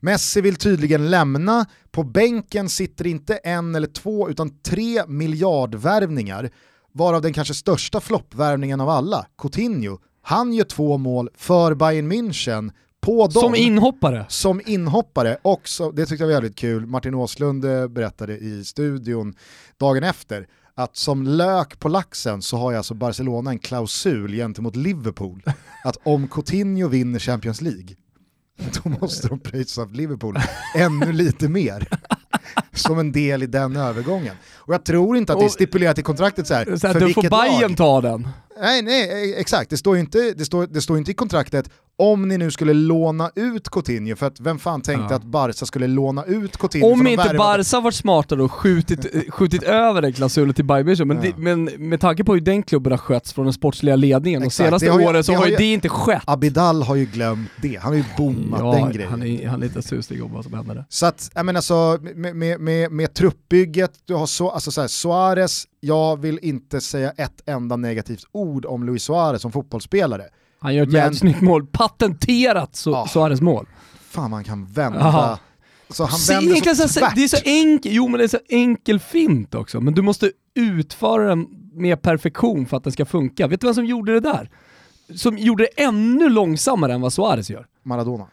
Messi 0.00 0.40
vill 0.40 0.56
tydligen 0.56 1.10
lämna, 1.10 1.66
på 1.90 2.02
bänken 2.02 2.68
sitter 2.68 3.06
inte 3.06 3.36
en 3.36 3.74
eller 3.74 3.86
två 3.86 4.30
utan 4.30 4.50
tre 4.62 5.02
miljardvärvningar, 5.06 6.50
varav 6.92 7.22
den 7.22 7.32
kanske 7.32 7.54
största 7.54 8.00
floppvärvningen 8.00 8.80
av 8.80 8.88
alla, 8.88 9.26
Coutinho. 9.42 9.98
Han 10.22 10.52
gör 10.52 10.64
två 10.64 10.98
mål 10.98 11.28
för 11.36 11.74
Bayern 11.74 12.12
München 12.12 12.70
på 13.00 13.26
dem. 13.26 13.42
Som 13.42 13.54
inhoppare. 13.54 14.26
som 14.28 14.60
inhoppare 14.66 15.36
och 15.42 15.68
så, 15.68 15.90
det 15.90 16.06
tyckte 16.06 16.22
jag 16.22 16.26
var 16.28 16.34
jävligt 16.34 16.56
kul, 16.56 16.86
Martin 16.86 17.14
Åslund 17.14 17.62
berättade 17.90 18.38
i 18.38 18.64
studion 18.64 19.34
dagen 19.76 20.04
efter 20.04 20.46
att 20.74 20.96
som 20.96 21.22
lök 21.22 21.78
på 21.78 21.88
laxen 21.88 22.42
så 22.42 22.56
har 22.56 22.70
ju 22.70 22.76
alltså 22.76 22.94
Barcelona 22.94 23.50
en 23.50 23.58
klausul 23.58 24.32
gentemot 24.32 24.76
Liverpool 24.76 25.42
att 25.84 25.96
om 26.02 26.28
Coutinho 26.28 26.88
vinner 26.88 27.18
Champions 27.18 27.60
League 27.60 27.96
då 28.58 28.90
måste 29.00 29.28
de 29.28 29.40
pröjsa 29.40 29.82
av 29.82 29.92
Liverpool 29.92 30.38
ännu 30.74 31.12
lite 31.12 31.48
mer. 31.48 31.88
Som 32.72 32.98
en 32.98 33.12
del 33.12 33.42
i 33.42 33.46
den 33.46 33.76
övergången. 33.76 34.36
Och 34.54 34.74
jag 34.74 34.84
tror 34.84 35.16
inte 35.16 35.32
att 35.32 35.38
det 35.38 35.44
är 35.44 35.48
stipulerat 35.48 35.98
i 35.98 36.02
kontraktet 36.02 36.46
så 36.46 36.54
här, 36.54 36.76
Så 36.76 36.86
här, 36.86 36.94
för 36.94 37.00
då 37.00 37.08
får 37.08 37.22
Bayern 37.22 37.70
lag. 37.70 37.76
ta 37.76 38.00
den. 38.00 38.28
Nej, 38.60 38.82
nej, 38.82 39.34
exakt. 39.34 39.70
Det 39.70 39.76
står 39.76 39.94
ju 39.96 40.00
inte, 40.00 40.34
det 40.36 40.44
står, 40.44 40.66
det 40.66 40.80
står 40.80 40.98
inte 40.98 41.10
i 41.10 41.14
kontraktet 41.14 41.70
om 42.00 42.28
ni 42.28 42.38
nu 42.38 42.50
skulle 42.50 42.72
låna 42.74 43.30
ut 43.34 43.68
Coutinho, 43.68 44.16
för 44.16 44.26
att 44.26 44.40
vem 44.40 44.58
fan 44.58 44.80
tänkte 44.80 45.06
Ja. 45.10 45.16
att 45.16 45.24
Barca 45.24 45.66
skulle 45.66 45.86
låna 45.86 46.24
ut 46.24 46.56
Coutinho? 46.56 46.92
Om 46.92 47.04
de 47.04 47.10
inte 47.10 47.22
värvade- 47.22 47.38
Barca 47.38 47.80
varit 47.80 47.94
smartare 47.94 48.42
och 48.42 48.52
skjutit, 48.52 49.06
skjutit 49.30 49.62
över 49.62 50.02
den 50.02 50.12
klausulen 50.12 50.54
till 50.54 50.64
Bayern 50.64 50.88
München, 50.88 51.04
men, 51.04 51.16
Ja. 51.16 51.22
det, 51.22 51.38
men 51.38 51.64
med 51.64 52.00
tanke 52.00 52.24
på 52.24 52.34
hur 52.34 52.40
den 52.40 52.62
klubben 52.62 52.92
har 52.92 52.98
skötts 52.98 53.32
från 53.32 53.44
den 53.46 53.52
sportsliga 53.52 53.96
ledningen 53.96 54.40
de 54.40 54.46
Exakt, 54.46 54.66
senaste 54.68 54.86
det 54.86 54.92
har 54.92 55.00
ju- 55.00 55.06
åren 55.06 55.24
så 55.24 55.32
har 55.34 55.46
ju 55.46 55.56
det 55.56 55.72
inte 55.72 55.88
skett. 55.88 56.22
Abidal 56.26 56.82
har 56.82 56.94
ju 56.94 57.04
glömt 57.04 57.50
det, 57.62 57.76
han 57.76 57.92
har 57.92 57.96
ju 57.96 58.04
bommat 58.16 58.76
den 58.76 58.92
grejen. 58.92 59.10
han 59.10 59.22
är, 59.22 59.48
han 59.48 59.62
är 59.62 59.66
inte 59.66 59.82
susig 59.82 60.24
om 60.24 60.32
vad 60.32 60.44
som 60.44 60.54
händer 60.54 60.74
där. 60.74 60.84
Så 60.88 61.06
att, 61.06 61.30
jag 61.34 61.46
menar 61.46 61.60
så, 61.60 61.98
med, 62.14 62.36
med, 62.36 62.60
med, 62.60 62.92
med 62.92 63.14
truppbygget, 63.14 63.92
du 64.04 64.14
har 64.14 64.26
så, 64.26 64.50
alltså 64.50 64.70
så 64.70 64.80
här, 64.80 64.88
Suarez, 64.88 65.64
jag 65.80 66.20
vill 66.20 66.38
inte 66.42 66.80
säga 66.80 67.10
ett 67.10 67.42
enda 67.46 67.76
negativt 67.76 68.24
ord 68.32 68.66
om 68.66 68.84
Luis 68.86 69.02
Suarez 69.02 69.42
som 69.42 69.52
fotbollsspelare. 69.52 70.24
Han 70.60 70.74
gör 70.74 70.82
ett 70.82 70.88
Men- 70.92 71.00
jävligt 71.00 71.18
snyggt 71.18 71.40
mål, 71.40 71.66
patenterat 71.66 72.76
så, 72.76 72.90
Ja. 72.90 73.06
Suarez 73.08 73.40
mål. 73.40 73.66
Fan 74.10 74.30
man 74.30 74.44
kan 74.44 74.66
vända, 74.66 75.00
Aha. 75.00 75.38
så 75.90 76.04
han 76.04 76.18
Se, 76.18 76.34
vänder 76.34 76.74
så 76.74 76.88
så, 76.88 77.00
det 77.16 77.24
är 77.24 77.28
så 77.28 77.36
enkel, 77.44 77.92
jo 77.94 78.08
men 78.08 78.18
det 78.18 78.24
är 78.24 78.28
så 78.28 78.38
enkel 78.48 78.98
fint 79.00 79.54
också, 79.54 79.80
men 79.80 79.94
du 79.94 80.02
måste 80.02 80.30
utföra 80.54 81.28
den 81.28 81.46
med 81.74 82.02
perfektion 82.02 82.66
för 82.66 82.76
att 82.76 82.84
den 82.84 82.92
ska 82.92 83.04
funka. 83.04 83.46
Vet 83.46 83.60
du 83.60 83.66
vem 83.66 83.74
som 83.74 83.84
gjorde 83.84 84.12
det 84.12 84.20
där? 84.20 84.50
Som 85.14 85.38
gjorde 85.38 85.62
det 85.64 85.82
ännu 85.82 86.28
långsammare 86.28 86.94
än 86.94 87.00
vad 87.00 87.12
Suarez 87.12 87.50
gör? 87.50 87.66
Maradona. 87.82 88.26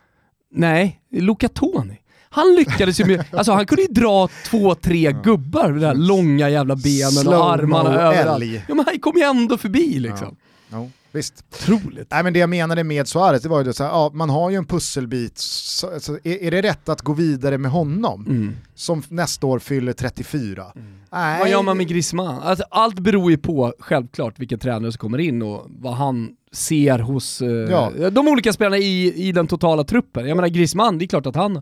Nej, 0.52 1.02
Luca 1.12 1.48
Toni. 1.50 2.00
Han 2.30 2.56
lyckades 2.56 3.00
ju 3.00 3.06
med, 3.06 3.26
alltså 3.32 3.52
han 3.52 3.66
kunde 3.66 3.82
ju 3.82 3.88
dra 3.88 4.30
två, 4.50 4.76
tre 4.76 5.12
gubbar 5.24 5.72
med 5.72 5.82
de 5.82 5.86
här 5.88 5.96
långa 5.96 6.50
jävla 6.50 6.76
benen 6.76 7.28
och 7.28 7.52
armarna 7.54 7.90
överallt. 8.02 8.44
Ja 8.68 8.76
men 8.76 8.86
han 8.86 9.00
kom 9.00 9.14
ju 9.16 9.22
ändå 9.24 9.58
förbi 9.58 10.00
liksom. 10.00 10.36
Jo, 10.72 10.92
visst. 11.16 11.46
Otroligt. 11.52 12.08
Nej 12.12 12.24
men 12.24 12.34
det 12.34 12.40
jag 12.40 12.50
menade 12.50 12.84
med 12.84 13.08
Suarez, 13.08 13.42
det 13.44 13.50
var 13.50 13.64
ju 13.64 13.74
här, 13.80 13.86
ja, 13.86 14.12
man 14.14 14.30
har 14.30 14.50
ju 14.50 14.56
en 14.56 14.66
pusselbit, 14.66 15.38
så, 15.38 15.94
alltså, 15.94 16.20
är, 16.24 16.44
är 16.44 16.52
det 16.52 16.62
rätt 16.62 16.90
att 16.90 17.02
gå 17.02 17.14
vidare 17.14 17.58
med 17.58 17.72
honom? 17.72 18.26
Mm. 18.26 18.56
Som 18.76 19.04
nästa 19.10 19.48
år 19.48 19.60
fyller 19.60 19.94
34? 19.94 20.66
Nej. 21.12 21.40
Vad 21.40 21.50
gör 21.50 21.64
man 21.64 21.78
med 21.78 21.88
Griezmann? 21.88 22.40
Alltså, 22.44 22.66
allt 22.72 23.00
beror 23.00 23.32
ju 23.32 23.38
på, 23.38 23.74
självklart, 23.80 24.40
vilken 24.40 24.60
tränare 24.60 24.92
som 24.92 25.00
kommer 25.00 25.18
in 25.18 25.42
och 25.42 25.66
vad 25.70 25.94
han 25.94 26.30
ser 26.52 27.00
hos 27.00 27.42
eh, 27.42 27.48
Ja. 27.50 27.92
de 28.10 28.28
olika 28.28 28.54
spelarna 28.54 28.78
i, 28.78 29.28
i 29.28 29.32
den 29.32 29.48
totala 29.48 29.84
truppen. 29.84 30.28
Jag 30.28 30.36
menar 30.36 30.48
Griezmann, 30.50 30.98
det 30.98 31.06
är 31.06 31.08
klart 31.08 31.26
att 31.26 31.36
han 31.36 31.62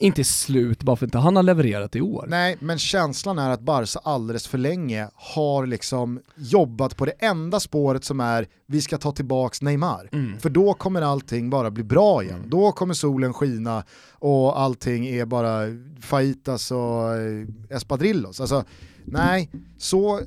inte 0.00 0.20
är 0.20 0.24
slut 0.24 0.82
bara 0.82 0.96
för 0.96 1.06
att 1.06 1.08
inte 1.08 1.18
han 1.18 1.36
har 1.36 1.42
levererat 1.42 1.96
i 1.96 2.00
år. 2.00 2.26
Nej, 2.28 2.56
men 2.60 2.78
känslan 2.78 3.38
är 3.38 3.50
att 3.50 3.60
Barca 3.60 4.00
alldeles 4.02 4.46
för 4.46 4.58
länge 4.58 5.08
har 5.14 5.66
liksom 5.66 6.20
jobbat 6.36 6.96
på 6.96 7.04
det 7.06 7.12
enda 7.18 7.60
spåret 7.60 8.04
som 8.04 8.20
är 8.20 8.46
vi 8.66 8.80
ska 8.80 8.98
ta 8.98 9.12
tillbaks 9.12 9.62
Neymar. 9.62 10.08
Mm. 10.12 10.40
För 10.40 10.50
då 10.50 10.74
kommer 10.74 11.02
allting 11.02 11.50
bara 11.50 11.70
bli 11.70 11.84
bra 11.84 12.22
igen. 12.22 12.44
Då 12.46 12.72
kommer 12.72 12.94
solen 12.94 13.32
skina 13.34 13.84
och 14.10 14.60
allting 14.60 15.06
är 15.06 15.26
bara 15.26 15.62
fajitas 16.00 16.70
och 16.70 17.16
eh, 17.16 17.46
espadrillos. 17.70 18.40
Alltså, 18.40 18.64
nej, 19.04 19.50
så, 19.78 20.20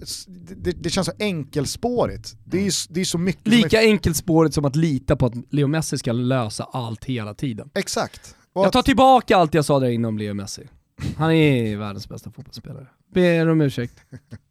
det, 0.57 0.71
det 0.71 0.89
känns 0.89 1.07
så 1.07 1.13
enkelspårigt. 1.19 2.35
Det 2.43 2.57
är, 2.57 2.63
ju 2.63 2.71
det 2.89 3.01
är 3.01 3.05
så 3.05 3.17
mycket 3.17 3.43
som 3.43 3.53
är 3.53 3.57
Lika 3.57 3.81
enkelspårigt 3.81 4.55
som 4.55 4.65
att 4.65 4.75
lita 4.75 5.15
på 5.15 5.25
att 5.25 5.33
Leo 5.49 5.67
Messi 5.67 5.97
ska 5.97 6.11
lösa 6.11 6.63
allt 6.63 7.05
hela 7.05 7.33
tiden. 7.33 7.69
Exakt. 7.73 8.35
Jag 8.53 8.71
tar 8.71 8.81
tillbaka 8.81 9.37
allt 9.37 9.53
jag 9.53 9.65
sa 9.65 9.79
där 9.79 9.89
inne 9.89 10.07
om 10.07 10.17
Leo 10.17 10.33
Messi. 10.33 10.67
Han 11.17 11.31
är 11.31 11.77
världens 11.77 12.09
bästa 12.09 12.31
fotbollsspelare. 12.31 12.87
Ber 13.13 13.49
om 13.49 13.61
ursäkt. 13.61 13.93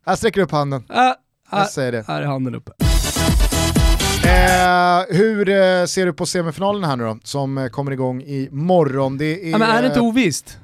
jag 0.06 0.18
sträcker 0.18 0.40
upp 0.40 0.50
handen, 0.50 0.84
Äh, 0.90 1.06
äh, 1.06 1.12
jag 1.50 1.68
säger 1.70 1.92
det. 1.92 2.04
här 2.06 2.22
är 2.22 2.26
handen 2.26 2.54
uppe. 2.54 2.72
Eh, 4.24 5.16
hur 5.16 5.48
eh, 5.48 5.84
ser 5.86 6.06
du 6.06 6.12
på 6.12 6.26
semifinalen 6.26 6.84
här 6.84 6.96
nu 6.96 7.04
då, 7.04 7.18
som 7.22 7.58
eh, 7.58 7.68
kommer 7.68 7.92
igång 7.92 8.22
i 8.22 8.48
morgon? 8.52 9.18
Det 9.18 9.46
är, 9.48 9.50
Ja, 9.50 9.58
men 9.58 9.70
är 9.70 9.82
det 9.82 9.88
inte 9.88 10.00
ovisst? 10.00 10.58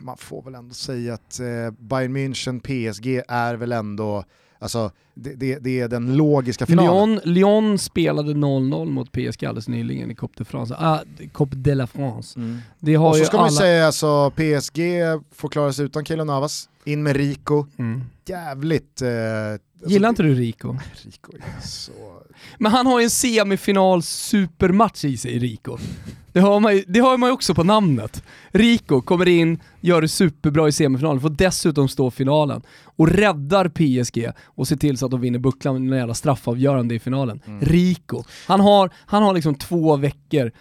man 0.00 0.16
får 0.16 0.42
väl 0.42 0.54
ändå 0.54 0.74
säga 0.74 1.14
att 1.14 1.40
eh, 1.40 1.70
Bayern 1.78 2.16
München, 2.16 2.60
PSG 2.60 3.22
är 3.28 3.54
väl 3.54 3.72
ändå, 3.72 4.24
alltså 4.64 4.90
det, 5.14 5.34
det, 5.34 5.58
det 5.58 5.80
är 5.80 5.88
den 5.88 6.16
logiska 6.16 6.66
finalen. 6.66 7.10
Lyon, 7.24 7.34
Lyon 7.34 7.78
spelade 7.78 8.32
0-0 8.32 8.84
mot 8.90 9.12
PSG 9.12 9.44
alldeles 9.44 9.68
nyligen 9.68 10.10
i 10.10 10.14
Coupe 10.14 10.34
de 10.38 10.44
France. 10.44 10.74
Ah, 10.78 11.00
Coupe 11.32 11.56
de 11.56 11.74
la 11.74 11.86
France. 11.86 12.38
Mm. 12.38 12.58
Det 12.80 12.94
har 12.94 13.08
Och 13.10 13.16
så 13.16 13.24
ska 13.24 13.36
man 13.36 13.46
alla... 13.46 13.52
ju 13.52 13.56
säga 13.56 13.86
alltså 13.86 14.30
PSG 14.30 14.78
får 15.34 15.48
klara 15.48 15.72
sig 15.72 15.84
utan 15.84 16.04
Keylor 16.04 16.24
Navas, 16.24 16.68
in 16.84 17.02
med 17.02 17.16
Rico, 17.16 17.66
Mm. 17.76 18.02
jävligt... 18.26 19.02
Eh, 19.02 19.08
alltså, 19.52 19.90
Gillar 19.90 20.08
inte 20.08 20.22
du 20.22 20.34
Rico? 20.34 20.68
Rico 21.04 21.32
är 21.36 21.66
så... 21.66 21.92
Men 22.58 22.72
han 22.72 22.86
har 22.86 23.00
ju 23.00 23.04
en 23.04 23.10
semifinal 23.10 24.02
supermatch 24.02 25.04
i 25.04 25.16
sig, 25.16 25.38
Rico. 25.38 25.78
Det 26.34 26.40
har, 26.40 26.60
man 26.60 26.76
ju, 26.76 26.84
det 26.88 27.00
har 27.00 27.18
man 27.18 27.28
ju 27.28 27.32
också 27.34 27.54
på 27.54 27.64
namnet. 27.64 28.22
Rico 28.48 29.00
kommer 29.00 29.28
in, 29.28 29.60
gör 29.80 30.00
det 30.02 30.08
superbra 30.08 30.68
i 30.68 30.72
semifinalen, 30.72 31.20
får 31.20 31.30
dessutom 31.30 31.88
stå 31.88 32.08
i 32.08 32.10
finalen 32.10 32.62
och 32.84 33.08
räddar 33.08 33.68
PSG 33.68 34.28
och 34.44 34.68
ser 34.68 34.76
till 34.76 34.98
så 34.98 35.04
att 35.04 35.10
de 35.10 35.20
vinner 35.20 35.38
bucklan 35.38 35.88
med 35.88 35.98
jävla 35.98 36.14
straffavgörande 36.14 36.94
i 36.94 36.98
finalen. 36.98 37.40
Rico. 37.60 38.22
Han 38.46 38.60
har, 38.60 38.90
han 39.06 39.22
har 39.22 39.34
liksom 39.34 39.54
två 39.54 39.96
veckor 39.96 40.52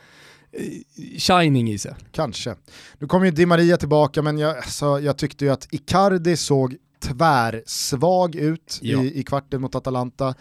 eh, 0.51 1.17
shining 1.19 1.69
i 1.71 1.77
sig. 1.77 1.93
Kanske. 2.11 2.55
Nu 2.99 3.07
kommer 3.07 3.25
ju 3.25 3.31
Di 3.31 3.45
Maria 3.45 3.77
tillbaka 3.77 4.21
men 4.21 4.37
jag, 4.37 4.57
alltså, 4.57 4.99
jag 4.99 5.17
tyckte 5.17 5.45
ju 5.45 5.51
att 5.51 5.67
Icardi 5.73 6.37
såg 6.37 6.75
tvärsvag 7.03 8.35
ut 8.35 8.79
Ja. 8.81 9.03
i, 9.03 9.19
i 9.19 9.23
kvarten 9.23 9.61
mot 9.61 9.75
Atalanta. 9.75 10.33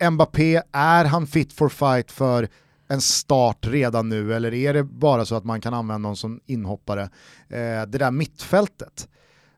Eh, 0.00 0.10
Mbappé, 0.10 0.62
är 0.72 1.04
han 1.04 1.26
fit 1.26 1.52
for 1.52 1.68
fight 1.68 2.12
för 2.12 2.48
en 2.88 3.00
start 3.00 3.66
redan 3.66 4.08
nu 4.08 4.34
eller 4.34 4.54
är 4.54 4.74
det 4.74 4.84
bara 4.84 5.24
så 5.24 5.34
att 5.34 5.44
man 5.44 5.60
kan 5.60 5.74
använda 5.74 6.08
någon 6.08 6.16
som 6.16 6.40
inhoppare? 6.46 7.02
Eh, 7.48 7.86
det 7.86 7.98
där 7.98 8.10
mittfältet. 8.10 9.08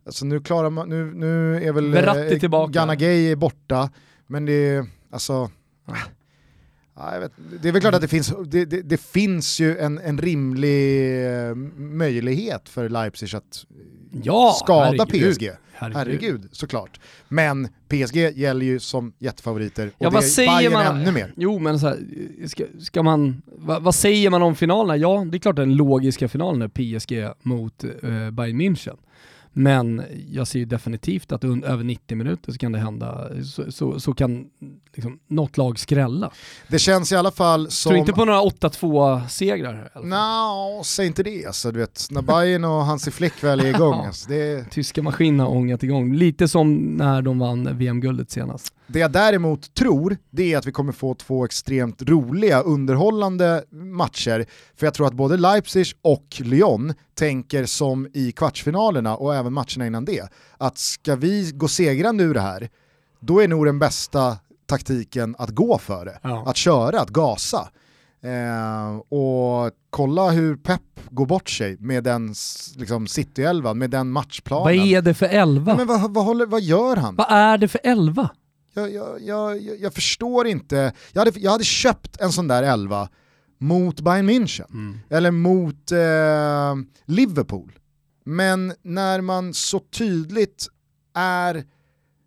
Alltså 0.07 0.25
nu 0.25 0.41
klarar 0.41 0.71
man, 0.71 0.89
nu, 0.89 1.15
nu 1.15 1.65
är 1.65 1.73
väl 1.73 1.91
Verratti 1.91 2.41
tillbaka. 2.41 2.73
Ghana 2.73 2.95
Gay 2.95 3.33
är 3.33 3.37
borta, 3.37 3.91
men 4.27 4.45
det 4.47 4.53
är, 4.53 4.87
alltså, 5.11 5.51
Ja, 7.01 7.19
vet, 7.21 7.33
det 7.63 7.69
är 7.69 7.73
väl 7.73 7.81
klart 7.81 7.95
att 7.95 8.01
det 8.01 8.09
finns, 8.09 8.35
det, 8.47 8.65
det, 8.65 8.83
det 8.83 9.01
finns 9.01 9.61
ju 9.61 9.79
en, 9.79 9.99
en 9.99 10.19
rimlig 10.19 11.25
eh, 11.27 11.55
möjlighet 11.77 12.69
för 12.69 12.89
Leipzig 12.89 13.37
att 13.37 13.67
Ja, 14.23 14.57
skada 14.65 14.85
herregud. 15.05 15.35
PSG. 15.37 15.51
Herregud, 15.73 16.49
såklart. 16.53 17.01
Men 17.29 17.69
PSG 17.89 18.17
gäller 18.17 18.67
ju 18.67 18.81
som 18.81 19.13
jättefavoriter 19.19 19.87
och 19.87 19.93
Ja, 19.99 20.09
det 20.11 20.15
vad 20.15 20.25
är 20.25 20.29
säger 20.29 20.59
Bayern 20.59 20.73
man? 20.73 20.97
ännu 21.01 21.13
mer. 21.13 21.33
Jo 21.37 21.59
men 21.59 21.79
så 21.79 21.87
här, 21.87 21.99
ska, 22.47 22.65
ska 22.81 23.03
man, 23.03 23.43
vad, 23.47 23.83
vad 23.83 23.95
säger 23.95 24.31
man 24.31 24.43
om 24.43 24.55
finalerna? 24.57 24.97
Ja, 24.97 25.27
det 25.31 25.37
är 25.37 25.39
klart 25.39 25.57
den 25.57 25.77
logiska 25.77 26.29
finalen 26.29 26.63
är 26.63 26.69
PSG 26.69 27.35
mot 27.43 27.85
eh, 27.85 28.31
Bayern 28.31 28.61
München. 28.61 28.97
Men 29.53 30.03
jag 30.29 30.47
ser 30.47 30.59
ju 30.59 30.65
definitivt 30.65 31.33
att 31.33 31.45
över 31.45 31.85
90 31.85 32.17
minuter 32.17 32.53
så 32.53 32.59
kan 32.59 32.73
det 32.73 32.79
hända, 32.79 33.29
så, 33.45 33.73
så, 33.73 34.01
så 34.01 34.15
kan 34.15 34.47
liksom, 34.95 35.19
något 35.27 35.57
lag 35.57 35.79
skrälla. 35.79 36.31
Det 36.69 36.79
känns 36.79 37.13
i 37.13 37.17
alla 37.17 37.31
fall 37.31 37.71
som... 37.71 37.91
Tror 37.91 37.99
inte 37.99 38.13
på 38.13 38.25
några 38.25 38.41
8-2-segrar? 38.41 39.91
No, 39.95 40.85
säg 40.85 41.07
inte 41.07 41.23
det. 41.23 41.47
Alltså, 41.47 41.73
du 41.73 41.79
vet, 41.79 42.07
när 42.11 42.23
Bayern 42.23 42.65
och 42.65 42.85
Hansi 42.85 43.11
Flick 43.11 43.45
väl 43.45 43.61
är 43.61 43.67
igång. 43.67 43.95
alltså, 44.07 44.31
det... 44.31 44.71
Tyska 44.71 45.03
maskinen 45.03 45.41
har 45.41 45.49
ångat 45.49 45.83
igång. 45.83 46.15
Lite 46.15 46.49
som 46.49 46.77
när 46.77 47.23
de 47.23 47.39
vann 47.39 47.79
VM-guldet 47.79 48.31
senast. 48.31 48.75
Det 48.93 48.99
jag 48.99 49.13
däremot 49.13 49.75
tror, 49.75 50.17
det 50.31 50.53
är 50.53 50.59
att 50.59 50.67
vi 50.67 50.73
kommer 50.73 50.93
få 50.93 51.15
två 51.15 51.45
extremt 51.45 52.03
roliga, 52.03 52.61
underhållande 52.61 53.65
matcher. 53.71 54.47
För 54.77 54.87
jag 54.87 54.95
tror 54.95 55.07
att 55.07 55.13
både 55.13 55.37
Leipzig 55.37 55.87
och 56.03 56.27
Lyon 56.39 56.95
tänker 57.15 57.65
som 57.65 58.09
i 58.15 58.33
kvartsfinalerna 58.33 59.17
och 59.17 59.35
även 59.35 59.53
matcherna 59.53 59.87
innan 59.87 60.05
det. 60.05 60.33
Att 60.59 60.79
ska 60.79 61.17
vi 61.17 61.51
gå 61.55 61.69
segrande 61.69 62.25
ur 62.25 62.35
det 62.35 62.41
här, 62.41 62.69
då 63.21 63.43
är 63.43 63.49
nog 63.49 63.67
den 63.67 63.79
bästa 63.79 64.37
taktiken 64.67 65.37
att 65.39 65.51
gå 65.51 65.79
för 65.79 66.05
det. 66.05 66.19
Ja. 66.23 66.45
Att 66.47 66.57
köra, 66.57 67.01
att 67.01 67.11
gasa. 67.11 67.69
Eh, 68.23 68.97
och 68.97 69.73
kolla 69.91 70.31
hur 70.31 70.57
Pep 70.57 70.81
går 71.11 71.27
bort 71.27 71.51
sig 71.51 71.77
med 71.81 72.05
den 72.05 72.35
liksom, 72.77 73.07
City-elvan, 73.07 73.79
med 73.79 73.91
den 73.91 74.11
matchplanen. 74.11 74.65
Vad 74.65 74.87
är 74.87 75.03
det 75.03 75.15
för 75.15 75.27
elva? 75.27 75.73
Ja, 75.73 75.77
men 75.77 75.87
vad, 75.87 76.15
vad, 76.15 76.25
håller, 76.25 76.47
vad 76.47 76.61
gör 76.61 76.97
han? 76.97 77.17
Vad 77.17 77.27
är 77.31 77.59
det 77.59 77.69
för 77.69 77.81
elva? 77.85 78.31
Jag, 78.75 78.93
jag, 78.93 79.23
jag, 79.23 79.61
jag- 79.81 79.95
förstår 79.95 80.47
inte. 80.47 80.93
Jag 81.13 81.21
hade, 81.25 81.41
jag 81.41 81.51
hade 81.51 81.65
köpt 81.65 82.17
en 82.21 82.33
sån 82.33 82.49
där 82.49 82.63
elva 82.63 83.09
mot 83.59 84.01
Bayern 84.01 84.31
München. 84.31 84.99
Eller 85.11 85.31
mot 85.31 85.93
eh, 85.93 86.77
Liverpool. 87.05 87.73
Men 88.25 88.75
när 88.83 89.21
man 89.21 89.55
så 89.55 89.79
tydligt 89.79 90.67
är 91.15 91.65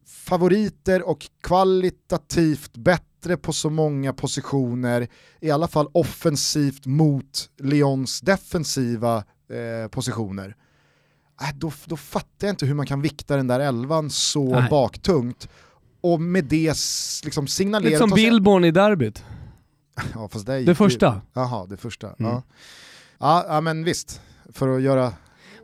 favoriter 0.08 1.02
och 1.02 1.26
kvalitativt 1.44 2.78
bättre 2.78 3.38
på 3.38 3.54
så 3.54 3.70
många 3.70 4.14
positioner, 4.14 5.08
i 5.42 5.52
alla 5.52 5.68
fall 5.68 5.88
offensivt 5.92 6.86
mot 6.86 7.50
Lyons 7.60 8.22
defensiva 8.22 9.18
eh, 9.50 9.88
positioner, 9.90 10.56
äh, 11.42 11.56
då, 11.56 11.72
då 11.86 11.98
fattar 11.98 12.48
jag 12.48 12.54
inte 12.54 12.66
hur 12.66 12.74
man 12.74 12.86
kan 12.86 13.02
vikta 13.02 13.36
den 13.38 13.48
där 13.48 13.60
elvan 13.60 14.10
så 14.10 14.60
Nej. 14.60 14.70
baktungt 14.70 15.50
och 16.04 16.22
med 16.22 16.46
det 16.46 16.76
liksom 17.24 17.48
signalera... 17.48 17.90
Lite 17.90 18.00
som 18.00 18.10
Billborn 18.10 18.66
i 18.66 18.72
derbyt. 18.72 19.24
Ja, 20.14 20.28
fast 20.32 20.46
det, 20.46 20.64
Det 20.64 20.76
första. 20.76 21.22
Jaha, 21.34 21.66
det 21.66 21.78
första. 21.78 22.08
Mm. 22.08 22.32
Ja. 22.32 22.44
Ja, 23.20 23.46
ja, 23.48 23.62
men 23.62 23.84
visst. 23.84 24.22
För 24.54 24.76
att 24.76 24.82
göra... 24.82 25.14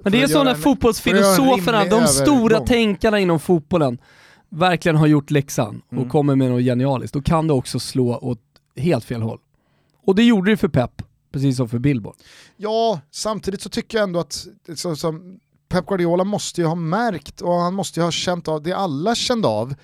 Men 0.01 0.11
det 0.11 0.21
är 0.21 0.27
så 0.27 0.43
när 0.43 0.55
fotbollsfilosoferna, 0.55 1.85
de 1.85 2.07
stora 2.07 2.35
övergång. 2.55 2.67
tänkarna 2.67 3.19
inom 3.19 3.39
fotbollen, 3.39 3.97
verkligen 4.49 4.95
har 4.95 5.07
gjort 5.07 5.31
läxan 5.31 5.81
och 5.87 5.93
Mm. 5.93 6.09
kommer 6.09 6.35
med 6.35 6.49
något 6.51 6.63
genialiskt, 6.63 7.13
då 7.13 7.21
kan 7.21 7.47
det 7.47 7.53
också 7.53 7.79
slå 7.79 8.17
åt 8.17 8.41
helt 8.75 9.05
fel 9.05 9.21
håll. 9.21 9.39
Och 10.05 10.15
det 10.15 10.23
gjorde 10.23 10.51
det 10.51 10.57
för 10.57 10.67
Pep, 10.67 11.01
precis 11.31 11.57
som 11.57 11.69
för 11.69 11.79
Billborn. 11.79 12.15
Ja, 12.57 12.99
samtidigt 13.11 13.61
så 13.61 13.69
tycker 13.69 13.97
jag 13.97 14.03
ändå 14.03 14.19
att 14.19 14.47
så, 14.75 14.95
som 14.95 15.39
Pep 15.69 15.85
Guardiola 15.85 16.23
måste 16.23 16.61
ju 16.61 16.67
ha 16.67 16.75
märkt 16.75 17.41
och 17.41 17.53
han 17.53 17.73
måste 17.73 17.99
ju 17.99 18.03
ha 18.03 18.11
känt 18.11 18.47
av 18.47 18.63
det 18.63 18.73
alla 18.73 19.15
kände 19.15 19.47
av 19.47 19.75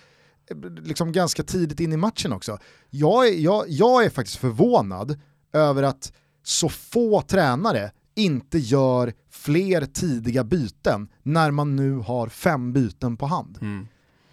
liksom 0.84 1.12
ganska 1.12 1.44
tidigt 1.44 1.80
in 1.80 1.94
i 1.94 1.98
matchen 1.98 2.34
också. 2.34 2.58
Jag 2.90 3.28
är, 3.28 3.34
jag, 3.34 3.66
jag 3.68 4.06
är 4.06 4.10
faktiskt 4.10 4.38
förvånad 4.38 5.20
över 5.54 5.84
att 5.84 6.14
så 6.44 6.70
få 6.70 7.22
tränare 7.22 7.92
inte 8.16 8.58
gör 8.58 9.14
fler 9.30 9.86
tidiga 9.86 10.44
byten 10.44 11.08
när 11.24 11.52
man 11.52 11.76
nu 11.76 11.98
har 11.98 12.28
fem 12.30 12.74
byten 12.74 13.18
på 13.18 13.26
hand. 13.26 13.58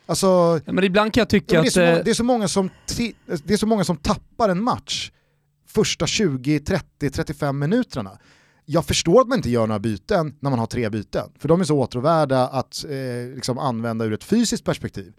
Alltså, 0.07 0.61
Ja, 0.65 0.73
men 0.73 0.85
ibland 0.85 1.13
kan 1.13 1.21
jag 1.21 1.29
tycka 1.29 1.57
Ja, 1.57 1.63
det, 1.63 1.69
att... 1.69 1.77
många, 1.77 1.99
eh, 1.99 2.05
det, 2.05 2.11
är 2.11 2.15
så 2.15 2.25
många 2.25 2.49
som 2.49 2.71
det 3.45 3.55
är 3.55 3.57
så 3.57 3.67
många 3.67 3.85
som 3.85 3.97
tappar 3.97 4.49
en 4.49 4.63
match 4.63 5.11
första 5.67 6.07
20, 6.07 6.61
30, 6.61 7.11
35 7.11 7.59
minuterna. 7.59 8.19
Jag 8.65 8.87
förstår 8.87 9.21
att 9.21 9.29
man 9.29 9.39
inte 9.39 9.51
gör 9.51 9.67
några 9.67 9.79
byten 9.79 10.35
när 10.41 10.51
man 10.51 10.59
har 10.59 10.67
tre 10.67 10.91
byten, 10.91 11.33
för 11.39 11.49
de 11.49 11.61
är 11.61 11.65
så 11.65 11.79
åtråvärda 11.79 12.49
att 12.49 12.85
eh, 12.85 13.35
liksom 13.35 13.59
använda 13.59 14.05
ur 14.05 14.13
ett 14.13 14.25
fysiskt 14.25 14.65
perspektiv. 14.65 15.13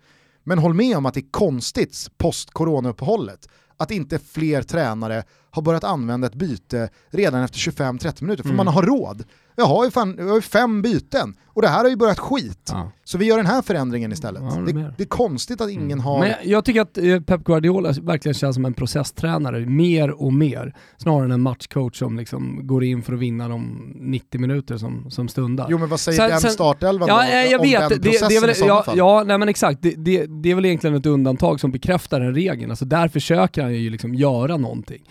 Men 0.43 0.59
håll 0.59 0.73
med 0.73 0.97
om 0.97 1.05
att 1.05 1.13
det 1.13 1.19
är 1.19 1.31
konstigt 1.31 2.07
post-corona-uppehållet 2.17 3.47
att 3.77 3.91
inte 3.91 4.19
fler 4.19 4.61
tränare 4.63 5.23
har 5.51 5.61
börjat 5.61 5.83
använda 5.83 6.27
ett 6.27 6.35
byte 6.35 6.89
redan 7.09 7.43
efter 7.43 7.59
25-30 7.59 8.23
minuter, 8.23 8.43
för 8.43 8.49
Mm. 8.49 8.57
man 8.65 8.67
har 8.73 8.83
råd. 8.83 9.23
Jag 9.55 9.65
har, 9.65 9.85
ju 9.85 9.91
fan, 9.91 10.15
jag 10.19 10.27
har 10.27 10.35
ju 10.35 10.41
fem 10.41 10.81
byten 10.81 11.35
och 11.45 11.61
det 11.61 11.67
här 11.67 11.83
har 11.83 11.89
ju 11.89 11.95
börjat 11.95 12.19
skit. 12.19 12.69
Ja. 12.71 12.91
Så 13.03 13.17
vi 13.17 13.25
gör 13.25 13.37
den 13.37 13.45
här 13.45 13.61
förändringen 13.61 14.11
istället. 14.11 14.41
Ja, 14.41 14.61
det 14.65 14.71
är 14.71 14.93
det, 14.97 15.03
är 15.03 15.07
konstigt 15.07 15.61
att 15.61 15.69
ingen 15.69 15.99
har... 15.99 16.19
Men 16.19 16.29
jag- 16.29 16.45
jag 16.45 16.65
tycker 16.65 16.81
att 16.81 16.97
eh, 16.97 17.19
Pep 17.19 17.43
Guardiola 17.43 17.91
verkligen 18.01 18.33
känns 18.33 18.55
som 18.55 18.65
en 18.65 18.73
processtränare, 18.73 19.59
mer 19.65 20.11
och 20.11 20.33
mer. 20.33 20.75
Snarare 20.97 21.25
än 21.25 21.31
en 21.31 21.41
matchcoach 21.41 21.99
som 21.99 22.17
liksom 22.17 22.67
går 22.67 22.83
in 22.83 23.01
för 23.01 23.13
att 23.13 23.19
vinna 23.19 23.47
de 23.47 23.91
90 23.95 24.41
minuter 24.41 24.77
som, 24.77 25.11
som 25.11 25.27
stundar. 25.27 25.67
Jo 25.69 25.77
men 25.77 25.89
vad 25.89 25.99
säger 25.99 26.17
Sen- 26.17 26.29
den 26.29 26.41
sen- 26.41 26.51
startelvan 26.51 27.07
Ja, 27.07 27.15
då, 27.15 27.21
eh, 27.31 27.43
jag 27.51 27.61
om 27.61 27.67
vet. 27.67 27.79
den 27.79 27.89
Det, 27.89 27.95
det, 27.97 28.09
är 28.09 28.11
processen 28.11 28.41
väl, 28.41 28.49
i 28.49 28.67
ja, 28.67 28.83
fall? 28.83 28.97
ja, 28.97 29.23
nej 29.27 29.37
men 29.37 29.49
exakt. 29.49 29.81
Det, 29.81 29.95
det, 29.97 30.25
det 30.25 30.51
är 30.51 30.55
väl 30.55 30.65
egentligen 30.65 30.95
ett 30.95 31.05
undantag 31.05 31.59
som 31.59 31.71
bekräftar 31.71 32.19
den 32.19 32.35
regeln. 32.35 32.71
Alltså 32.71 32.85
där 32.85 33.07
försöker 33.07 33.61
han 33.63 33.73
ju 33.73 33.89
liksom 33.89 34.15
göra 34.15 34.57
någonting. 34.57 35.03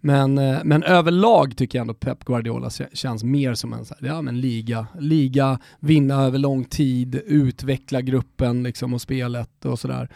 Men, 0.00 0.38
eh, 0.38 0.58
men 0.64 0.82
överlag 0.82 1.56
tycker 1.56 1.78
jag 1.78 1.82
ändå 1.82 1.94
Pep 1.94 2.24
Guardiola 2.24 2.70
känns 2.92 3.24
mer 3.24 3.54
som 3.54 3.72
en 3.72 3.84
så 3.84 3.94
här, 4.00 4.08
ja, 4.08 4.22
men 4.22 4.40
liga, 4.40 4.86
liga, 4.98 5.58
vinna 5.80 6.22
över 6.22 6.38
lång 6.38 6.64
tid, 6.64 7.22
utveckla 7.26 8.00
gruppen 8.00 8.62
liksom 8.62 8.94
och 8.94 9.00
spelet 9.00 9.64
och 9.64 9.78
sådär. 9.78 10.08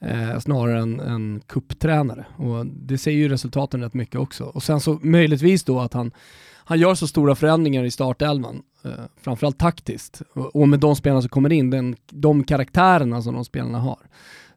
Eh, 0.00 0.38
snarare 0.38 0.80
än 0.80 1.00
en 1.00 1.40
kupptränare. 1.46 2.26
Och 2.36 2.66
det 2.66 2.98
säger 2.98 3.18
ju 3.18 3.28
resultaten 3.28 3.80
rätt 3.80 3.94
mycket 3.94 4.20
också. 4.20 4.44
Och 4.44 4.62
sen 4.62 4.80
så 4.80 4.98
möjligtvis 5.02 5.64
då 5.64 5.80
att 5.80 5.92
han, 5.92 6.12
han 6.54 6.78
gör 6.78 6.94
så 6.94 7.06
stora 7.06 7.34
förändringar 7.34 7.84
i 7.84 7.90
startelvan, 7.90 8.62
eh, 8.84 8.90
framförallt 9.20 9.58
taktiskt. 9.58 10.22
Och, 10.32 10.56
och 10.56 10.68
med 10.68 10.80
de 10.80 10.96
spelarna 10.96 11.22
som 11.22 11.28
kommer 11.28 11.52
in, 11.52 11.70
den, 11.70 11.96
de 12.10 12.44
karaktärerna 12.44 13.22
som 13.22 13.34
de 13.34 13.44
spelarna 13.44 13.78
har. 13.78 13.98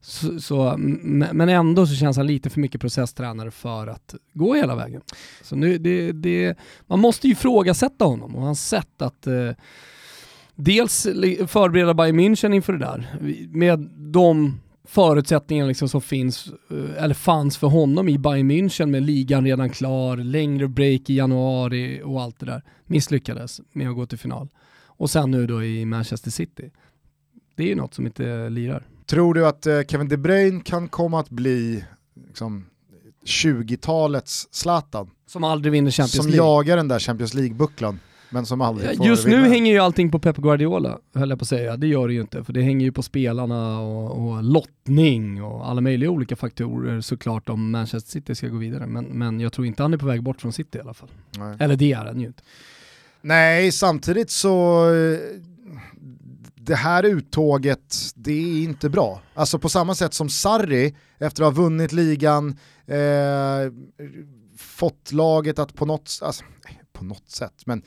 Så, 0.05 0.39
så, 0.39 0.75
men 0.77 1.49
ändå 1.49 1.87
så 1.87 1.95
känns 1.95 2.17
han 2.17 2.27
lite 2.27 2.49
för 2.49 2.59
mycket 2.59 2.81
processtränare 2.81 3.51
för 3.51 3.87
att 3.87 4.15
gå 4.33 4.53
hela 4.53 4.75
vägen. 4.75 5.01
Så 5.41 5.55
nu, 5.55 5.77
det, 5.77 6.11
det, 6.11 6.57
man 6.87 6.99
måste 6.99 7.27
ju 7.27 7.33
ifrågasätta 7.33 8.05
honom 8.05 8.35
och 8.35 8.41
hans 8.41 8.67
sätt 8.67 9.01
att 9.01 9.27
eh, 9.27 9.51
dels 10.55 11.03
förbereda 11.47 11.93
Bayern 11.93 12.19
München 12.19 12.55
inför 12.55 12.73
det 12.73 12.79
där, 12.79 13.17
med 13.51 13.79
de 13.97 14.59
förutsättningar 14.87 15.67
liksom 15.67 15.89
som 15.89 16.01
finns, 16.01 16.47
eh, 16.71 17.03
eller 17.03 17.15
fanns 17.15 17.57
för 17.57 17.67
honom 17.67 18.09
i 18.09 18.17
Bayern 18.17 18.51
München 18.51 18.85
med 18.85 19.03
ligan 19.03 19.45
redan 19.45 19.69
klar, 19.69 20.17
längre 20.17 20.67
break 20.67 21.09
i 21.09 21.15
januari 21.15 22.01
och 22.03 22.21
allt 22.21 22.39
det 22.39 22.45
där. 22.45 22.61
Misslyckades 22.85 23.61
med 23.71 23.89
att 23.89 23.95
gå 23.95 24.05
till 24.05 24.17
final. 24.17 24.49
Och 24.85 25.09
sen 25.09 25.31
nu 25.31 25.47
då 25.47 25.63
i 25.63 25.85
Manchester 25.85 26.31
City. 26.31 26.71
Det 27.55 27.63
är 27.63 27.67
ju 27.67 27.75
något 27.75 27.93
som 27.93 28.05
inte 28.05 28.49
lirar. 28.49 28.87
Tror 29.05 29.33
du 29.33 29.47
att 29.47 29.65
eh, 29.67 29.81
Kevin 29.87 30.07
De 30.07 30.17
Bruyne 30.17 30.61
kan 30.65 30.87
komma 30.87 31.19
att 31.19 31.29
bli 31.29 31.83
liksom, 32.27 32.65
20-talets 33.25 34.47
Zlatan? 34.51 35.09
Som 35.27 35.43
aldrig 35.43 35.71
vinner 35.71 35.91
Champions 35.91 36.15
Som 36.15 36.25
League. 36.25 36.37
jagar 36.45 36.77
den 36.77 36.87
där 36.87 36.99
Champions 36.99 37.33
League-bucklan, 37.33 37.99
men 38.29 38.45
som 38.45 38.61
aldrig 38.61 38.97
får 38.97 39.05
Just 39.05 39.27
nu 39.27 39.47
hänger 39.47 39.71
ju 39.73 39.79
allting 39.79 40.11
på 40.11 40.19
Pep 40.19 40.37
Guardiola, 40.37 40.99
höll 41.15 41.29
jag 41.29 41.39
på 41.39 41.43
att 41.43 41.49
säga. 41.49 41.77
Det 41.77 41.87
gör 41.87 42.07
det 42.07 42.13
ju 42.13 42.21
inte, 42.21 42.43
för 42.43 42.53
det 42.53 42.61
hänger 42.61 42.85
ju 42.85 42.91
på 42.91 43.03
spelarna 43.03 43.79
och, 43.79 44.27
och 44.27 44.43
lottning 44.43 45.43
och 45.43 45.69
alla 45.69 45.81
möjliga 45.81 46.09
olika 46.09 46.35
faktorer 46.35 47.01
såklart 47.01 47.49
om 47.49 47.71
Manchester 47.71 48.11
City 48.11 48.35
ska 48.35 48.47
gå 48.47 48.57
vidare. 48.57 48.85
Men, 48.87 49.05
men 49.05 49.39
jag 49.39 49.53
tror 49.53 49.67
inte 49.67 49.83
han 49.83 49.93
är 49.93 49.97
på 49.97 50.05
väg 50.05 50.23
bort 50.23 50.41
från 50.41 50.53
City 50.53 50.77
i 50.77 50.81
alla 50.81 50.93
fall. 50.93 51.09
Nej. 51.37 51.57
Eller 51.59 51.75
det 51.75 51.91
är 51.91 52.05
han 52.05 52.19
ju 52.19 52.27
inte. 52.27 52.43
Nej, 53.21 53.71
samtidigt 53.71 54.31
så 54.31 54.85
eh, 54.93 55.19
det 56.65 56.75
här 56.75 57.03
uttåget, 57.03 57.95
det 58.15 58.31
är 58.31 58.63
inte 58.63 58.89
bra. 58.89 59.21
Alltså 59.33 59.59
på 59.59 59.69
samma 59.69 59.95
sätt 59.95 60.13
som 60.13 60.29
Sarri, 60.29 60.95
efter 61.17 61.43
att 61.43 61.55
ha 61.55 61.63
vunnit 61.63 61.91
ligan, 61.91 62.57
eh, 62.85 63.71
fått 64.57 65.11
laget 65.11 65.59
att 65.59 65.73
på 65.73 65.85
något, 65.85 66.19
alltså, 66.21 66.43
på 66.93 67.03
något 67.03 67.29
sätt, 67.29 67.65
men 67.65 67.83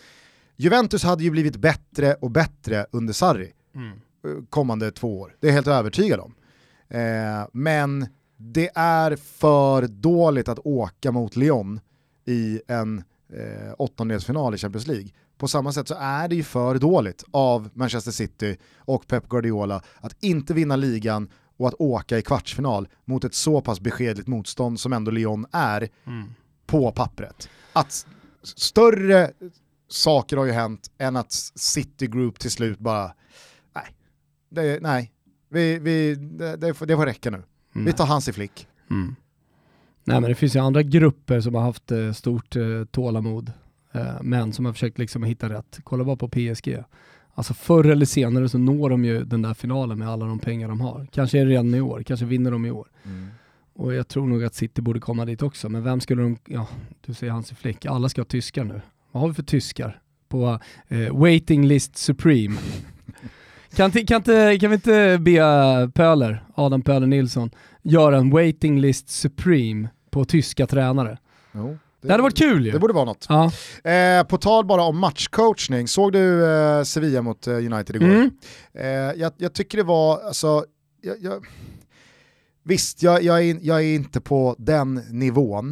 Juventus 0.56 1.02
hade 1.02 1.24
ju 1.24 1.30
blivit 1.30 1.56
bättre 1.56 2.14
och 2.14 2.30
bättre 2.30 2.86
under 2.90 3.12
Sarri 3.12 3.52
eh, 4.24 4.44
kommande 4.50 4.90
två 4.90 5.20
år. 5.20 5.36
Det 5.40 5.46
är 5.46 5.48
jag 5.48 5.54
helt 5.54 5.66
övertygad 5.66 6.20
om. 6.20 6.34
Eh, 6.88 7.48
men 7.52 8.06
det 8.36 8.70
är 8.74 9.16
för 9.16 9.86
dåligt 9.86 10.48
att 10.48 10.58
åka 10.64 11.12
mot 11.12 11.36
Lyon 11.36 11.80
i 12.24 12.60
en 12.68 12.98
eh, 13.32 13.74
åttondelsfinal 13.78 14.54
i 14.54 14.58
Champions 14.58 14.86
League. 14.86 15.08
På 15.38 15.48
samma 15.48 15.72
sätt 15.72 15.88
så 15.88 15.94
är 15.98 16.28
det 16.28 16.36
ju 16.36 16.42
för 16.42 16.78
dåligt 16.78 17.24
av 17.30 17.70
Manchester 17.74 18.12
City 18.12 18.56
och 18.76 19.06
Pep 19.06 19.28
Guardiola 19.28 19.82
att 20.00 20.16
inte 20.20 20.54
vinna 20.54 20.76
ligan 20.76 21.28
och 21.56 21.68
att 21.68 21.74
åka 21.74 22.18
i 22.18 22.22
kvartsfinal 22.22 22.88
mot 23.04 23.24
ett 23.24 23.34
så 23.34 23.60
pass 23.60 23.80
beskedligt 23.80 24.26
motstånd 24.26 24.80
som 24.80 24.92
ändå 24.92 25.10
Lyon 25.10 25.46
är 25.52 25.88
på 26.66 26.92
pappret. 26.92 27.48
Att 27.72 28.06
större 28.42 29.30
saker 29.88 30.36
har 30.36 30.44
ju 30.44 30.52
hänt 30.52 30.90
än 30.98 31.16
att 31.16 31.32
City 31.54 32.06
Group 32.06 32.38
till 32.38 32.50
slut 32.50 32.78
bara, 32.78 33.12
nej, 33.74 33.96
det, 34.50 34.82
nej. 34.82 35.12
Vi, 35.48 35.78
vi, 35.78 36.14
det, 36.14 36.56
det, 36.56 36.74
får, 36.74 36.86
det 36.86 36.96
får 36.96 37.06
räcka 37.06 37.30
nu. 37.30 37.42
Vi 37.72 37.92
tar 37.92 38.06
Hansi 38.06 38.32
Flick. 38.32 38.68
Mm. 38.90 39.16
Nej 40.04 40.20
men 40.20 40.30
det 40.30 40.34
finns 40.34 40.56
ju 40.56 40.60
andra 40.60 40.82
grupper 40.82 41.40
som 41.40 41.54
har 41.54 41.62
haft 41.62 41.92
eh, 41.92 42.12
stort 42.12 42.56
eh, 42.56 42.84
tålamod, 42.90 43.52
men 44.22 44.52
som 44.52 44.64
har 44.64 44.72
försökt 44.72 44.98
liksom 44.98 45.22
hitta 45.22 45.48
rätt. 45.48 45.80
Kolla 45.84 46.04
bara 46.04 46.16
på 46.16 46.28
PSG. 46.28 46.76
Alltså 47.34 47.54
förr 47.54 47.84
eller 47.84 48.06
senare 48.06 48.48
så 48.48 48.58
når 48.58 48.90
de 48.90 49.04
ju 49.04 49.24
den 49.24 49.42
där 49.42 49.54
finalen 49.54 49.98
med 49.98 50.08
alla 50.08 50.26
de 50.26 50.38
pengar 50.38 50.68
de 50.68 50.80
har. 50.80 51.06
Kanske 51.12 51.38
är 51.38 51.44
det 51.44 51.50
redan 51.50 51.74
i 51.74 51.80
år, 51.80 52.02
kanske 52.02 52.26
vinner 52.26 52.50
de 52.50 52.66
i 52.66 52.70
år. 52.70 52.88
Mm. 53.04 53.28
Och 53.74 53.94
jag 53.94 54.08
tror 54.08 54.26
nog 54.26 54.44
att 54.44 54.54
City 54.54 54.82
borde 54.82 55.00
komma 55.00 55.24
dit 55.24 55.42
också, 55.42 55.68
men 55.68 55.82
vem 55.82 56.00
skulle 56.00 56.22
de, 56.22 56.38
ja 56.44 56.68
du 57.06 57.14
säger 57.14 57.32
Hansi 57.32 57.54
Flick, 57.54 57.86
alla 57.86 58.08
ska 58.08 58.20
ha 58.20 58.26
tyskar 58.26 58.64
nu. 58.64 58.80
Vad 59.12 59.20
har 59.20 59.28
vi 59.28 59.34
för 59.34 59.42
tyskar 59.42 60.00
på 60.28 60.58
eh, 60.88 61.16
waiting 61.16 61.66
list 61.66 61.96
supreme? 61.96 62.56
kan, 63.74 63.90
kan, 63.90 64.22
kan 64.60 64.70
vi 64.70 64.74
inte 64.74 65.18
be 65.20 65.90
Pöler, 65.94 66.44
Adam 66.54 66.82
Pöler 66.82 67.06
Nilsson, 67.06 67.50
göra 67.82 68.16
en 68.16 68.30
waiting 68.30 68.80
list 68.80 69.08
supreme 69.08 69.88
på 70.10 70.24
tyska 70.24 70.66
tränare? 70.66 71.18
Jo, 71.52 71.78
Det 72.06 72.12
hade 72.12 72.22
varit 72.22 72.38
kul 72.38 72.66
ju. 72.66 72.72
Det 72.72 72.78
borde 72.78 72.92
vara 72.94 73.04
något. 73.04 73.26
Ja. 73.28 73.52
Eh, 73.90 74.22
på 74.26 74.38
tal 74.38 74.64
bara 74.66 74.82
om 74.82 74.98
matchcoachning, 74.98 75.88
såg 75.88 76.12
du 76.12 76.46
eh, 76.50 76.82
Sevilla 76.82 77.22
mot 77.22 77.46
eh, 77.46 77.54
United 77.54 77.96
igår? 77.96 78.06
Mm. 78.06 78.30
Eh, 78.74 78.86
jag, 79.20 79.32
jag 79.36 79.52
tycker 79.54 79.78
det 79.78 79.84
var, 79.84 80.20
alltså, 80.20 80.64
jag, 81.02 81.16
jag, 81.20 81.46
visst 82.64 83.02
jag, 83.02 83.22
jag, 83.22 83.44
är, 83.44 83.58
jag 83.62 83.78
är 83.82 83.94
inte 83.94 84.20
på 84.20 84.56
den 84.58 84.94
nivån, 85.10 85.68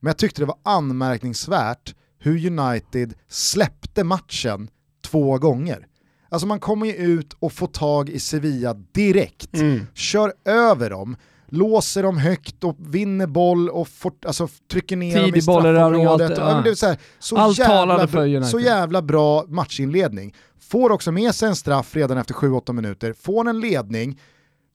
men 0.00 0.10
jag 0.10 0.16
tyckte 0.18 0.42
det 0.42 0.46
var 0.46 0.58
anmärkningsvärt 0.64 1.94
hur 2.18 2.46
United 2.46 3.14
släppte 3.28 4.04
matchen 4.04 4.68
två 5.06 5.38
gånger. 5.38 5.86
Alltså 6.28 6.46
man 6.46 6.60
kommer 6.60 6.86
ju 6.86 6.92
ut 6.92 7.32
och 7.38 7.52
får 7.52 7.66
tag 7.66 8.08
i 8.08 8.20
Sevilla 8.20 8.74
direkt, 8.74 9.54
Mm. 9.54 9.86
kör 9.94 10.32
över 10.44 10.90
dem, 10.90 11.16
låser 11.50 12.02
dem 12.02 12.18
högt 12.18 12.64
och 12.64 12.76
vinner 12.78 13.26
boll 13.26 13.68
och 13.68 13.88
får, 13.88 14.12
alltså, 14.26 14.48
trycker 14.70 14.96
ner 14.96 15.16
dem 15.16 15.24
i 15.24 15.28
Tidig 15.28 15.42
straffområdet. 15.42 16.38
allt, 16.38 16.66
Ja, 16.66 16.70
det 16.70 16.76
så, 16.76 16.86
här, 16.86 16.98
så, 17.18 17.36
Allt 17.36 17.58
jävla, 17.58 18.08
för 18.08 18.42
så 18.42 18.60
jävla 18.60 19.02
bra 19.02 19.44
matchinledning. 19.48 20.34
Får 20.60 20.90
också 20.92 21.12
med 21.12 21.34
sig 21.34 21.48
en 21.48 21.56
straff 21.56 21.96
redan 21.96 22.18
efter 22.18 22.34
7-8 22.34 22.72
minuter, 22.72 23.12
får 23.12 23.48
en 23.48 23.60
ledning 23.60 24.20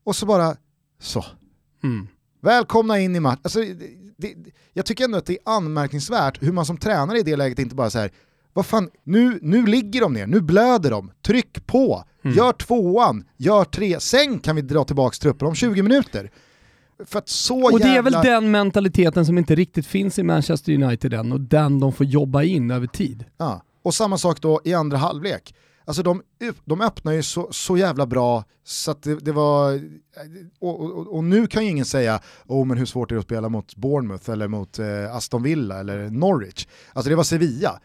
och 0.06 0.16
så 0.16 0.26
bara 0.26 0.56
så. 1.02 1.26
Mm. 1.84 2.08
Välkomna 2.42 3.00
in 3.00 3.16
i 3.16 3.20
matchen. 3.20 3.40
Alltså, 3.44 3.60
jag 4.74 4.86
tycker 4.86 5.04
ändå 5.04 5.18
att 5.18 5.26
det 5.26 5.34
är 5.34 5.40
anmärkningsvärt 5.56 6.44
hur 6.44 6.52
man 6.52 6.66
som 6.66 6.78
tränare 6.78 7.20
i 7.20 7.24
det 7.24 7.36
läget 7.36 7.60
inte 7.60 7.76
bara 7.76 7.90
säger 7.90 8.12
vad 8.54 8.66
fan, 8.66 8.90
nu, 9.04 9.40
nu 9.42 9.66
ligger 9.66 10.02
de 10.02 10.14
ner, 10.14 10.28
nu 10.28 10.42
blöder 10.42 10.92
de, 10.92 11.12
tryck 11.26 11.66
på, 11.68 12.04
Mm. 12.24 12.38
gör 12.38 12.52
tvåan, 12.52 13.24
gör 13.38 13.64
tre, 13.64 14.00
sen 14.00 14.40
kan 14.40 14.56
vi 14.56 14.62
dra 14.62 14.84
tillbaka 14.84 15.16
truppen 15.22 15.48
om 15.48 15.56
20 15.56 15.82
minuter. 15.82 16.32
För 17.06 17.20
att 17.20 17.30
så 17.30 17.72
Och 17.72 17.80
det 17.80 17.86
är 17.86 17.94
jävla... 17.94 18.22
väl 18.22 18.32
den 18.32 18.52
mentaliteten 18.52 19.26
som 19.26 19.38
inte 19.38 19.56
riktigt 19.56 19.88
finns 19.88 20.20
i 20.20 20.24
Manchester 20.24 20.74
United 20.84 21.14
än 21.14 21.32
och 21.32 21.42
den 21.42 21.80
de 21.80 21.94
får 21.94 22.06
jobba 22.06 22.44
in 22.44 22.72
över 22.72 22.88
tid. 22.88 23.26
Ja. 23.38 23.62
Och 23.84 23.94
samma 23.94 24.18
sak 24.18 24.42
då 24.42 24.62
i 24.64 24.74
andra 24.74 24.98
halvlek. 24.98 25.56
Alltså 25.86 26.04
de, 26.04 26.22
de 26.66 26.82
öppnar 26.82 27.12
ju 27.12 27.24
så, 27.24 27.48
så 27.52 27.78
jävla 27.78 28.06
bra 28.06 28.44
så 28.64 28.92
att 28.92 29.04
det, 29.04 29.16
det 29.16 29.32
var... 29.32 29.82
Och, 30.60 30.82
och, 30.82 31.16
och 31.16 31.24
nu 31.24 31.48
kan 31.48 31.64
ju 31.64 31.70
ingen 31.70 31.86
säga 31.86 32.20
oh, 32.48 32.66
men 32.66 32.78
hur 32.78 32.86
svårt 32.86 33.12
är 33.12 33.16
det 33.16 33.20
att 33.20 33.26
spela 33.26 33.50
mot 33.50 33.76
Bournemouth 33.76 34.30
eller 34.30 34.48
mot 34.48 34.80
eh, 34.80 35.16
Aston 35.16 35.44
Villa 35.44 35.80
eller 35.80 36.10
Norwich. 36.10 36.68
Alltså 36.94 37.10
det 37.10 37.16
var 37.16 37.24
Sevilla. 37.24 37.80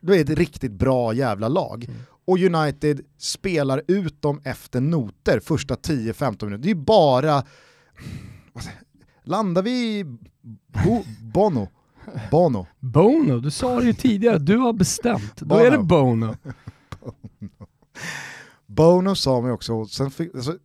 Det 0.00 0.16
är 0.16 0.20
ett 0.20 0.38
riktigt 0.38 0.72
bra 0.72 1.14
jävla 1.14 1.48
lag. 1.48 1.86
Och 2.26 2.38
United 2.38 3.00
spelar 3.18 3.82
ut 3.88 4.22
dem 4.22 4.40
efter 4.44 4.80
noter 4.80 5.40
första 5.40 5.74
10-15 5.74 6.44
minuter. 6.44 6.62
Det 6.62 6.66
är 6.66 6.74
ju 6.74 6.84
bara... 6.84 7.44
Landar 9.22 9.62
vi 9.62 9.98
i 9.98 10.04
Bo, 10.84 11.04
Bono? 11.20 11.68
Bono. 12.30 12.66
Bono, 12.80 13.40
du 13.40 13.50
sa 13.50 13.80
det 13.80 13.86
ju 13.86 13.92
tidigare, 13.92 14.38
du 14.38 14.56
har 14.58 14.72
bestämt. 14.72 15.36
Då 15.36 15.56
är 15.56 15.70
det 15.70 15.78
Bono. 15.78 16.34
Bono 18.66 19.14
sa 19.14 19.40
mig 19.40 19.52
också, 19.52 19.84
sen 19.86 20.10
fick, 20.10 20.34
alltså, 20.34 20.58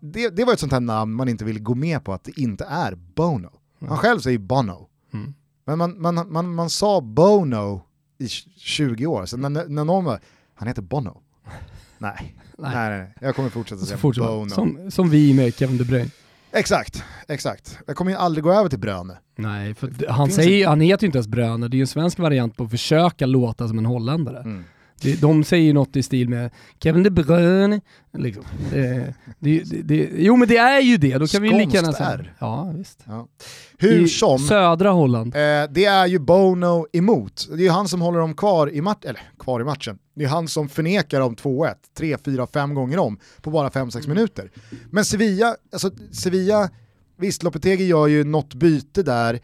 det, 0.00 0.28
det 0.36 0.44
var 0.44 0.52
ett 0.52 0.60
sånt 0.60 0.72
här 0.72 0.80
namn 0.80 1.12
man 1.14 1.28
inte 1.28 1.44
vill 1.44 1.62
gå 1.62 1.74
med 1.74 2.04
på 2.04 2.12
att 2.12 2.24
det 2.24 2.40
inte 2.40 2.64
är 2.64 2.94
Bono. 2.94 3.50
Han 3.80 3.98
själv 3.98 4.20
säger 4.20 4.38
Bono. 4.38 4.88
Mm. 5.12 5.34
Men 5.64 5.78
man, 5.78 6.00
man, 6.02 6.32
man, 6.32 6.54
man 6.54 6.70
sa 6.70 7.00
Bono 7.00 7.82
i 8.18 8.24
tj- 8.26 8.48
20 8.56 9.06
år, 9.06 9.26
så 9.26 9.36
när, 9.36 9.68
när 9.68 9.84
någon 9.84 10.04
var, 10.04 10.20
han 10.54 10.68
heter 10.68 10.82
Bono. 10.82 11.20
Nej. 11.98 12.36
Nej. 12.58 12.74
Nej, 12.74 12.98
nej, 12.98 13.14
jag 13.20 13.36
kommer 13.36 13.48
fortsätta 13.48 13.84
säga 13.84 13.98
Bono. 14.02 14.48
som, 14.50 14.90
som 14.90 15.10
vi 15.10 15.34
med 15.34 15.54
Kevin 15.54 15.78
De 15.78 15.84
Bruyne. 15.84 16.10
Exakt, 16.56 17.04
exakt. 17.28 17.78
Jag 17.86 17.96
kommer 17.96 18.10
ju 18.10 18.16
aldrig 18.16 18.44
gå 18.44 18.52
över 18.52 18.68
till 18.68 18.78
Bröne. 18.78 19.18
Nej, 19.36 19.74
för 19.74 19.92
han, 20.08 20.30
säger, 20.30 20.56
inte. 20.56 20.68
han 20.68 20.80
heter 20.80 21.04
ju 21.04 21.06
inte 21.06 21.18
ens 21.18 21.28
Bröner, 21.28 21.68
det 21.68 21.74
är 21.74 21.78
ju 21.78 21.82
en 21.82 21.86
svensk 21.86 22.18
variant 22.18 22.56
på 22.56 22.64
att 22.64 22.70
försöka 22.70 23.26
låta 23.26 23.68
som 23.68 23.78
en 23.78 23.86
holländare. 23.86 24.38
Mm. 24.38 24.64
Det, 25.00 25.20
de 25.20 25.44
säger 25.44 25.74
något 25.74 25.96
i 25.96 26.02
stil 26.02 26.28
med 26.28 26.50
Kevin 26.82 27.02
De 27.02 27.10
Bruyne. 27.10 27.80
Liksom. 28.18 28.44
Det, 28.70 29.14
det, 29.38 29.62
det, 29.82 30.10
jo 30.16 30.36
men 30.36 30.48
det 30.48 30.56
är 30.56 30.80
ju 30.80 30.96
det, 30.96 31.18
då 31.18 31.26
kan 31.26 31.42
vi 31.42 31.48
lika 31.48 31.76
gärna 31.76 31.92
Skånskt 31.92 31.98
säga. 31.98 32.24
Ja, 32.38 32.72
visst. 32.76 33.02
Ja. 33.06 33.28
Hur 33.78 34.02
I 34.02 34.08
som, 34.08 34.38
södra 34.38 34.90
Holland. 34.90 35.34
Eh, 35.34 35.40
det 35.70 35.84
är 35.84 36.06
ju 36.06 36.18
Bono 36.18 36.86
emot. 36.92 37.46
Det 37.48 37.54
är 37.54 37.58
ju 37.58 37.70
han 37.70 37.88
som 37.88 38.00
håller 38.00 38.18
dem 38.18 38.34
kvar 38.34 38.70
i, 38.70 38.80
mat- 38.80 39.04
eller, 39.04 39.22
kvar 39.38 39.60
i 39.60 39.64
matchen. 39.64 39.98
Det 40.14 40.24
är 40.24 40.28
han 40.28 40.48
som 40.48 40.68
förnekar 40.68 41.20
dem 41.20 41.36
2-1, 41.36 41.74
3, 41.96 42.16
4, 42.24 42.46
5 42.46 42.74
gånger 42.74 42.98
om 42.98 43.18
på 43.40 43.50
bara 43.50 43.68
5-6 43.68 44.08
minuter. 44.08 44.50
Men 44.90 45.04
Sevilla, 45.04 45.56
alltså 45.72 45.90
Sevilla, 46.12 46.70
visst 47.16 47.42
Lopetegi 47.42 47.86
gör 47.86 48.06
ju 48.06 48.24
något 48.24 48.54
byte 48.54 49.02
där, 49.02 49.40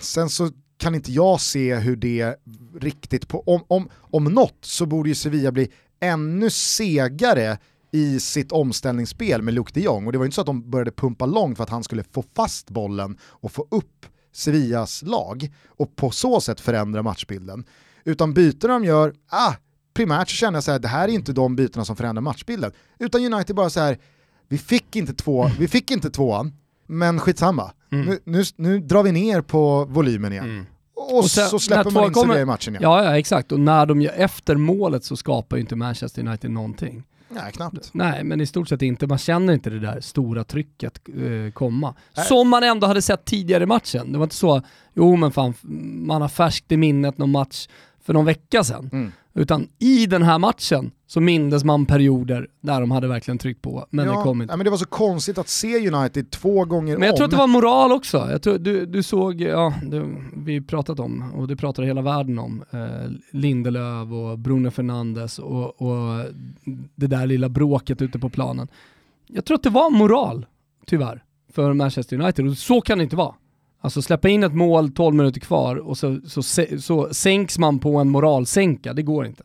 sen 0.00 0.28
så 0.28 0.50
kan 0.78 0.94
inte 0.94 1.12
jag 1.12 1.40
se 1.40 1.74
hur 1.74 1.96
det 1.96 2.36
riktigt, 2.80 3.28
på, 3.28 3.42
om, 3.46 3.64
om, 3.68 3.88
om 4.00 4.24
något 4.24 4.58
så 4.60 4.86
borde 4.86 5.08
ju 5.08 5.14
Sevilla 5.14 5.52
bli 5.52 5.68
ännu 6.00 6.50
segare 6.50 7.58
i 7.92 8.20
sitt 8.20 8.52
omställningsspel 8.52 9.42
med 9.42 9.54
Luke 9.54 9.72
de 9.74 9.80
Jong 9.80 10.06
och 10.06 10.12
det 10.12 10.18
var 10.18 10.24
ju 10.24 10.26
inte 10.26 10.34
så 10.34 10.40
att 10.40 10.46
de 10.46 10.70
började 10.70 10.90
pumpa 10.90 11.26
långt 11.26 11.56
för 11.56 11.64
att 11.64 11.70
han 11.70 11.84
skulle 11.84 12.04
få 12.04 12.24
fast 12.36 12.70
bollen 12.70 13.18
och 13.22 13.52
få 13.52 13.66
upp 13.70 14.06
Sevillas 14.32 15.02
lag 15.02 15.54
och 15.66 15.96
på 15.96 16.10
så 16.10 16.40
sätt 16.40 16.60
förändra 16.60 17.02
matchbilden. 17.02 17.64
Utan 18.04 18.34
bytena 18.34 18.72
de 18.72 18.84
gör, 18.84 19.14
ah, 19.28 19.54
primärt 19.94 20.30
så 20.30 20.34
känner 20.36 20.56
jag 20.56 20.64
så 20.64 20.72
här, 20.72 20.78
det 20.78 20.88
här 20.88 21.08
är 21.08 21.12
inte 21.12 21.32
de 21.32 21.56
bytena 21.56 21.84
som 21.84 21.96
förändrar 21.96 22.22
matchbilden. 22.22 22.72
Utan 22.98 23.32
United 23.34 23.56
bara 23.56 23.70
så 23.70 23.80
här, 23.80 23.98
vi 24.48 24.58
fick 24.58 24.96
inte, 24.96 25.14
två, 25.14 25.50
vi 25.58 25.68
fick 25.68 25.90
inte 25.90 26.10
tvåan, 26.10 26.52
men 26.86 27.20
skitsamma. 27.20 27.72
Mm. 27.90 28.06
Nu, 28.06 28.18
nu, 28.24 28.42
nu 28.56 28.78
drar 28.80 29.02
vi 29.02 29.12
ner 29.12 29.40
på 29.40 29.84
volymen 29.84 30.32
igen. 30.32 30.66
Och, 30.96 31.18
Och 31.18 31.24
sen, 31.30 31.48
så 31.48 31.58
släpper 31.58 31.90
man 31.90 32.04
in 32.04 32.12
kommer- 32.12 32.26
Sevilla 32.26 32.42
i 32.42 32.44
matchen 32.44 32.72
igen. 32.74 32.82
Ja, 32.82 33.04
ja 33.04 33.18
exakt. 33.18 33.52
Och 33.52 33.60
när 33.60 33.86
de 33.86 34.00
gör 34.02 34.12
efter 34.16 34.56
målet 34.56 35.04
så 35.04 35.16
skapar 35.16 35.56
ju 35.56 35.60
inte 35.60 35.76
Manchester 35.76 36.26
United 36.26 36.50
någonting. 36.50 37.02
Nej, 37.28 37.52
knappt. 37.52 37.90
Nej, 37.92 38.24
men 38.24 38.40
i 38.40 38.46
stort 38.46 38.68
sett 38.68 38.82
inte. 38.82 39.06
Man 39.06 39.18
känner 39.18 39.52
inte 39.52 39.70
det 39.70 39.80
där 39.80 40.00
stora 40.00 40.44
trycket 40.44 41.00
eh, 41.08 41.52
komma. 41.52 41.94
Nej. 42.16 42.26
Som 42.26 42.48
man 42.48 42.62
ändå 42.62 42.86
hade 42.86 43.02
sett 43.02 43.24
tidigare 43.24 43.62
i 43.62 43.66
matchen. 43.66 44.12
Det 44.12 44.18
var 44.18 44.24
inte 44.24 44.36
så, 44.36 44.62
jo 44.94 45.16
men 45.16 45.32
fan, 45.32 45.54
man 46.06 46.22
har 46.22 46.28
färskt 46.28 46.72
i 46.72 46.76
minnet 46.76 47.18
någon 47.18 47.30
match 47.30 47.68
för 48.04 48.12
någon 48.12 48.24
vecka 48.24 48.64
sedan. 48.64 48.90
Mm. 48.92 49.12
Utan 49.36 49.68
i 49.78 50.06
den 50.06 50.22
här 50.22 50.38
matchen 50.38 50.90
så 51.06 51.20
mindes 51.20 51.64
man 51.64 51.86
perioder 51.86 52.48
där 52.60 52.80
de 52.80 52.90
hade 52.90 53.08
verkligen 53.08 53.38
tryckt 53.38 53.62
på, 53.62 53.86
men 53.90 54.06
ja, 54.06 54.16
det 54.16 54.22
kom 54.22 54.42
inte. 54.42 54.52
ja, 54.52 54.56
men 54.56 54.64
det 54.64 54.70
var 54.70 54.78
så 54.78 54.86
konstigt 54.86 55.38
att 55.38 55.48
se 55.48 55.90
United 55.90 56.30
två 56.30 56.64
gånger 56.64 56.98
Men 56.98 57.06
jag 57.06 57.12
om. 57.12 57.16
tror 57.16 57.24
att 57.24 57.30
det 57.30 57.36
var 57.36 57.46
moral 57.46 57.92
också. 57.92 58.28
Jag 58.30 58.42
tror, 58.42 58.58
du, 58.58 58.86
du 58.86 59.02
såg, 59.02 59.40
ja, 59.40 59.74
det, 59.82 60.14
vi 60.36 60.60
pratat 60.60 61.00
om, 61.00 61.32
och 61.34 61.48
det 61.48 61.56
pratar 61.56 61.82
hela 61.82 62.02
världen 62.02 62.38
om, 62.38 62.64
eh, 62.70 63.10
Lindelöf 63.32 64.12
och 64.12 64.38
Bruno 64.38 64.70
Fernandes 64.70 65.38
och, 65.38 65.82
och 65.82 66.24
det 66.94 67.06
där 67.06 67.26
lilla 67.26 67.48
bråket 67.48 68.02
ute 68.02 68.18
på 68.18 68.28
planen. 68.30 68.68
Jag 69.26 69.44
tror 69.44 69.54
att 69.54 69.62
det 69.62 69.70
var 69.70 69.90
moral, 69.90 70.46
tyvärr, 70.86 71.24
för 71.52 71.72
Manchester 71.72 72.20
United. 72.20 72.46
Och 72.48 72.56
så 72.56 72.80
kan 72.80 72.98
det 72.98 73.04
inte 73.04 73.16
vara. 73.16 73.34
Alltså 73.86 74.02
släppa 74.02 74.28
in 74.28 74.42
ett 74.42 74.54
mål 74.54 74.92
12 74.92 75.14
minuter 75.14 75.40
kvar 75.40 75.76
och 75.76 75.98
så, 75.98 76.20
så, 76.26 76.42
så, 76.78 77.14
sänks 77.14 77.58
man 77.58 77.78
på 77.78 77.96
en 77.96 78.08
moralsänka, 78.08 78.92
det 78.92 79.02
går 79.02 79.26
inte. 79.26 79.42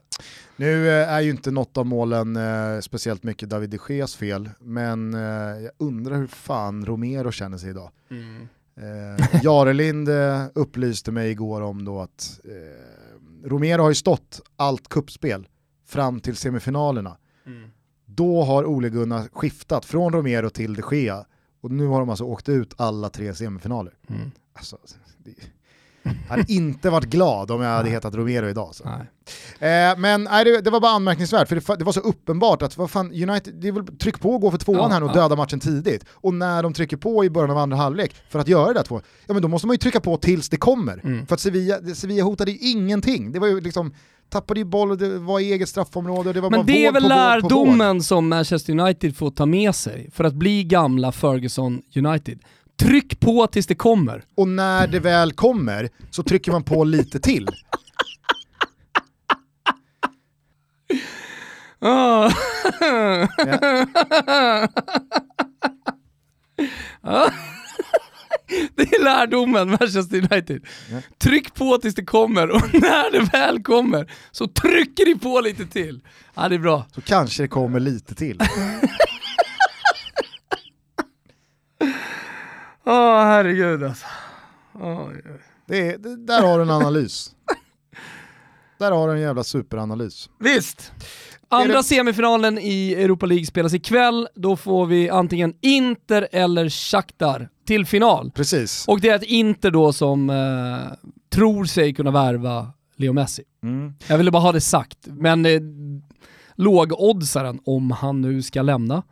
Nu 0.56 0.90
eh, 0.90 1.14
är 1.14 1.22
ju 1.22 1.30
inte 1.30 1.52
något 1.52 1.78
av 1.78 1.86
målen 1.86 2.36
eh, 2.36 2.80
speciellt 2.82 3.24
mycket 3.24 3.50
David 3.50 3.70
de 3.70 3.80
Geas 3.90 4.16
fel, 4.16 4.50
men 4.60 5.14
eh, 5.14 5.20
jag 5.64 5.72
undrar 5.78 6.18
hur 6.18 6.28
fan 6.28 6.86
Romero 6.86 7.32
känner 7.32 7.58
sig 7.58 7.70
idag. 7.70 7.92
Eh, 8.78 9.42
Jarelind 9.44 10.10
eh, 10.10 10.46
upplyste 10.56 11.12
mig 11.12 11.32
igår 11.32 11.62
om 11.62 11.86
då 11.86 12.00
att 12.00 12.40
eh, 12.44 13.50
Romero 13.50 13.82
har 13.82 13.90
ju 13.90 13.96
stått 13.96 14.42
allt 14.56 14.90
kuppspel 14.90 15.48
fram 15.88 16.20
till 16.20 16.36
semifinalerna. 16.36 17.18
Då 18.06 18.44
har 18.44 18.66
Ole 18.66 18.90
Gunnar 18.90 19.28
skiftat 19.34 19.86
från 19.86 20.14
Romero 20.14 20.50
till 20.50 20.74
de 20.74 20.84
Gea 20.92 21.26
och 21.62 21.72
nu 21.72 21.88
har 21.88 22.00
de 22.00 22.10
alltså 22.10 22.24
åkt 22.24 22.50
ut 22.50 22.74
alla 22.78 23.10
tre 23.10 23.34
semifinaler. 23.34 23.94
Mm. 24.10 24.32
Alltså, 24.54 24.78
det, 25.18 25.34
Jag 26.04 26.12
hade 26.30 26.54
inte 26.54 26.90
varit 26.90 27.10
glad 27.10 27.52
om 27.52 27.62
jag 27.62 27.70
hade 27.70 27.90
hetat 27.90 28.16
Romero 28.16 28.50
idag. 28.50 28.76
Så. 28.76 28.84
Nej. 28.86 29.92
Eh, 29.92 29.98
men 29.98 30.24
nej, 30.24 30.46
det, 30.46 30.62
det 30.62 30.70
var 30.70 30.80
bara 30.80 30.92
anmärkningsvärt, 30.92 31.48
för 31.48 31.56
det, 31.56 31.76
det 31.78 31.84
var 31.84 31.94
så 31.94 32.00
uppenbart 32.00 32.62
att 32.62 32.78
vad 32.78 32.92
fan, 32.92 33.30
United, 33.30 33.54
det 33.54 33.68
är 33.68 33.72
väl 33.72 33.98
tryck 33.98 34.20
på 34.20 34.32
och 34.32 34.42
gå 34.42 34.52
för 34.52 34.58
tvåan 34.58 34.78
Ja, 34.80 34.88
här 34.88 35.00
nu 35.00 35.06
och 35.06 35.12
ja. 35.12 35.22
döda 35.22 35.36
matchen 35.36 35.60
tidigt. 35.60 36.06
Och 36.12 36.34
när 36.34 36.64
de 36.64 36.74
trycker 36.74 36.98
på 36.98 37.26
i 37.26 37.30
början 37.30 37.52
av 37.52 37.58
andra 37.58 37.78
halvlek 37.78 38.16
för 38.30 38.40
att 38.40 38.48
göra 38.48 38.68
det 38.68 38.74
där 38.74 38.84
två, 38.84 39.02
ja 39.28 39.34
men 39.34 39.42
då 39.42 39.48
måste 39.48 39.68
man 39.68 39.74
ju 39.74 39.78
trycka 39.78 40.00
på 40.00 40.18
tills 40.18 40.50
det 40.50 40.58
kommer. 40.58 41.02
Mm. 41.04 41.26
För 41.28 41.34
att 41.34 41.40
Sevilla, 41.40 41.96
Sevilla 41.96 42.24
hotade 42.24 42.52
ju 42.52 42.58
ingenting. 42.58 43.32
Det 43.32 43.40
var 43.40 43.48
ju 43.48 43.62
liksom, 43.62 43.94
tappade 44.32 44.60
ju 44.60 44.66
boll 44.66 44.92
och 44.92 44.98
det 44.98 45.20
var 45.20 45.40
i 45.40 45.52
eget 45.52 45.70
straffområde 45.70 46.30
och 46.30 46.34
det 46.34 46.42
var 46.42 46.50
Men 46.50 46.60
bara 46.60 46.66
det 46.66 46.86
är 46.86 46.92
väl 46.92 47.08
lärdomen 47.08 48.04
som 48.04 48.30
Manchester 48.30 48.80
United 48.80 49.18
får 49.18 49.32
ta 49.32 49.46
med 49.46 49.76
sig 49.76 50.10
för 50.12 50.24
att 50.24 50.34
bli 50.34 50.64
gamla 50.64 51.12
Ferguson 51.12 51.82
United. 51.96 52.40
Tryck 52.80 53.20
på 53.20 53.48
tills 53.48 53.68
det 53.68 53.76
kommer. 53.76 54.24
Och 54.36 54.48
när 54.48 54.88
det 54.88 55.00
väl 55.00 55.32
kommer 55.32 55.90
så 56.12 56.24
trycker 56.24 56.52
man 56.52 56.64
på 56.64 56.84
lite 56.84 57.20
till. 57.20 57.48
Ja. 61.80 62.32
Det 68.76 68.82
är 68.82 69.04
lärdomen 69.04 69.70
Manchester 69.70 70.18
United. 70.18 70.66
Tryck 71.18 71.54
på 71.54 71.78
tills 71.78 71.96
det 71.96 72.06
kommer 72.06 72.50
och 72.50 72.62
när 72.74 73.12
det 73.12 73.20
väl 73.34 73.64
kommer 73.64 74.12
så 74.32 74.48
trycker 74.48 75.06
ni 75.06 75.16
på 75.20 75.42
lite 75.42 75.66
till. 75.66 76.02
Ja 76.36 76.50
det 76.50 76.56
är 76.56 76.60
bra. 76.60 76.86
Så 76.96 77.02
kanske 77.02 77.44
det 77.44 77.48
kommer 77.48 77.80
lite 77.80 78.16
till. 78.16 78.40
Åh 82.86 83.24
herregud 83.24 83.84
alltså. 83.84 84.06
Oj. 84.74 85.24
Det 85.68 85.78
är, 85.90 85.98
det, 85.98 86.26
där 86.26 86.42
har 86.42 86.58
du 86.58 86.64
en 86.64 86.70
analys. 86.70 87.32
Där 88.80 88.92
har 88.92 89.08
du 89.08 89.14
en 89.14 89.22
jävla 89.22 89.44
superanalys. 89.44 90.30
Visst. 90.40 90.92
Andra 91.50 91.78
det- 91.78 91.84
semifinalen 91.84 92.58
i 92.60 92.94
Europa 92.94 93.26
League 93.26 93.46
spelas 93.46 93.74
ikväll. 93.74 94.28
Då 94.36 94.58
får 94.58 94.86
vi 94.86 95.10
antingen 95.10 95.54
Inter 95.62 96.28
eller 96.32 96.70
Shakhtar 96.70 97.50
till 97.72 97.86
final. 97.86 98.32
Precis. 98.32 98.88
Och 98.88 99.02
det 99.02 99.10
är 99.10 99.16
ett 99.16 99.24
Inter 99.24 99.72
då 99.72 99.94
som 99.94 100.30
eh, 100.30 101.10
tror 101.30 101.66
sig 101.66 101.94
kunna 101.94 102.12
värva 102.12 102.72
Leo 102.96 103.14
Messi. 103.14 103.44
Mm. 103.64 103.94
Jag 104.08 104.18
ville 104.18 104.32
bara 104.32 104.42
ha 104.42 104.52
det 104.52 104.62
sagt, 104.62 104.98
men 105.04 105.46
eh, 105.46 105.62
lågoddsaren, 106.56 107.60
om 107.66 107.92
han 107.92 108.22
nu 108.22 108.42
ska 108.42 108.62
lämna, 108.62 109.04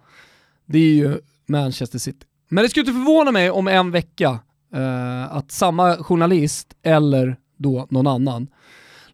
det 0.66 0.78
är 0.78 0.94
ju 0.94 1.20
Manchester 1.48 2.00
City. 2.00 2.26
Men 2.50 2.64
det 2.64 2.70
skulle 2.70 2.82
inte 2.82 2.94
förvåna 2.94 3.32
mig 3.32 3.52
om 3.52 3.68
en 3.68 3.92
vecka 3.92 4.40
eh, 4.74 5.36
att 5.36 5.52
samma 5.52 5.96
journalist, 5.98 6.74
eller 6.84 7.38
då 7.58 7.88
någon 7.90 8.08
annan, 8.08 8.48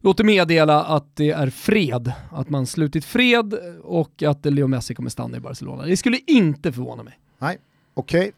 låter 0.00 0.24
meddela 0.24 0.84
att 0.84 1.16
det 1.16 1.30
är 1.30 1.50
fred, 1.50 2.12
att 2.30 2.48
man 2.50 2.66
slutit 2.66 3.04
fred 3.04 3.54
och 3.82 4.22
att 4.22 4.44
Leo 4.44 4.66
Messi 4.66 4.94
kommer 4.94 5.10
stanna 5.10 5.36
i 5.36 5.40
Barcelona. 5.40 5.82
Det 5.82 5.96
skulle 5.96 6.18
inte 6.26 6.72
förvåna 6.72 7.02
mig. 7.02 7.18
Nej, 7.38 7.58
okej. 7.94 8.32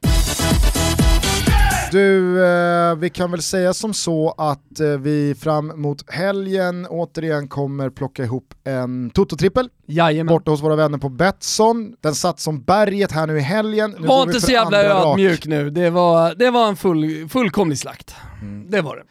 Du, 1.92 2.44
eh, 2.44 2.96
vi 2.96 3.10
kan 3.10 3.30
väl 3.30 3.42
säga 3.42 3.74
som 3.74 3.94
så 3.94 4.34
att 4.38 4.80
eh, 4.80 4.86
vi 4.86 5.34
fram 5.34 5.80
mot 5.82 6.10
helgen 6.10 6.86
återigen 6.86 7.48
kommer 7.48 7.90
plocka 7.90 8.24
ihop 8.24 8.54
en 8.64 9.10
Toto-trippel 9.10 9.68
Jajamän. 9.86 10.34
borta 10.34 10.50
hos 10.50 10.62
våra 10.62 10.76
vänner 10.76 10.98
på 10.98 11.08
Betsson. 11.08 11.94
Den 12.00 12.14
satt 12.14 12.40
som 12.40 12.62
berget 12.62 13.12
här 13.12 13.26
nu 13.26 13.36
i 13.38 13.40
helgen. 13.40 13.94
Nu 13.98 14.06
var 14.06 14.22
inte 14.22 14.40
så 14.40 14.52
jävla 14.52 14.82
ödmjuk 14.82 15.46
nu, 15.46 15.70
det 15.70 15.90
var, 15.90 16.34
det 16.34 16.50
var 16.50 16.68
en 16.68 16.76
full, 16.76 17.28
fullkomlig 17.28 17.78
slakt. 17.78 18.14
Mm. 18.42 18.70
Det 18.70 18.80
var 18.80 18.96
det. 18.96 19.02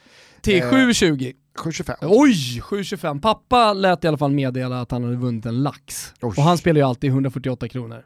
Till 0.41 0.61
Eh, 0.63 0.71
7.20. 0.71 1.33
7,25. 1.57 1.95
Oj, 2.01 2.61
7.25. 2.61 3.21
Pappa 3.21 3.73
lät 3.73 4.03
i 4.03 4.07
alla 4.07 4.17
fall 4.17 4.31
meddela 4.31 4.81
att 4.81 4.91
han 4.91 5.03
hade 5.03 5.15
vunnit 5.15 5.45
en 5.45 5.63
lax. 5.63 6.13
Oj. 6.21 6.33
Och 6.37 6.43
han 6.43 6.57
spelar 6.57 6.81
ju 6.81 6.87
alltid 6.87 7.09
148 7.09 7.67
kronor. 7.67 8.03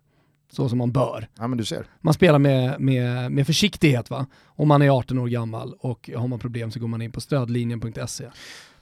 Så 0.51 0.69
som 0.69 0.77
man 0.77 0.91
bör. 0.91 1.27
Ja 1.39 1.47
men 1.47 1.57
du 1.57 1.65
ser. 1.65 1.85
Man 2.01 2.13
spelar 2.13 2.39
med, 2.39 2.79
med, 2.81 3.31
med 3.31 3.45
försiktighet 3.45 4.09
va. 4.09 4.25
Om 4.45 4.67
man 4.67 4.81
är 4.81 4.89
18 4.89 5.17
år 5.19 5.27
gammal 5.27 5.73
och 5.79 6.09
har 6.17 6.27
man 6.27 6.39
problem 6.39 6.71
så 6.71 6.79
går 6.79 6.87
man 6.87 7.01
in 7.01 7.11
på 7.11 7.21
stödlinjen.se. 7.21 8.25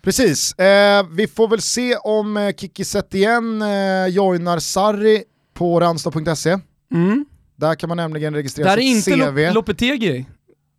Precis, 0.02 0.54
eh, 0.54 1.06
vi 1.12 1.28
får 1.28 1.48
väl 1.48 1.62
se 1.62 1.96
om 1.96 2.38
eh, 2.38 2.54
Kiki 2.56 2.84
Setien 2.86 3.62
eh, 3.62 4.08
joinar 4.08 4.60
Sarri 4.60 5.24
på 5.54 5.80
ranstad.se. 5.80 6.58
Mm. 6.94 7.26
Där 7.56 7.76
kan 7.76 7.88
man 7.88 7.98
nämligen 7.98 8.34
registrera 8.36 8.70
Där 8.70 8.78
är 8.78 8.82
sitt 9.02 9.08
inte 9.16 9.26
CV. 9.32 9.38
Lo- 9.48 9.54
Lopetegui. 9.54 10.26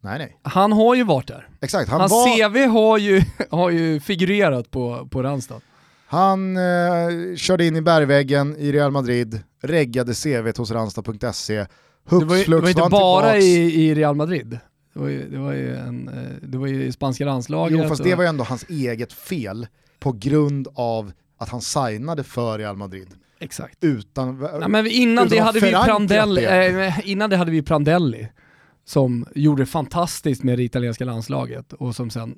nej 0.03 0.19
nej, 0.19 0.37
Han 0.43 0.73
har 0.73 0.95
ju 0.95 1.05
varit 1.05 1.27
där. 1.29 1.49
exakt. 1.61 1.91
Han, 1.91 2.01
Hans 2.01 2.13
var, 2.13 2.49
CV 2.51 2.71
har 2.73 2.99
ju, 2.99 3.23
har 3.51 3.71
ju 3.71 4.01
figurerat 4.01 4.71
på, 4.71 5.09
på 5.11 5.23
Randstad. 5.23 5.61
Han 6.11 6.57
eh, 6.57 7.37
körde 7.37 7.67
in 7.67 7.77
i 7.77 7.81
bergväggen 7.83 8.57
i 8.57 8.73
Real 8.73 8.91
Madrid, 8.91 9.41
reggade 9.63 10.15
CVt 10.15 10.57
hos 10.57 10.71
ranstad.se. 10.71 11.55
Det 11.57 11.67
var 12.25 12.37
ju, 12.37 12.45
det 12.45 12.61
var 12.61 12.69
inte 12.69 12.89
bara 12.91 13.39
i, 13.39 13.85
i 13.85 13.95
Real 13.95 14.15
Madrid. 14.17 14.59
Det 14.95 15.01
var 15.01 15.09
ju, 15.09 15.29
det 15.31 15.39
var 15.39 15.53
ju, 15.53 15.77
en, 15.77 16.09
eh, 16.09 16.49
det 16.49 16.59
var 16.59 16.67
ju 16.67 16.85
i 16.85 16.93
spanska 16.93 17.25
landslaget. 17.25 17.79
Jo 17.83 17.89
fast 17.89 18.01
och- 18.01 18.07
det 18.07 18.15
var 18.15 18.23
ju 18.25 18.29
ändå 18.29 18.45
hans 18.45 18.65
eget 18.69 19.13
fel 19.13 19.67
på 19.99 20.13
grund 20.13 20.69
av 20.75 21.13
att 21.39 21.49
han 21.49 21.61
signade 21.61 22.25
för 22.25 22.59
Real 22.59 22.77
Madrid. 22.77 23.09
Exakt. 23.41 23.85
Utan, 23.85 24.39
Nej, 24.61 24.69
men 24.69 24.87
innan, 24.87 25.27
utan 25.27 25.37
det 25.39 25.43
hade 25.45 25.61
vi 25.61 25.73
Prandelli, 25.73 26.45
eh, 26.45 27.11
innan 27.11 27.31
det 27.31 27.37
hade 27.37 27.51
vi 27.51 27.63
Prandelli 27.63 28.29
som 28.85 29.27
gjorde 29.35 29.67
fantastiskt 29.67 30.43
med 30.43 30.59
det 30.59 30.63
italienska 30.63 31.05
landslaget 31.05 31.73
och 31.73 31.95
som 31.97 32.11
sen 32.11 32.35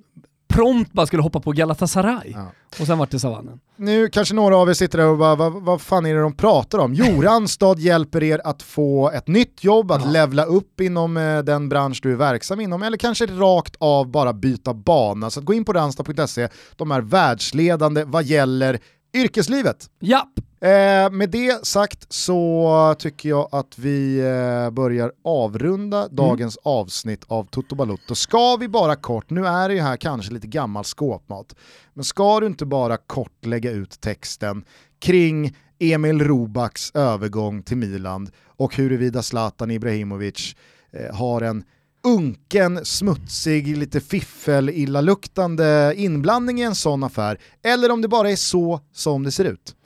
prompt 0.52 0.92
bara 0.92 1.06
skulle 1.06 1.22
hoppa 1.22 1.40
på 1.40 1.52
Galatasaray. 1.52 2.32
Ja. 2.34 2.52
Och 2.80 2.86
sen 2.86 2.98
vart 2.98 3.10
det 3.10 3.18
savannen. 3.20 3.60
Nu 3.76 4.08
kanske 4.08 4.34
några 4.34 4.56
av 4.56 4.68
er 4.70 4.74
sitter 4.74 4.98
där 4.98 5.06
och 5.06 5.18
bara, 5.18 5.34
vad, 5.34 5.52
vad 5.52 5.80
fan 5.80 6.06
är 6.06 6.14
det 6.14 6.20
de 6.20 6.32
pratar 6.36 6.78
om? 6.78 6.94
Jo, 6.94 7.22
Randstad 7.22 7.78
hjälper 7.78 8.22
er 8.22 8.40
att 8.44 8.62
få 8.62 9.10
ett 9.10 9.28
nytt 9.28 9.64
jobb, 9.64 9.92
att 9.92 10.04
Ja. 10.04 10.10
levla 10.10 10.44
upp 10.44 10.80
inom 10.80 11.16
eh, 11.16 11.38
den 11.38 11.68
bransch 11.68 12.00
du 12.02 12.12
är 12.12 12.16
verksam 12.16 12.60
inom, 12.60 12.82
eller 12.82 12.96
kanske 12.96 13.26
rakt 13.26 13.76
av 13.78 14.10
bara 14.10 14.32
byta 14.32 14.74
bana. 14.74 15.30
Så 15.30 15.40
att 15.40 15.46
gå 15.46 15.54
in 15.54 15.64
på 15.64 15.72
randstad.se, 15.72 16.48
de 16.76 16.90
är 16.90 17.00
världsledande 17.00 18.04
vad 18.04 18.24
gäller 18.24 18.78
yrkeslivet. 19.14 19.86
Japp! 20.00 20.28
Eh, 20.62 21.10
med 21.10 21.30
det 21.30 21.66
sagt 21.66 22.12
så 22.12 22.94
tycker 22.98 23.28
jag 23.28 23.48
att 23.52 23.78
vi 23.78 24.18
eh, 24.18 24.70
börjar 24.70 25.12
avrunda 25.24 26.08
dagens 26.08 26.58
avsnitt 26.62 27.24
av 27.26 27.44
Toto 27.44 27.74
Balutto. 27.74 28.14
Ska 28.14 28.56
vi 28.56 28.68
bara 28.68 28.96
kort, 28.96 29.30
nu 29.30 29.46
är 29.46 29.68
det 29.68 29.74
ju 29.74 29.80
här 29.80 29.96
kanske 29.96 30.32
lite 30.32 30.46
gammal 30.46 30.84
skåpmat, 30.84 31.56
men 31.94 32.04
ska 32.04 32.40
du 32.40 32.46
inte 32.46 32.66
bara 32.66 32.96
kort 32.96 33.46
lägga 33.46 33.70
ut 33.70 34.00
texten 34.00 34.64
kring 35.00 35.56
Emil 35.78 36.22
Robaks 36.22 36.90
övergång 36.94 37.62
till 37.62 37.76
Milan 37.76 38.28
och 38.46 38.76
huruvida 38.76 39.22
Zlatan 39.22 39.70
Ibrahimovic 39.70 40.56
eh, 40.92 41.16
har 41.16 41.40
en 41.40 41.64
unken, 42.04 42.84
smutsig, 42.84 43.76
lite 43.76 44.00
fiffel, 44.00 44.70
illaluktande 44.70 45.94
inblandning 45.96 46.60
i 46.60 46.62
en 46.62 46.74
sån 46.74 47.04
affär, 47.04 47.38
eller 47.62 47.90
om 47.90 48.02
det 48.02 48.08
bara 48.08 48.30
är 48.30 48.36
så 48.36 48.80
som 48.92 49.22
det 49.22 49.30
ser 49.30 49.44
ut. 49.44 49.76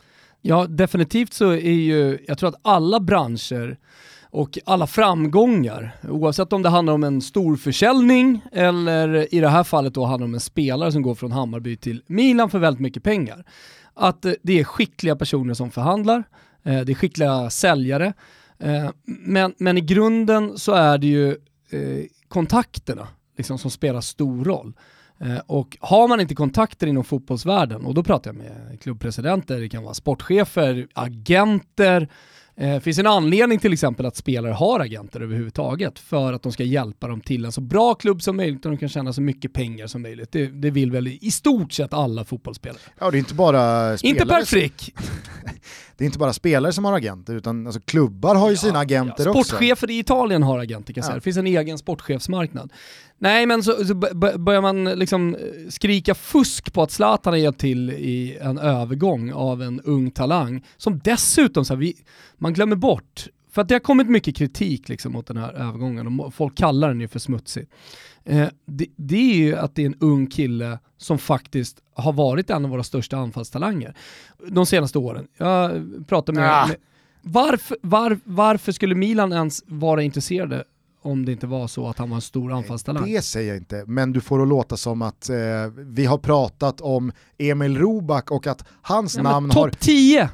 Ja, 0.49 0.67
definitivt 0.67 1.33
så 1.33 1.51
är 1.51 1.71
ju, 1.71 2.19
jag 2.27 2.39
tror 2.39 2.49
att 2.49 2.61
alla 2.63 3.01
branscher 3.01 3.77
och 4.31 4.59
alla 4.65 4.87
framgångar, 4.87 5.97
oavsett 6.09 6.53
om 6.53 6.63
det 6.63 6.69
handlar 6.69 6.93
om 6.93 7.05
en 7.05 7.21
stor 7.21 7.57
försäljning 7.57 8.41
eller 8.53 9.35
i 9.35 9.41
det 9.41 9.49
här 9.49 9.65
fallet 9.65 9.95
då 9.95 10.05
handlar 10.05 10.25
om 10.25 10.35
en 10.35 10.41
spelare 10.41 10.93
som 10.93 11.03
går 11.03 11.15
från 11.15 11.33
Hammarby 11.33 11.77
till 11.77 12.03
Milan 12.07 12.51
för 12.51 12.59
väldigt 12.59 12.81
mycket 12.81 13.03
pengar, 13.03 13.45
att 13.95 14.25
eh, 14.25 14.33
det 14.43 14.61
är 14.61 14.65
skickliga 14.65 15.17
personer 15.17 15.55
som 15.55 15.71
förhandlar, 15.71 16.25
eh, 16.63 16.81
det 16.81 16.93
är 16.93 16.95
skickliga 16.95 17.51
säljare, 17.51 18.13
eh, 18.59 18.91
men, 19.05 19.55
men 19.59 19.79
i 19.79 19.81
grunden 19.81 20.59
så 20.59 20.73
är 20.73 20.99
det 20.99 21.07
ju 21.07 21.37
kontakterna 22.29 23.09
liksom, 23.37 23.59
som 23.59 23.71
spelar 23.71 24.01
stor 24.01 24.45
roll. 24.45 24.73
Eh, 25.21 25.39
Och 25.47 25.77
har 25.81 26.09
man 26.09 26.21
inte 26.21 26.35
kontakter 26.35 26.87
inom 26.87 27.05
fotbollsvärlden, 27.05 27.87
och 27.87 27.95
då 27.95 28.03
pratar 28.03 28.31
jag 28.31 28.37
med 28.37 28.79
klubbpresidenter, 28.81 29.61
det 29.61 29.69
kan 29.69 29.83
vara 29.83 29.95
sportchefer, 29.95 30.87
agenter, 30.93 32.09
det 32.59 32.81
finns 32.81 32.99
en 32.99 33.07
anledning 33.07 33.59
till 33.59 33.73
exempel 33.73 34.07
att 34.07 34.17
spelare 34.17 34.53
har 34.53 34.81
agenter 34.81 35.21
överhuvudtaget 35.21 35.99
för 35.99 36.33
att 36.33 36.43
de 36.43 36.53
ska 36.53 36.65
hjälpa 36.65 37.09
dem 37.09 37.21
till 37.21 37.45
en 37.45 37.53
så 37.53 37.61
bra 37.61 37.95
klubb 37.95 38.23
som 38.23 38.37
möjligt 38.37 38.65
och 38.65 38.71
de 38.71 38.77
kan 38.79 38.89
tjäna 38.89 39.13
så 39.13 39.21
mycket 39.21 39.53
pengar 39.53 39.87
som 39.87 40.03
möjligt. 40.03 40.33
Det, 40.33 40.47
det 40.47 40.71
vill 40.71 40.91
väl 40.91 41.07
i 41.09 41.31
stort 41.31 41.73
sett 41.73 41.93
alla 41.93 42.25
fotbollsspelare. 42.25 42.81
Ja, 42.99 43.11
det 43.11 43.17
är 43.17 43.19
inte 43.19 43.35
bara 43.35 43.99
spelare, 43.99 44.17
Inte 44.21 44.27
Per 44.27 44.45
Frick, 44.45 44.95
det 45.97 46.05
är 46.05 46.07
inte 46.07 46.19
bara 46.19 46.33
spelare 46.33 46.73
som 46.73 46.85
har 46.85 46.93
agenter, 46.93 47.35
utan 47.35 47.67
alltså, 47.67 47.81
klubbar 47.85 48.35
har 48.35 48.51
ju 48.51 48.57
sina 48.57 48.79
agenter 48.79 49.29
också. 49.29 49.45
Sportchefer 49.45 49.91
i 49.91 49.99
Italien 49.99 50.43
har 50.43 50.59
agenter 50.59 50.93
kan 50.93 51.01
jag 51.01 51.05
säga. 51.05 51.15
Ja. 51.15 51.19
Det 51.19 51.25
finns 51.25 51.37
en 51.37 51.47
egen 51.47 51.79
sportchefsmarknad. 51.79 52.73
Nej 53.19 53.47
men 53.47 53.63
så, 53.63 53.85
så 53.85 53.95
börjar 54.39 54.63
man 54.63 54.85
liksom 54.85 55.35
eh, 55.35 55.41
skrika 55.69 56.15
fusk 56.15 56.73
på 56.73 56.83
att 56.83 56.91
Zlatan 56.91 57.33
har 57.33 57.39
hjälpt 57.39 57.61
till 57.61 57.91
i 57.91 58.39
en 58.41 58.59
övergång 58.59 59.33
av 59.33 59.63
en 59.63 59.81
ung 59.81 60.11
talang 60.11 60.65
som 60.77 60.99
dessutom, 61.05 61.65
så 61.65 61.75
här, 61.75 61.81
vi, 61.81 61.95
man 62.39 62.53
glömmer 62.53 62.77
bort 62.77 63.29
för 63.53 63.63
att 63.63 63.69
det 63.69 63.75
har 63.75 63.81
kommit 63.81 64.09
mycket 64.09 64.37
kritik 64.37 64.89
liksom 64.89 65.13
mot 65.13 65.27
den 65.27 65.37
här 65.37 65.53
övergången 65.53 66.21
och 66.21 66.35
folk 66.35 66.57
kallar 66.57 66.89
den 66.89 67.01
ju 67.01 67.09
för 67.09 67.19
smutsig. 67.19 67.67
Eh, 68.25 68.49
det, 68.67 68.87
det, 68.97 69.33
är 69.33 69.37
ju 69.37 69.57
att 69.57 69.75
det 69.75 69.83
är 69.83 69.87
en 69.87 69.97
ung 70.01 70.27
kille 70.27 70.79
som 70.99 71.19
faktiskt 71.19 71.83
har 71.95 72.13
varit 72.13 72.51
en 72.51 72.65
av 72.65 72.71
våra 72.71 72.83
största 72.83 73.17
anfallstalanger 73.17 73.97
de 74.49 74.67
senaste 74.67 74.99
åren. 74.99 75.27
Jag 75.37 75.83
pratar 76.09 76.33
med, 76.33 76.51
Ah. 76.51 76.67
med 76.67 76.77
varför, 77.23 77.77
var, 77.83 78.19
varför 78.25 78.73
skulle 78.73 78.95
Milan 78.95 79.33
ens 79.33 79.63
vara 79.67 80.03
intresserade 80.03 80.65
om 81.07 81.25
det 81.25 81.33
inte 81.33 81.47
var 81.47 81.67
så 81.67 81.89
att 81.89 81.99
han 81.99 82.11
var 82.11 82.17
en 82.17 82.21
stor 82.23 82.53
anfallstalang? 82.53 83.13
Det 83.13 83.23
säger 83.23 83.49
jag 83.49 83.57
inte, 83.57 83.85
men 83.87 84.13
du 84.13 84.21
får 84.21 84.43
att 84.43 84.49
låta 84.49 84.77
som 84.77 85.03
att 85.03 85.29
eh, 85.29 85.37
vi 85.77 86.05
har 86.05 86.19
pratat 86.19 86.81
om 86.81 87.13
Emil 87.39 87.79
Roback 87.79 88.31
och 88.31 88.47
att 88.47 88.65
hans 88.83 89.17
Ja, 89.17 89.23
namn 89.23 89.51
har... 89.51 89.69
Topp 89.69 89.81
10! 89.81 90.29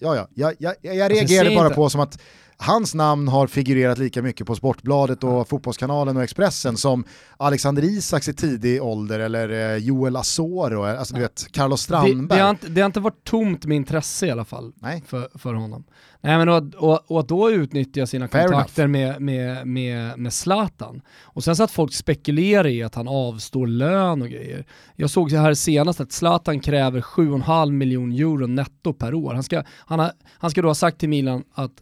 Ja, 0.00 0.16
ja, 0.16 0.28
jag, 0.34 0.54
jag, 0.82 0.96
jag 1.12 1.28
ser 1.28 1.56
bara 1.56 1.66
inte. 1.66 1.74
på 1.74 1.90
som 1.90 2.00
att 2.00 2.18
hans 2.60 2.94
namn 2.94 3.28
har 3.28 3.46
figurerat 3.46 3.98
lika 3.98 4.22
mycket 4.22 4.46
på 4.46 4.54
Sportbladet 4.54 5.24
och 5.24 5.48
Fotbollskanalen 5.48 6.16
och 6.16 6.22
Expressen 6.22 6.76
som 6.76 7.04
Alexander 7.36 7.84
Isaks 7.84 8.28
i 8.28 8.34
tidig 8.34 8.82
ålder 8.82 9.20
eller 9.20 9.48
eh, 9.48 9.76
Joel 9.76 10.16
Asoro, 10.16 10.82
alltså 10.82 11.14
du 11.14 11.20
vet, 11.20 11.52
Carlos 11.52 11.80
Det, 11.80 11.84
Strandberg. 11.84 12.38
det, 12.38 12.44
har 12.44 12.50
inte, 12.50 12.68
det 12.68 12.80
har 12.80 12.86
inte 12.86 13.00
varit 13.00 13.24
tomt 13.24 13.66
med 13.66 13.76
intresse 13.76 14.26
i 14.26 14.30
alla 14.30 14.44
fall 14.44 14.72
Nej. 14.76 15.02
för, 15.06 15.28
för 15.34 15.54
honom. 15.54 15.84
Nej, 16.20 16.38
men 16.38 16.48
och, 16.48 16.74
och, 16.74 17.10
och 17.10 17.20
att 17.20 17.28
då 17.28 17.50
utnyttja 17.50 18.06
sina 18.06 18.28
Fair 18.28 18.48
kontakter 18.48 18.86
med, 18.86 19.20
med, 19.20 19.66
med, 19.66 20.18
med 20.18 20.32
Zlatan. 20.32 21.00
Och 21.22 21.44
sen 21.44 21.56
så 21.56 21.62
att 21.62 21.70
folk 21.70 21.94
spekulerar 21.94 22.66
i 22.66 22.82
att 22.82 22.94
han 22.94 23.08
avstår 23.08 23.66
lön 23.66 24.22
och 24.22 24.28
grejer. 24.28 24.64
Jag 24.96 25.10
såg 25.10 25.30
så 25.30 25.36
här 25.36 25.54
senast 25.54 26.00
att 26.00 26.12
Zlatan 26.12 26.60
kräver 26.60 27.00
7,5 27.00 27.70
miljon 27.70 28.12
euro 28.12 28.46
netto 28.46 28.92
per 28.92 29.14
år. 29.14 29.34
Han 29.34 29.42
ska, 29.42 29.62
han, 29.76 29.98
har, 29.98 30.12
han 30.38 30.50
ska 30.50 30.62
då 30.62 30.68
ha 30.68 30.74
sagt 30.74 30.98
till 30.98 31.08
Milan 31.08 31.42
att 31.54 31.72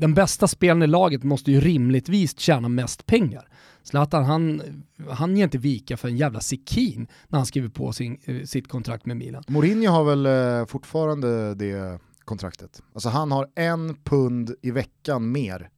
den 0.00 0.14
bästa 0.14 0.48
spelaren 0.48 0.82
i 0.82 0.86
laget 0.86 1.22
måste 1.22 1.50
ju 1.52 1.60
rimligtvis 1.60 2.38
tjäna 2.38 2.68
mest 2.68 3.06
pengar. 3.06 3.48
Zlatan 3.82 4.24
han, 4.24 4.62
han 5.10 5.36
ger 5.36 5.44
inte 5.44 5.58
vika 5.58 5.96
för 5.96 6.08
en 6.08 6.16
jävla 6.16 6.40
sekin 6.40 7.06
när 7.28 7.38
han 7.38 7.46
skriver 7.46 7.68
på 7.68 7.92
sin, 7.92 8.18
eh, 8.24 8.42
sitt 8.44 8.68
kontrakt 8.68 9.06
med 9.06 9.16
Milan. 9.16 9.42
Mourinho 9.48 9.90
har 9.92 10.04
väl 10.04 10.26
eh, 10.26 10.66
fortfarande 10.66 11.54
det 11.54 11.98
kontraktet. 12.24 12.82
Alltså 12.94 13.08
han 13.08 13.32
har 13.32 13.46
en 13.56 13.94
pund 14.04 14.54
i 14.62 14.70
veckan 14.70 15.32
mer 15.32 15.68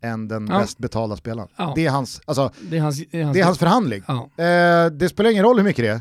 än 0.00 0.28
den 0.28 0.46
Ja. 0.50 0.58
bäst 0.58 0.78
betalda 0.78 1.16
spelaren. 1.16 1.48
Ja. 1.56 1.72
Det, 1.76 1.86
är 1.86 1.90
hans, 1.90 2.20
alltså, 2.24 2.50
Det 2.70 2.76
är 2.76 2.80
hans, 2.80 2.96
det 3.10 3.20
är 3.20 3.24
hans, 3.24 3.34
det 3.34 3.40
är 3.40 3.44
hans 3.44 3.58
förhandling. 3.58 4.02
ja. 4.08 4.28
Eh, 4.44 4.90
det 4.90 5.08
spelar 5.08 5.30
ingen 5.30 5.44
roll 5.44 5.56
hur 5.56 5.64
mycket 5.64 5.84
det 5.84 5.88
är 5.90 6.00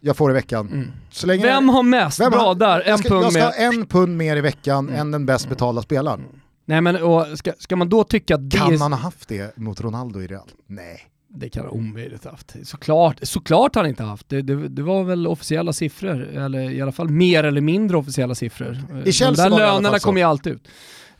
jag 0.00 0.16
får 0.16 0.30
i 0.30 0.34
veckan. 0.34 0.68
Mm. 0.68 0.88
Så 1.10 1.26
länge 1.26 1.42
Vem 1.42 1.68
har 1.68 1.82
mest? 1.82 2.20
Vem 2.20 2.30
Bra 2.30 2.40
har- 2.40 2.54
där, 2.54 2.80
en 2.80 2.90
jag 2.90 2.98
ska, 2.98 3.08
pund 3.08 3.24
jag 3.24 3.32
ska 3.32 3.42
ha 3.44 3.52
en 3.52 3.86
pund 3.86 4.16
mer 4.16 4.36
i 4.36 4.40
veckan 4.40 4.88
Mm. 4.88 5.00
än 5.00 5.10
den 5.10 5.26
bäst 5.26 5.48
betalda 5.48 5.82
spelaren. 5.82 6.20
Nej 6.64 6.80
men 6.80 7.02
och 7.02 7.26
ska, 7.38 7.52
ska 7.58 7.76
man 7.76 7.88
då 7.88 8.04
tycka 8.04 8.34
att 8.34 8.50
det, 8.50 8.56
Kan 8.56 8.80
han 8.80 8.92
ha 8.92 9.00
haft 9.00 9.28
det 9.28 9.56
mot 9.56 9.80
Ronaldo 9.80 10.20
i 10.22 10.26
Real? 10.26 10.48
Nej. 10.66 11.00
det 11.28 11.48
kan 11.48 11.64
han 11.64 11.72
omöjligt 11.72 12.24
ha 12.24 12.30
haft. 12.30 12.56
Såklart, 12.64 13.18
såklart 13.22 13.74
han 13.74 13.86
inte 13.86 14.02
haft. 14.02 14.28
Det, 14.28 14.42
det, 14.42 14.68
det 14.68 14.82
var 14.82 15.04
väl 15.04 15.26
officiella 15.26 15.72
siffror, 15.72 16.22
eller 16.22 16.70
i 16.70 16.80
alla 16.82 16.92
fall 16.92 17.08
mer 17.08 17.44
eller 17.44 17.60
mindre 17.60 17.96
officiella 17.96 18.34
siffror. 18.34 18.78
De 19.04 19.12
Chelsea 19.12 19.48
där 19.48 19.56
i 19.56 19.58
lönerna 19.58 19.98
kommer 19.98 20.20
ju 20.20 20.26
alltid 20.26 20.52
ut. 20.52 20.68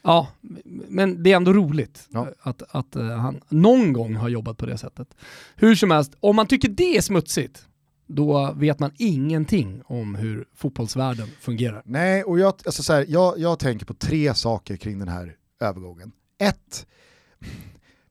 Ja, 0.03 0.29
men 0.89 1.23
det 1.23 1.33
är 1.33 1.37
ändå 1.37 1.53
roligt 1.53 2.09
Ja. 2.11 2.29
att, 2.41 2.63
att 2.71 2.97
eh, 2.97 3.07
han 3.07 3.41
någon 3.49 3.93
gång 3.93 4.15
har 4.17 4.29
jobbat 4.29 4.59
på 4.59 4.67
det 4.67 4.79
sättet. 4.79 5.09
Hur 5.57 5.75
som 5.75 5.91
helst, 5.91 6.13
om 6.21 6.37
man 6.37 6.47
tycker 6.47 6.69
det 6.69 6.97
är 6.97 7.01
smutsigt, 7.01 7.63
då 8.07 8.53
vet 8.57 8.79
man 8.79 8.91
ingenting 8.97 9.83
om 9.85 10.15
hur 10.15 10.49
fotbollsvärlden 10.55 11.29
fungerar. 11.41 11.83
Nej, 11.85 12.25
och 12.25 12.39
jag, 12.39 12.47
alltså 12.47 12.83
så 12.83 12.93
här, 12.93 13.07
jag, 13.09 13.39
jag 13.39 13.59
tänker 13.59 13.87
på 13.87 13.95
tre 13.95 14.35
saker 14.35 14.77
kring 14.77 14.99
den 14.99 15.09
här 15.09 15.37
övergången. 15.61 16.13
Ett, 16.39 16.87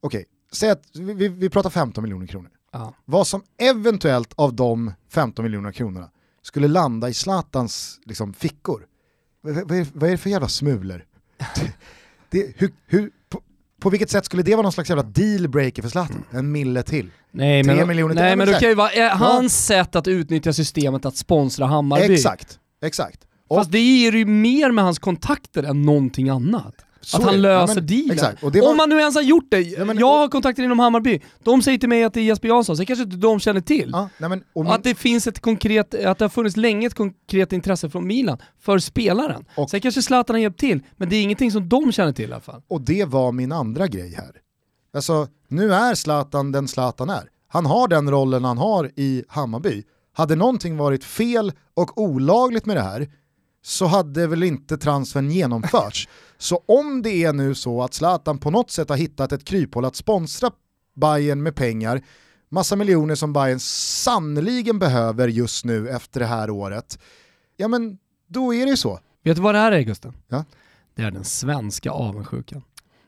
okej, 0.00 0.24
säg 0.52 0.70
att 0.70 0.96
vi, 0.96 1.28
vi, 1.28 1.50
pratar 1.50 1.70
15 1.70 2.02
miljoner 2.02 2.26
kronor. 2.26 2.50
Ja. 2.72 2.94
Vad 3.04 3.26
som 3.26 3.42
eventuellt 3.58 4.32
av 4.34 4.54
de 4.54 4.92
15 5.08 5.44
miljoner 5.44 5.72
kronorna 5.72 6.10
skulle 6.42 6.68
landa 6.68 7.08
i 7.08 7.14
Zlatans 7.14 8.00
liksom, 8.04 8.32
fickor. 8.32 8.86
Vad, 9.40 9.54
vad, 9.54 9.78
är, 9.78 9.86
vad 9.92 10.08
är 10.08 10.12
det 10.12 10.18
för 10.18 10.30
jävla 10.30 10.48
smulor? 10.48 11.04
Det, 12.30 12.52
hur, 12.56 12.72
hur, 12.86 13.10
på, 13.84 13.90
vilket 13.90 14.10
sätt 14.10 14.24
skulle 14.24 14.42
det 14.42 14.50
vara 14.54 14.62
någon 14.62 14.72
slags 14.72 14.88
jävla 14.90 15.02
dealbreaker 15.02 15.82
för 15.82 15.88
Zlatan? 15.88 16.24
En 16.30 16.52
mille 16.52 16.82
till. 16.82 17.10
Nej, 17.30 17.64
Tre 17.64 17.74
men, 17.74 17.88
miljoner 17.88 18.14
till. 18.14 18.22
nej 18.22 18.30
Ja, 18.30 18.36
men 18.36 18.46
det 18.46 18.60
kan 18.60 18.68
ju 18.68 18.74
vara 18.74 18.90
eh, 18.90 19.16
hans 19.16 19.66
sätt 19.66 19.96
att 19.96 20.08
utnyttja 20.08 20.52
systemet 20.52 21.04
att 21.06 21.16
sponsra 21.16 21.66
Hammarby. 21.66 22.14
Exakt, 22.14 22.58
exakt. 22.84 23.20
Och 23.48 23.56
Fast 23.56 23.72
det 23.72 23.80
ger 23.80 24.12
ju 24.12 24.24
mer 24.24 24.70
med 24.70 24.84
hans 24.84 24.98
kontakter 24.98 25.62
än 25.62 25.82
någonting 25.82 26.28
annat. 26.28 26.74
Så 27.06 27.16
att 27.16 27.22
han 27.22 27.42
löser 27.42 27.74
Ja, 27.74 27.74
men- 27.74 27.86
dealen. 27.86 28.10
Exakt. 28.10 28.42
Och 28.42 28.52
det 28.52 28.60
var, 28.60 28.70
Om 28.70 28.76
man 28.76 28.88
nu 28.88 28.98
ens 28.98 29.14
har 29.14 29.22
gjort 29.22 29.46
det. 29.50 29.60
Ja, 29.60 29.84
men- 29.84 29.98
jag 29.98 30.06
har 30.18 30.28
kontakter 30.28 30.62
inom 30.62 30.78
Hammarby. 30.78 31.20
De 31.42 31.62
säger 31.62 31.78
till 31.78 31.88
mig 31.88 32.04
att 32.04 32.14
det 32.14 32.20
är 32.20 32.24
Jesper 32.24 32.48
Jansson, 32.48 32.76
så 32.76 32.84
kanske 32.84 33.02
inte 33.02 33.16
de 33.16 33.40
känner 33.40 33.60
till. 33.60 33.88
ja, 33.92 34.08
nej, 34.18 34.28
men, 34.30 34.44
min, 34.54 34.66
Att 34.66 34.82
det 34.84 34.94
finns 34.94 35.26
ett 35.26 35.40
konkret, 35.40 35.94
att 35.94 36.18
det 36.18 36.24
har 36.24 36.28
funnits 36.30 36.56
länge 36.56 36.86
ett 36.86 36.94
konkret 36.94 37.52
intresse 37.52 37.90
från 37.90 38.06
Milan 38.06 38.38
för 38.60 38.78
spelaren. 38.78 39.44
Och- 39.56 39.70
Sen 39.70 39.80
kanske 39.80 40.02
Zlatan 40.02 40.34
har 40.34 40.40
hjälpt 40.40 40.60
till, 40.60 40.80
men 40.96 41.08
det 41.08 41.16
är 41.16 41.22
ingenting 41.22 41.50
som 41.52 41.68
de 41.68 41.92
känner 41.92 42.12
till 42.12 42.30
i 42.30 42.32
alla 42.32 42.40
fall. 42.40 42.62
Och 42.68 42.80
det 42.80 43.04
var 43.04 43.32
min 43.32 43.52
andra 43.52 43.86
grej 43.86 44.14
här. 44.16 44.30
Alltså, 44.94 45.28
nu 45.48 45.74
är 45.74 45.94
Zlatan 45.94 46.52
den 46.52 46.68
Zlatan 46.68 47.10
är. 47.10 47.28
Han 47.48 47.66
har 47.66 47.88
den 47.88 48.10
rollen 48.10 48.44
han 48.44 48.58
har 48.58 48.90
i 48.96 49.24
Hammarby. 49.28 49.82
Hade 50.16 50.36
någonting 50.36 50.76
varit 50.76 51.04
fel 51.04 51.52
och 51.74 51.98
olagligt 51.98 52.66
med 52.66 52.76
det 52.76 52.82
här 52.82 53.08
så 53.66 53.86
hade 53.86 54.26
väl 54.26 54.42
inte 54.42 54.78
transfern 54.78 55.30
genomförts. 55.30 56.08
så 56.38 56.62
om 56.66 57.02
det 57.02 57.24
är 57.24 57.32
nu 57.32 57.54
så 57.54 57.82
att 57.82 57.94
Zlatan 57.94 58.38
på 58.38 58.50
något 58.50 58.70
sätt 58.70 58.88
har 58.88 58.96
hittat 58.96 59.32
ett 59.32 59.44
kryphål 59.44 59.84
att 59.84 59.96
sponsra 59.96 60.50
Bayern 60.94 61.42
med 61.42 61.54
pengar, 61.54 62.02
massa 62.48 62.76
miljoner 62.76 63.14
som 63.14 63.32
Bayern 63.32 63.60
sannoliken 63.60 64.78
behöver 64.78 65.28
just 65.28 65.64
nu 65.64 65.88
efter 65.88 66.20
det 66.20 66.26
här 66.26 66.50
året, 66.50 66.98
ja 67.56 67.68
men 67.68 67.98
då 68.26 68.54
är 68.54 68.64
det 68.64 68.70
ju 68.70 68.76
så. 68.76 69.00
Vet 69.22 69.36
du 69.36 69.42
vad 69.42 69.54
det 69.54 69.58
här 69.58 69.72
är 69.72 69.80
Gusten? 69.80 70.12
Ja. 70.28 70.44
Det 70.94 71.02
är 71.02 71.10
den 71.10 71.24
svenska 71.24 71.90
avundsjukan. 71.90 72.62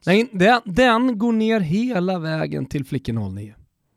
Den, 0.05 0.29
den, 0.33 0.61
den 0.65 1.19
går 1.19 1.33
ner 1.33 1.61
hela 1.61 2.19
vägen 2.19 2.67
till 2.67 2.85
Flickor 2.85 3.31
09. 3.31 3.55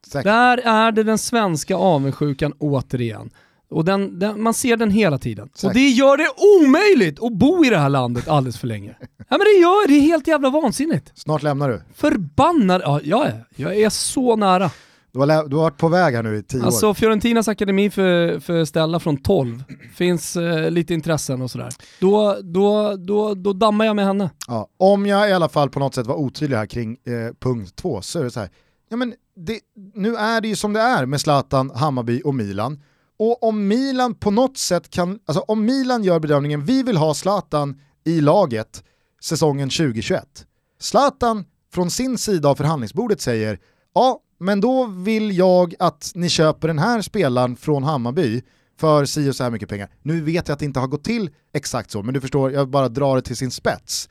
Säkert. 0.07 0.24
Där 0.24 0.57
är 0.57 0.91
det 0.91 1.03
den 1.03 1.18
svenska 1.18 1.76
avundsjukan 1.76 2.53
återigen. 2.60 3.30
Och 3.70 3.86
den, 3.86 4.20
den, 4.20 4.44
man 4.44 4.54
ser 4.54 4.78
den 4.78 4.92
hela 4.92 5.18
tiden. 5.18 5.50
Och 5.52 5.60
Säkert. 5.60 5.74
det 5.74 5.90
gör 5.90 6.18
det 6.18 6.30
omöjligt 6.60 7.24
att 7.24 7.34
bo 7.34 7.66
i 7.66 7.70
det 7.70 7.78
här 7.78 7.90
landet 7.90 8.28
alldeles 8.28 8.58
för 8.58 8.68
länge. 8.68 8.96
Ja 9.02 9.38
men 9.38 9.40
det 9.40 9.60
gör 9.60 9.88
det, 9.88 9.94
är 9.94 10.02
helt 10.02 10.28
jävla 10.28 10.50
vansinnigt. 10.50 11.12
Snart 11.16 11.44
lämnar 11.44 11.70
du. 11.70 11.82
Förbannad, 11.94 12.82
ja 12.86 13.00
jag 13.04 13.26
är, 13.26 13.46
jag 13.56 13.76
är 13.76 13.90
så 13.90 14.36
nära. 14.36 14.72
Du 15.12 15.20
har, 15.20 15.48
du 15.48 15.56
har 15.56 15.64
varit 15.64 15.78
på 15.78 15.88
väg 15.88 16.16
här 16.16 16.24
nu 16.24 16.38
i 16.38 16.44
tio 16.44 16.62
år. 16.62 16.66
Alltså 16.66 16.94
Fiorentinas 16.94 17.48
akademi 17.48 17.90
för, 17.90 18.40
för 18.40 18.66
Stella 18.66 19.00
från 19.00 19.18
12, 19.18 19.64
finns 19.96 20.36
eh, 20.36 20.72
lite 20.72 20.94
intressen 20.94 21.42
och 21.42 21.52
sådär. 21.52 21.70
Då, 22.00 22.38
då, 22.44 22.96
då, 22.96 23.34
då 23.34 23.54
dammar 23.54 23.86
jag 23.86 23.96
med 23.96 24.06
henne. 24.06 24.30
Ja, 24.48 24.68
om 24.78 25.06
jag 25.06 25.30
i 25.30 25.34
alla 25.34 25.50
fall 25.50 25.70
på 25.70 25.80
något 25.80 25.96
sätt 25.96 26.08
var 26.08 26.16
otydlig 26.16 26.58
här 26.58 26.66
kring 26.66 26.92
eh, 26.92 27.34
punkt 27.40 27.76
två 27.76 28.02
så 28.02 28.20
är 28.20 28.24
det 28.24 28.32
så 28.32 28.40
här, 28.40 28.50
ja 28.90 28.98
men 28.98 29.14
det, 29.36 29.60
nu 29.96 30.16
är 30.16 30.42
det 30.42 30.48
ju 30.48 30.56
som 30.56 30.74
det 30.74 30.80
är 30.80 31.06
med 31.06 31.22
Zlatan, 31.22 31.72
Hammarby 31.76 32.22
och 32.26 32.36
Milan. 32.36 32.80
Och 33.20 33.44
om 33.44 33.68
Milan 33.68 34.16
på 34.16 34.32
något 34.32 34.58
sätt 34.58 34.90
kan, 34.90 35.20
alltså 35.26 35.44
om 35.48 35.66
Milan 35.66 36.04
gör 36.04 36.20
bedömningen, 36.20 36.66
vi 36.66 36.84
vill 36.84 36.98
ha 36.98 37.14
Zlatan 37.14 37.82
i 38.06 38.22
laget 38.22 38.84
säsongen 39.22 39.70
2021. 39.70 40.46
Zlatan 40.80 41.46
från 41.74 41.92
sin 41.92 42.18
sida 42.18 42.50
av 42.50 42.56
förhandlingsbordet 42.56 43.22
säger, 43.22 43.60
ja 43.94 44.20
men 44.40 44.62
då 44.62 44.86
vill 44.86 45.38
jag 45.38 45.76
att 45.80 46.12
ni 46.16 46.30
köper 46.30 46.68
den 46.68 46.80
här 46.80 47.02
spelaren 47.02 47.56
från 47.56 47.84
Hammarby 47.84 48.42
för 48.80 49.06
si 49.06 49.30
och 49.30 49.36
så 49.36 49.44
här 49.44 49.52
mycket 49.52 49.70
pengar. 49.70 49.90
Nu 50.02 50.22
vet 50.22 50.48
jag 50.48 50.54
att 50.54 50.60
det 50.60 50.66
inte 50.66 50.80
har 50.80 50.88
gått 50.88 51.04
till 51.04 51.30
exakt 51.54 51.92
så, 51.92 52.04
men 52.04 52.14
du 52.14 52.22
förstår, 52.22 52.52
jag 52.52 52.70
bara 52.70 52.90
drar 52.90 53.16
det 53.16 53.22
till 53.22 53.38
sin 53.38 53.52
spets. 53.52 54.10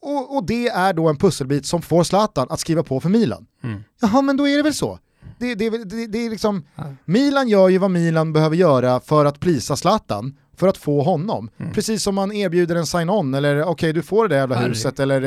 Och, 0.00 0.36
och 0.36 0.46
det 0.46 0.68
är 0.68 0.92
då 0.92 1.08
en 1.08 1.16
pusselbit 1.16 1.66
som 1.66 1.82
får 1.82 2.04
Zlatan 2.04 2.46
att 2.50 2.60
skriva 2.60 2.82
på 2.82 3.00
för 3.00 3.08
Milan. 3.08 3.46
Mm. 3.62 3.82
Jaha, 4.00 4.22
men 4.22 4.36
då 4.36 4.48
är 4.48 4.56
det 4.56 4.62
väl 4.62 4.74
så. 4.74 4.98
Det, 5.38 5.54
det, 5.54 5.70
det, 5.84 6.06
det 6.06 6.26
är 6.26 6.30
liksom, 6.30 6.64
Ja. 6.74 6.84
Milan 7.04 7.48
gör 7.48 7.68
ju 7.68 7.78
vad 7.78 7.90
Milan 7.90 8.32
behöver 8.32 8.56
göra 8.56 9.00
för 9.00 9.24
att 9.24 9.40
plisa 9.40 9.76
Zlatan, 9.76 10.34
för 10.56 10.68
att 10.68 10.76
få 10.78 11.02
honom. 11.02 11.50
Mm. 11.58 11.72
Precis 11.72 12.02
som 12.02 12.14
man 12.14 12.32
erbjuder 12.32 12.76
en 12.76 12.86
sign-on, 12.86 13.34
eller 13.34 13.62
okej 13.64 13.92
du 13.92 14.02
får 14.02 14.28
det 14.28 14.34
där 14.34 14.40
jävla 14.40 14.56
huset, 14.56 15.00
eller... 15.00 15.22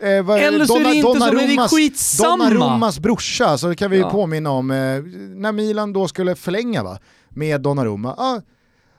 Eh, 0.00 0.08
eh, 0.10 0.22
vad- 0.24 0.38
Eller 0.38 0.64
så 0.66 0.76
är 0.80 0.84
det 0.84 0.94
inte 0.94 1.02
så, 1.02 1.14
Donnarummas- 1.14 1.68
skitsamma. 1.68 2.50
Donnarummas 2.50 2.98
brorsa, 2.98 3.58
så 3.58 3.68
det 3.68 3.76
kan 3.76 3.90
vi 3.90 3.96
ju 3.96 4.02
Ja. 4.02 4.10
påminna 4.10 4.50
om, 4.50 4.70
eh, 4.70 4.76
när 5.36 5.52
Milan 5.52 5.92
då 5.92 6.08
skulle 6.08 6.34
förlänga 6.34 6.82
va, 6.82 6.98
med 7.28 7.60
Donnarumma. 7.60 8.14
Ah, 8.18 8.40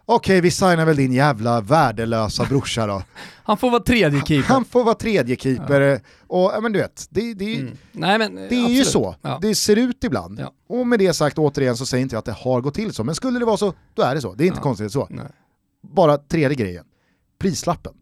Okej, 0.07 0.41
vi 0.41 0.51
signar 0.51 0.85
väl 0.85 0.95
din 0.95 1.13
jävla 1.13 1.61
värdelösa 1.61 2.45
brorsa 2.45 2.87
då. 2.87 3.03
Han 3.43 3.57
får 3.57 3.69
vara 3.71 3.83
tredje 3.83 4.21
keeper. 4.25 4.53
Han 4.53 4.65
får 4.65 4.83
vara 4.83 4.95
tredje 4.95 5.35
keeper 5.35 6.01
och 6.27 6.51
ja, 6.53 6.59
men 6.61 6.71
du 6.71 6.79
vet, 6.79 7.07
det, 7.09 7.33
det, 7.33 7.55
Mm. 7.59 7.77
Nej, 7.91 8.17
men, 8.17 8.35
det 8.35 8.55
är 8.55 8.69
ju 8.69 8.85
så. 8.85 9.15
Ja. 9.21 9.39
Det 9.41 9.55
ser 9.55 9.75
ut 9.75 10.03
ibland. 10.03 10.39
Ja. 10.39 10.51
Och 10.69 10.87
med 10.87 10.99
det 10.99 11.13
sagt 11.13 11.37
återigen 11.37 11.77
så 11.77 11.85
säger 11.85 12.01
inte 12.01 12.15
jag 12.15 12.19
att 12.19 12.25
det 12.25 12.31
har 12.31 12.61
gått 12.61 12.73
till 12.73 12.93
så, 12.93 13.03
men 13.03 13.15
skulle 13.15 13.39
det 13.39 13.45
vara 13.45 13.57
så, 13.57 13.73
då 13.93 14.01
är 14.01 14.15
det 14.15 14.21
så. 14.21 14.33
Det 14.33 14.43
är 14.43 14.47
inte 14.47 14.59
Ja. 14.59 14.63
konstigt 14.63 14.91
så. 14.91 15.07
Nej. 15.09 15.25
Bara 15.95 16.17
tredje 16.17 16.55
grejen, 16.55 16.85
prislappen. 17.39 17.93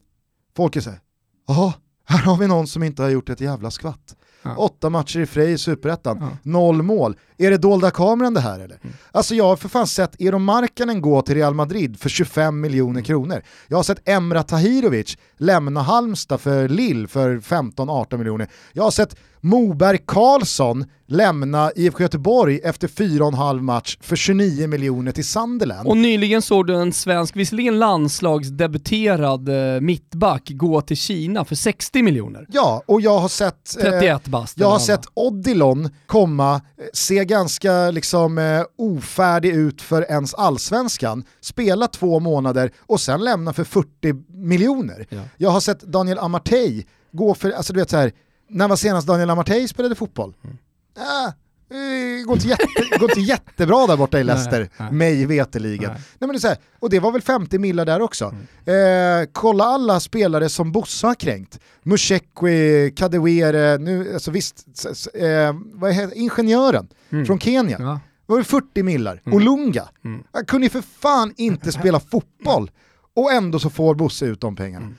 Folk 0.56 0.76
är 0.76 0.82
såhär, 0.82 1.00
jaha, 1.48 1.74
Här 2.06 2.20
har 2.20 2.38
vi 2.38 2.48
någon 2.48 2.68
som 2.68 2.84
inte 2.84 3.02
har 3.02 3.10
gjort 3.10 3.30
ett 3.30 3.42
jävla 3.42 3.72
skvatt. 3.72 4.16
Ja. 4.44 4.56
Åtta 4.58 4.90
matcher 4.90 5.20
i 5.20 5.26
Frej 5.26 5.52
i 5.52 5.58
Superettan, 5.58 6.18
Ja. 6.22 6.28
noll 6.44 6.82
mål. 6.82 7.16
Är 7.38 7.52
det 7.52 7.58
dolda 7.58 7.92
kameran 7.92 8.34
det 8.34 8.40
här 8.42 8.60
eller? 8.60 8.80
Mm. 8.84 8.96
Alltså 9.12 9.36
jag 9.36 9.44
har 9.46 9.56
för 9.56 9.70
fan 9.70 9.88
sett 9.88 10.22
Eero 10.22 10.40
Markkanen 10.40 11.02
gå 11.02 11.22
till 11.22 11.36
Real 11.36 11.54
Madrid 11.54 12.00
för 12.00 12.10
25 12.10 12.62
miljoner 12.62 12.92
Mm. 12.92 13.04
kronor. 13.04 13.42
Jag 13.68 13.78
har 13.78 13.84
sett 13.84 14.10
Emra 14.10 14.44
Tahirovic 14.44 15.18
lämna 15.38 15.82
Halmstad 15.82 16.42
för 16.42 16.68
Lill 16.70 17.08
för 17.08 17.40
15-18 17.40 18.18
miljoner. 18.18 18.48
Jag 18.74 18.84
har 18.84 18.92
sett 18.92 19.16
Moberg 19.46 19.98
Karlsson 20.06 20.86
lämna 21.08 21.72
IFK 21.76 22.04
Göteborg 22.04 22.60
efter 22.64 22.88
4,5 22.88 23.62
match 23.62 23.98
för 24.02 24.16
29 24.16 24.68
miljoner 24.68 25.12
till 25.12 25.26
Sunderland. 25.26 25.88
Och 25.88 25.98
nyligen 25.98 26.42
såg 26.42 26.68
du 26.68 26.76
en 26.76 26.94
svensk, 26.94 27.36
visserligen 27.36 27.80
landslagsdebuterad 27.80 29.50
eh, 29.50 29.82
mittback, 29.82 30.50
gå 30.50 30.82
till 30.82 30.98
Kina 30.98 31.46
för 31.46 31.56
60 31.56 32.02
miljoner. 32.02 32.46
Ja, 32.50 32.84
och 32.86 33.02
jag 33.02 33.20
har 33.20 33.28
sett... 33.28 33.78
eh, 33.78 33.84
31 33.84 34.28
bast. 34.28 34.60
Jag 34.60 34.66
har 34.68 34.72
vad 34.72 34.82
sett 34.82 35.06
Odilon 35.14 35.90
komma, 36.06 36.56
eh, 36.56 36.62
se 36.94 37.26
ganska 37.26 37.92
liksom 37.92 38.38
eh, 38.38 38.64
ofärdig 38.78 39.54
ut 39.54 39.82
för 39.82 40.02
ens 40.12 40.34
allsvenskan, 40.34 41.24
spela 41.42 41.88
två 41.88 42.20
månader 42.20 42.72
och 42.80 43.02
sen 43.02 43.24
lämna 43.24 43.54
för 43.54 43.64
40 43.64 44.14
miljoner. 44.48 45.06
Ja. 45.10 45.20
Jag 45.38 45.50
har 45.50 45.60
sett 45.60 45.82
Daniel 45.82 46.20
Amartey 46.20 46.84
gå 47.12 47.34
för, 47.36 47.52
alltså 47.52 47.74
du 47.74 47.80
vet 47.80 47.90
så 47.90 47.98
här, 47.98 48.12
när 48.54 48.68
var 48.68 48.76
senast 48.76 49.08
Daniel 49.08 49.30
Amartey 49.30 49.68
spelade 49.68 49.96
fotboll? 49.96 50.34
Mm. 50.44 50.58
Ah, 51.00 51.32
det 51.70 52.24
går 52.24 52.36
inte, 52.36 52.48
jätte, 52.48 52.98
går 53.00 53.10
inte 53.10 53.22
jättebra 53.22 53.88
där 53.88 53.98
borta 53.98 54.20
i 54.20 54.24
Nej, 54.24 54.36
Leicester, 54.36 54.70
nej. 54.78 54.92
mig 54.92 55.26
veteligen. 55.26 55.92
Nej. 55.92 56.02
Nej. 56.20 56.28
men 56.28 56.30
det 56.30 56.44
är 56.44 56.48
här, 56.50 56.58
och 56.80 56.90
det 56.90 57.00
var 57.00 57.12
väl 57.12 57.22
50 57.22 57.58
millar 57.60 57.86
där 57.86 58.02
också. 58.02 58.34
Mm. 58.66 59.22
Eh, 59.22 59.28
kolla 59.32 59.64
alla 59.64 60.00
spelare 60.00 60.50
som 60.50 60.72
Bossa 60.72 61.08
har 61.08 61.16
kränkt. 61.16 61.60
Mushekwi, 61.84 62.92
Kadewere, 62.96 63.78
nu, 63.78 64.14
alltså 64.14 64.32
visst, 64.32 64.66
eh, 65.14 65.56
vad 65.74 65.94
heter, 65.94 66.18
ingenjören 66.18 66.88
Mm. 67.10 67.26
från 67.26 67.40
Kenya. 67.40 67.78
Ja. 67.80 68.00
Det 68.26 68.32
var 68.32 68.36
väl 68.36 68.46
40 68.46 68.84
millar. 68.84 69.22
Olunga. 69.26 69.84
Mm. 70.06 70.24
Han 70.32 70.46
kunde 70.46 70.66
ju 70.66 70.70
för 70.70 70.82
fan 70.82 71.34
inte 71.38 71.72
spela 71.72 72.00
fotboll. 72.12 72.72
Och 73.16 73.32
ändå 73.32 73.60
så 73.60 73.70
får 73.70 73.96
Bosse 73.96 74.26
ut 74.26 74.42
de 74.42 74.56
pengarna. 74.56 74.86
Mm. 74.86 74.98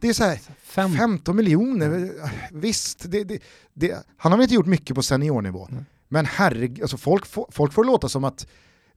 Det, 0.00 0.08
är 0.08 0.12
så 0.12 0.24
här, 0.24 0.38
Fem. 0.62 0.96
15 0.96 1.36
miljoner, 1.36 2.10
visst, 2.52 3.04
det, 3.10 3.24
det, 3.24 3.38
det, 3.74 4.06
han 4.16 4.32
har 4.32 4.36
väl 4.38 4.42
inte 4.42 4.54
gjort 4.54 4.66
mycket 4.66 4.96
på 4.96 5.02
seniornivå. 5.02 5.68
Men 6.08 6.26
herregud, 6.26 6.82
alltså 6.82 6.96
folk, 6.96 7.26
får, 7.26 7.46
folk 7.50 7.72
får 7.72 7.84
låta 7.84 8.08
som 8.08 8.24
att 8.24 8.46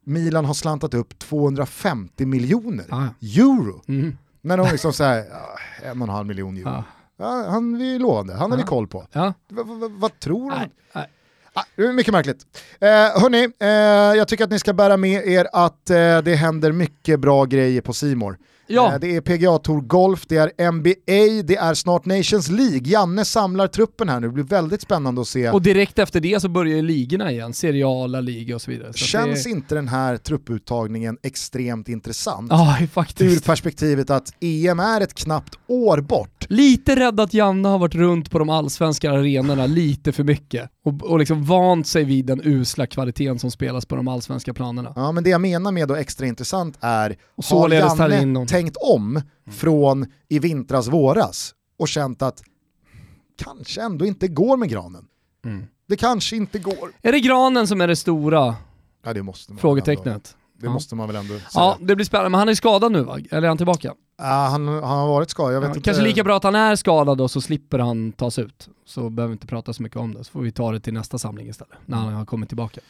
Milan 0.03 0.45
har 0.45 0.53
slantat 0.53 0.93
upp 0.93 1.19
250 1.19 2.25
miljoner 2.25 2.85
Ah, 2.89 3.07
euro. 3.21 3.81
Mm. 3.87 4.17
När 4.41 4.57
de 4.57 4.67
liksom 4.71 4.93
såhär, 4.93 5.25
en 5.83 6.01
och 6.01 6.07
en 6.07 6.13
halv 6.13 6.27
miljon 6.27 6.57
euro. 6.57 6.69
Ja. 6.69 6.83
Ja, 7.17 7.45
han 7.49 7.81
är 7.81 7.99
lovande, 7.99 8.33
han 8.33 8.51
har 8.51 8.57
vi 8.57 8.63
Ja. 8.63 8.67
koll 8.67 8.87
på. 8.87 9.07
Ja. 9.11 9.33
Vad 9.89 10.19
tror 10.19 10.51
nej. 10.51 10.69
Ah, 11.57 11.91
mycket 11.93 12.13
märkligt. 12.13 12.45
Eh, 12.79 12.87
hörni, 13.21 13.49
eh, 13.59 13.67
jag 14.17 14.27
tycker 14.27 14.43
att 14.43 14.49
ni 14.49 14.59
ska 14.59 14.73
bära 14.73 14.97
med 14.97 15.27
er 15.27 15.47
att 15.53 15.89
eh, 15.89 15.95
det 16.21 16.35
händer 16.35 16.71
mycket 16.71 17.19
bra 17.19 17.45
grejer 17.45 17.81
på 17.81 17.93
Simor. 17.93 18.37
Ja. 18.67 18.93
Eh, 18.93 18.99
det 18.99 19.15
är 19.15 19.21
PGA 19.21 19.57
Tour 19.57 19.81
Golf, 19.81 20.25
det 20.27 20.37
är 20.37 20.71
NBA, 20.71 21.43
det 21.43 21.55
är 21.55 21.73
snart 21.73 22.05
Nations 22.05 22.49
League. 22.49 22.81
Janne 22.83 23.25
samlar 23.25 23.67
truppen 23.67 24.09
här 24.09 24.19
nu, 24.19 24.27
det 24.27 24.33
blir 24.33 24.43
väldigt 24.43 24.81
spännande 24.81 25.21
att 25.21 25.27
se. 25.27 25.49
Och 25.49 25.61
direkt 25.61 25.99
efter 25.99 26.19
det 26.19 26.41
så 26.41 26.49
börjar 26.49 26.75
ju 26.75 26.81
ligorna 26.81 27.31
igen, 27.31 27.53
seriala 27.53 28.21
liga 28.21 28.55
och 28.55 28.61
så 28.61 28.71
vidare. 28.71 28.93
Så 28.93 28.99
Känns 28.99 29.43
det... 29.43 29.49
inte 29.49 29.75
den 29.75 29.87
här 29.87 30.17
trupputtagningen 30.17 31.17
extremt 31.23 31.89
intressant? 31.89 32.47
Ja, 32.51 32.77
Ur 32.81 32.87
faktiskt. 32.87 33.45
perspektivet 33.45 34.09
att 34.09 34.33
EM 34.39 34.79
är 34.79 35.01
ett 35.01 35.13
knappt 35.13 35.55
år 35.67 36.01
bort. 36.01 36.45
Lite 36.49 36.95
rädd 36.95 37.19
att 37.19 37.33
Janne 37.33 37.67
har 37.69 37.79
varit 37.79 37.95
runt 37.95 38.31
på 38.31 38.39
de 38.39 38.49
allsvenska 38.49 39.11
arenorna 39.11 39.65
lite 39.65 40.11
för 40.11 40.23
mycket 40.23 40.69
och, 40.85 41.03
och 41.03 41.19
liksom 41.19 41.43
vant 41.43 41.87
sig 41.87 42.03
vid 42.03 42.25
den 42.25 42.41
usla 42.43 42.87
kvaliteten 42.87 43.39
som 43.39 43.51
spelas 43.51 43.85
på 43.85 43.95
de 43.95 44.07
allsvenska 44.07 44.53
planerna. 44.53 44.93
Ja, 44.95 45.11
men 45.11 45.23
det 45.23 45.29
jag 45.29 45.41
menar 45.41 45.71
med 45.71 45.87
då 45.87 45.95
extra 45.95 46.25
intressant 46.27 46.77
är, 46.81 47.15
Och 47.35 47.43
har 47.45 47.69
in 48.21 48.33
Janne 48.33 48.33
dem. 48.33 48.47
Tänkt 48.57 48.77
om 48.81 49.21
från 49.51 50.05
i 50.29 50.39
vintras 50.39 50.87
våras 50.87 51.53
och 51.79 51.87
känt 51.87 52.21
att 52.21 52.43
kanske 53.43 53.81
ändå 53.81 54.05
inte 54.05 54.27
går 54.27 54.57
med 54.57 54.69
granen. 54.69 55.05
Mm. 55.45 55.65
Det 55.87 55.95
kanske 55.97 56.35
inte 56.35 56.59
går. 56.59 56.91
Är 57.01 57.11
det 57.11 57.19
granen 57.19 57.67
som 57.67 57.81
är 57.81 57.87
det 57.87 57.95
stora 57.95 58.55
Ja, 59.03 59.13
det 59.13 59.23
måste 59.23 59.51
man 59.51 59.55
Väl 59.55 59.59
ändå, 59.59 59.61
frågetecknet? 59.61 60.35
det 60.59 60.65
Ja. 60.65 60.73
måste 60.73 60.95
man 60.95 61.07
väl 61.07 61.15
ändå 61.15 61.33
säga. 61.33 61.43
Ja, 61.53 61.77
det 61.81 61.95
blir 61.95 62.05
spännande. 62.05 62.29
Men 62.29 62.39
han 62.39 62.49
är 62.49 62.53
skadad 62.55 62.91
nu 62.91 63.03
va? 63.03 63.19
Eller 63.31 63.41
är 63.43 63.47
han 63.47 63.57
tillbaka? 63.57 63.93
Ja, 64.17 64.23
han, 64.25 64.67
han 64.67 64.83
har 64.83 65.07
varit 65.07 65.29
skadad, 65.29 65.53
jag 65.53 65.59
vet 65.61 65.67
Ja, 65.67 65.75
inte. 65.75 65.81
kanske 65.87 66.03
lika 66.03 66.23
bra 66.23 66.37
att 66.37 66.43
han 66.43 66.55
är 66.55 66.75
skadad 66.75 67.21
och 67.21 67.31
så 67.31 67.41
slipper 67.41 67.79
han 67.79 68.11
tas 68.11 68.39
ut. 68.39 68.69
Så 68.85 69.09
behöver 69.09 69.29
vi 69.29 69.33
inte 69.33 69.47
prata 69.47 69.73
så 69.73 69.83
mycket 69.83 69.97
om 69.97 70.13
det, 70.13 70.23
så 70.23 70.31
får 70.31 70.41
vi 70.41 70.51
ta 70.51 70.71
det 70.71 70.79
till 70.79 70.93
nästa 70.93 71.17
samling 71.17 71.49
istället, 71.49 71.73
när 71.85 71.97
han 71.97 72.13
har 72.13 72.25
kommit 72.25 72.49
tillbaka. 72.49 72.81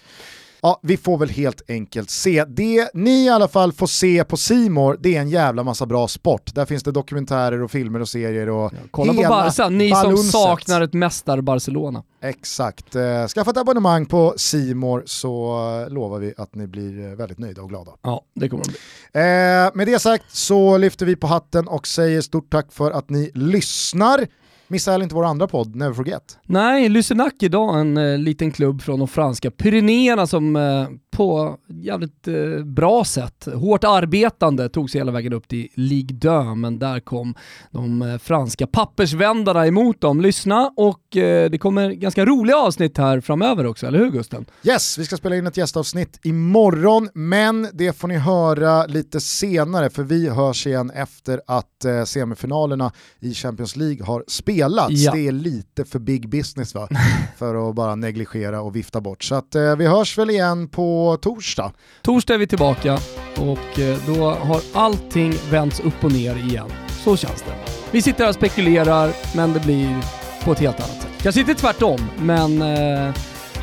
Ja, 0.61 0.79
vi 0.83 0.97
får 0.97 1.17
väl 1.17 1.29
helt 1.29 1.61
enkelt 1.67 2.09
se. 2.09 2.45
Det 2.47 2.89
ni 2.93 3.25
i 3.25 3.29
alla 3.29 3.47
fall 3.47 3.73
får 3.73 3.87
se 3.87 4.23
på 4.23 4.37
Simor 4.37 4.97
det 5.01 5.15
är 5.15 5.21
en 5.21 5.29
jävla 5.29 5.63
massa 5.63 5.85
bra 5.85 6.07
sport. 6.07 6.55
Där 6.55 6.65
finns 6.65 6.83
det 6.83 6.91
dokumentärer 6.91 7.63
och 7.63 7.71
filmer 7.71 7.99
och 7.99 8.09
serier 8.09 8.49
och 8.49 8.71
Kolla 8.91 9.13
på 9.13 9.21
Barca, 9.21 9.69
ni 9.69 9.91
balunset. 9.91 10.31
som 10.31 10.41
saknar 10.41 10.81
ett 10.81 10.93
mästar-Barcelona. 10.93 12.03
Exakt. 12.21 12.95
Eh, 12.95 13.27
Skaffa 13.27 13.51
ett 13.51 13.57
abonnemang 13.57 14.05
på 14.05 14.33
Simor 14.37 15.03
så 15.05 15.59
lovar 15.89 16.19
vi 16.19 16.33
att 16.37 16.55
ni 16.55 16.67
blir 16.67 17.05
eh, 17.09 17.15
väldigt 17.15 17.37
nöjda 17.39 17.61
och 17.61 17.69
glada. 17.69 17.91
Ja, 18.01 18.21
det 18.35 18.49
kommer 18.49 18.63
de 18.63 18.69
bli. 18.69 18.77
Eh, 19.21 19.71
med 19.73 19.87
det 19.87 19.99
sagt 20.01 20.35
så 20.35 20.77
lyfter 20.77 21.05
vi 21.05 21.15
på 21.15 21.27
hatten 21.27 21.67
och 21.67 21.87
säger 21.87 22.21
stort 22.21 22.51
tack 22.51 22.71
för 22.71 22.91
att 22.91 23.09
ni 23.09 23.31
lyssnar. 23.33 24.27
Missa 24.67 24.91
heller 24.91 25.03
inte 25.03 25.15
vår 25.15 25.25
andra 25.25 25.47
podd, 25.47 25.75
Never 25.75 25.93
Forget. 25.93 26.37
Nej, 26.43 26.89
Lysenac 26.89 27.33
idag, 27.39 27.79
en 27.79 27.97
eh, 27.97 28.17
liten 28.17 28.51
klubb 28.51 28.81
från 28.81 28.99
de 28.99 29.07
franska 29.07 29.51
Pyrenéerna 29.51 30.27
som 30.27 30.55
eh, 30.55 30.87
på 31.15 31.57
jävligt 31.67 32.27
eh, 32.27 32.65
bra 32.65 33.03
sätt, 33.05 33.47
hårt 33.53 33.83
arbetande, 33.83 34.69
tog 34.69 34.89
sig 34.89 35.01
hela 35.01 35.11
vägen 35.11 35.33
upp 35.33 35.47
till 35.47 35.67
Ligue 35.73 36.19
2, 36.19 36.55
men 36.55 36.79
där 36.79 36.99
kom 36.99 37.35
de 37.71 38.01
eh, 38.01 38.17
franska 38.17 38.67
pappersvändarna 38.67 39.67
emot 39.67 40.01
dem. 40.01 40.21
Lyssna 40.21 40.71
och 40.77 41.17
eh, 41.17 41.49
det 41.49 41.57
kommer 41.57 41.91
ganska 41.91 42.25
roliga 42.25 42.57
avsnitt 42.57 42.97
här 42.97 43.21
framöver 43.21 43.65
också, 43.65 43.87
eller 43.87 43.99
hur 43.99 44.11
Gusten? 44.11 44.45
Yes, 44.63 44.97
vi 44.97 45.05
ska 45.05 45.17
spela 45.17 45.35
in 45.35 45.47
ett 45.47 45.57
gästavsnitt 45.57 46.19
imorgon, 46.23 47.09
men 47.13 47.67
det 47.73 47.93
får 47.93 48.07
ni 48.07 48.17
höra 48.17 48.85
lite 48.85 49.19
senare 49.19 49.89
för 49.89 50.03
vi 50.03 50.29
hörs 50.29 50.67
igen 50.67 50.91
efter 50.91 51.41
att 51.47 51.85
eh, 51.85 52.03
semifinalerna 52.03 52.91
i 53.19 53.33
Champions 53.33 53.75
League 53.75 54.05
har 54.05 54.23
spelats. 54.27 54.93
Ja. 54.93 55.11
Det 55.11 55.27
är 55.27 55.31
lite 55.31 55.85
för 55.85 55.99
big 55.99 56.29
business 56.29 56.75
va? 56.75 56.87
för 57.37 57.69
att 57.69 57.75
bara 57.75 57.95
negligera 57.95 58.61
och 58.61 58.75
vifta 58.75 59.01
bort. 59.01 59.23
Så 59.23 59.35
att, 59.35 59.55
eh, 59.55 59.75
vi 59.75 59.87
hörs 59.87 60.17
väl 60.17 60.29
igen 60.29 60.67
på 60.67 61.04
torsdag. 61.21 61.71
Torsdag 62.01 62.33
är 62.33 62.37
vi 62.37 62.47
tillbaka 62.47 62.99
och 63.35 63.79
eh, 63.79 63.97
då 64.07 64.29
har 64.31 64.61
allting 64.73 65.33
vänts 65.51 65.79
upp 65.79 66.03
och 66.03 66.11
ner 66.11 66.35
igen. 66.35 66.71
Så 67.03 67.17
känns 67.17 67.41
det. 67.41 67.55
Vi 67.91 68.01
sitter 68.01 68.23
här 68.23 68.29
och 68.29 68.35
spekulerar, 68.35 69.11
men 69.35 69.53
det 69.53 69.59
blir 69.59 69.97
på 70.43 70.51
ett 70.51 70.59
helt 70.59 70.79
annat 70.79 71.01
sätt. 71.01 71.11
Kanske 71.21 71.41
inte 71.41 71.53
tvärtom, 71.55 71.99
men 72.19 72.61
eh, 72.61 73.13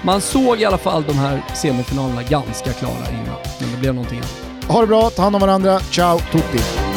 man 0.04 0.20
såg 0.20 0.60
i 0.60 0.64
alla 0.64 0.78
fall 0.78 1.04
de 1.06 1.12
här 1.12 1.42
semifinalerna 1.54 2.22
ganska 2.22 2.72
klara 2.72 3.08
innan. 3.10 3.36
Men 3.60 3.70
det 3.72 3.78
blev 3.80 3.94
någonting 3.94 4.18
annat. 4.18 4.68
Ha 4.68 4.80
det 4.80 4.86
bra, 4.86 5.10
ta 5.10 5.22
hand 5.22 5.36
om 5.36 5.40
varandra, 5.40 5.80
ciao 5.80 6.18
tutti! 6.18 6.91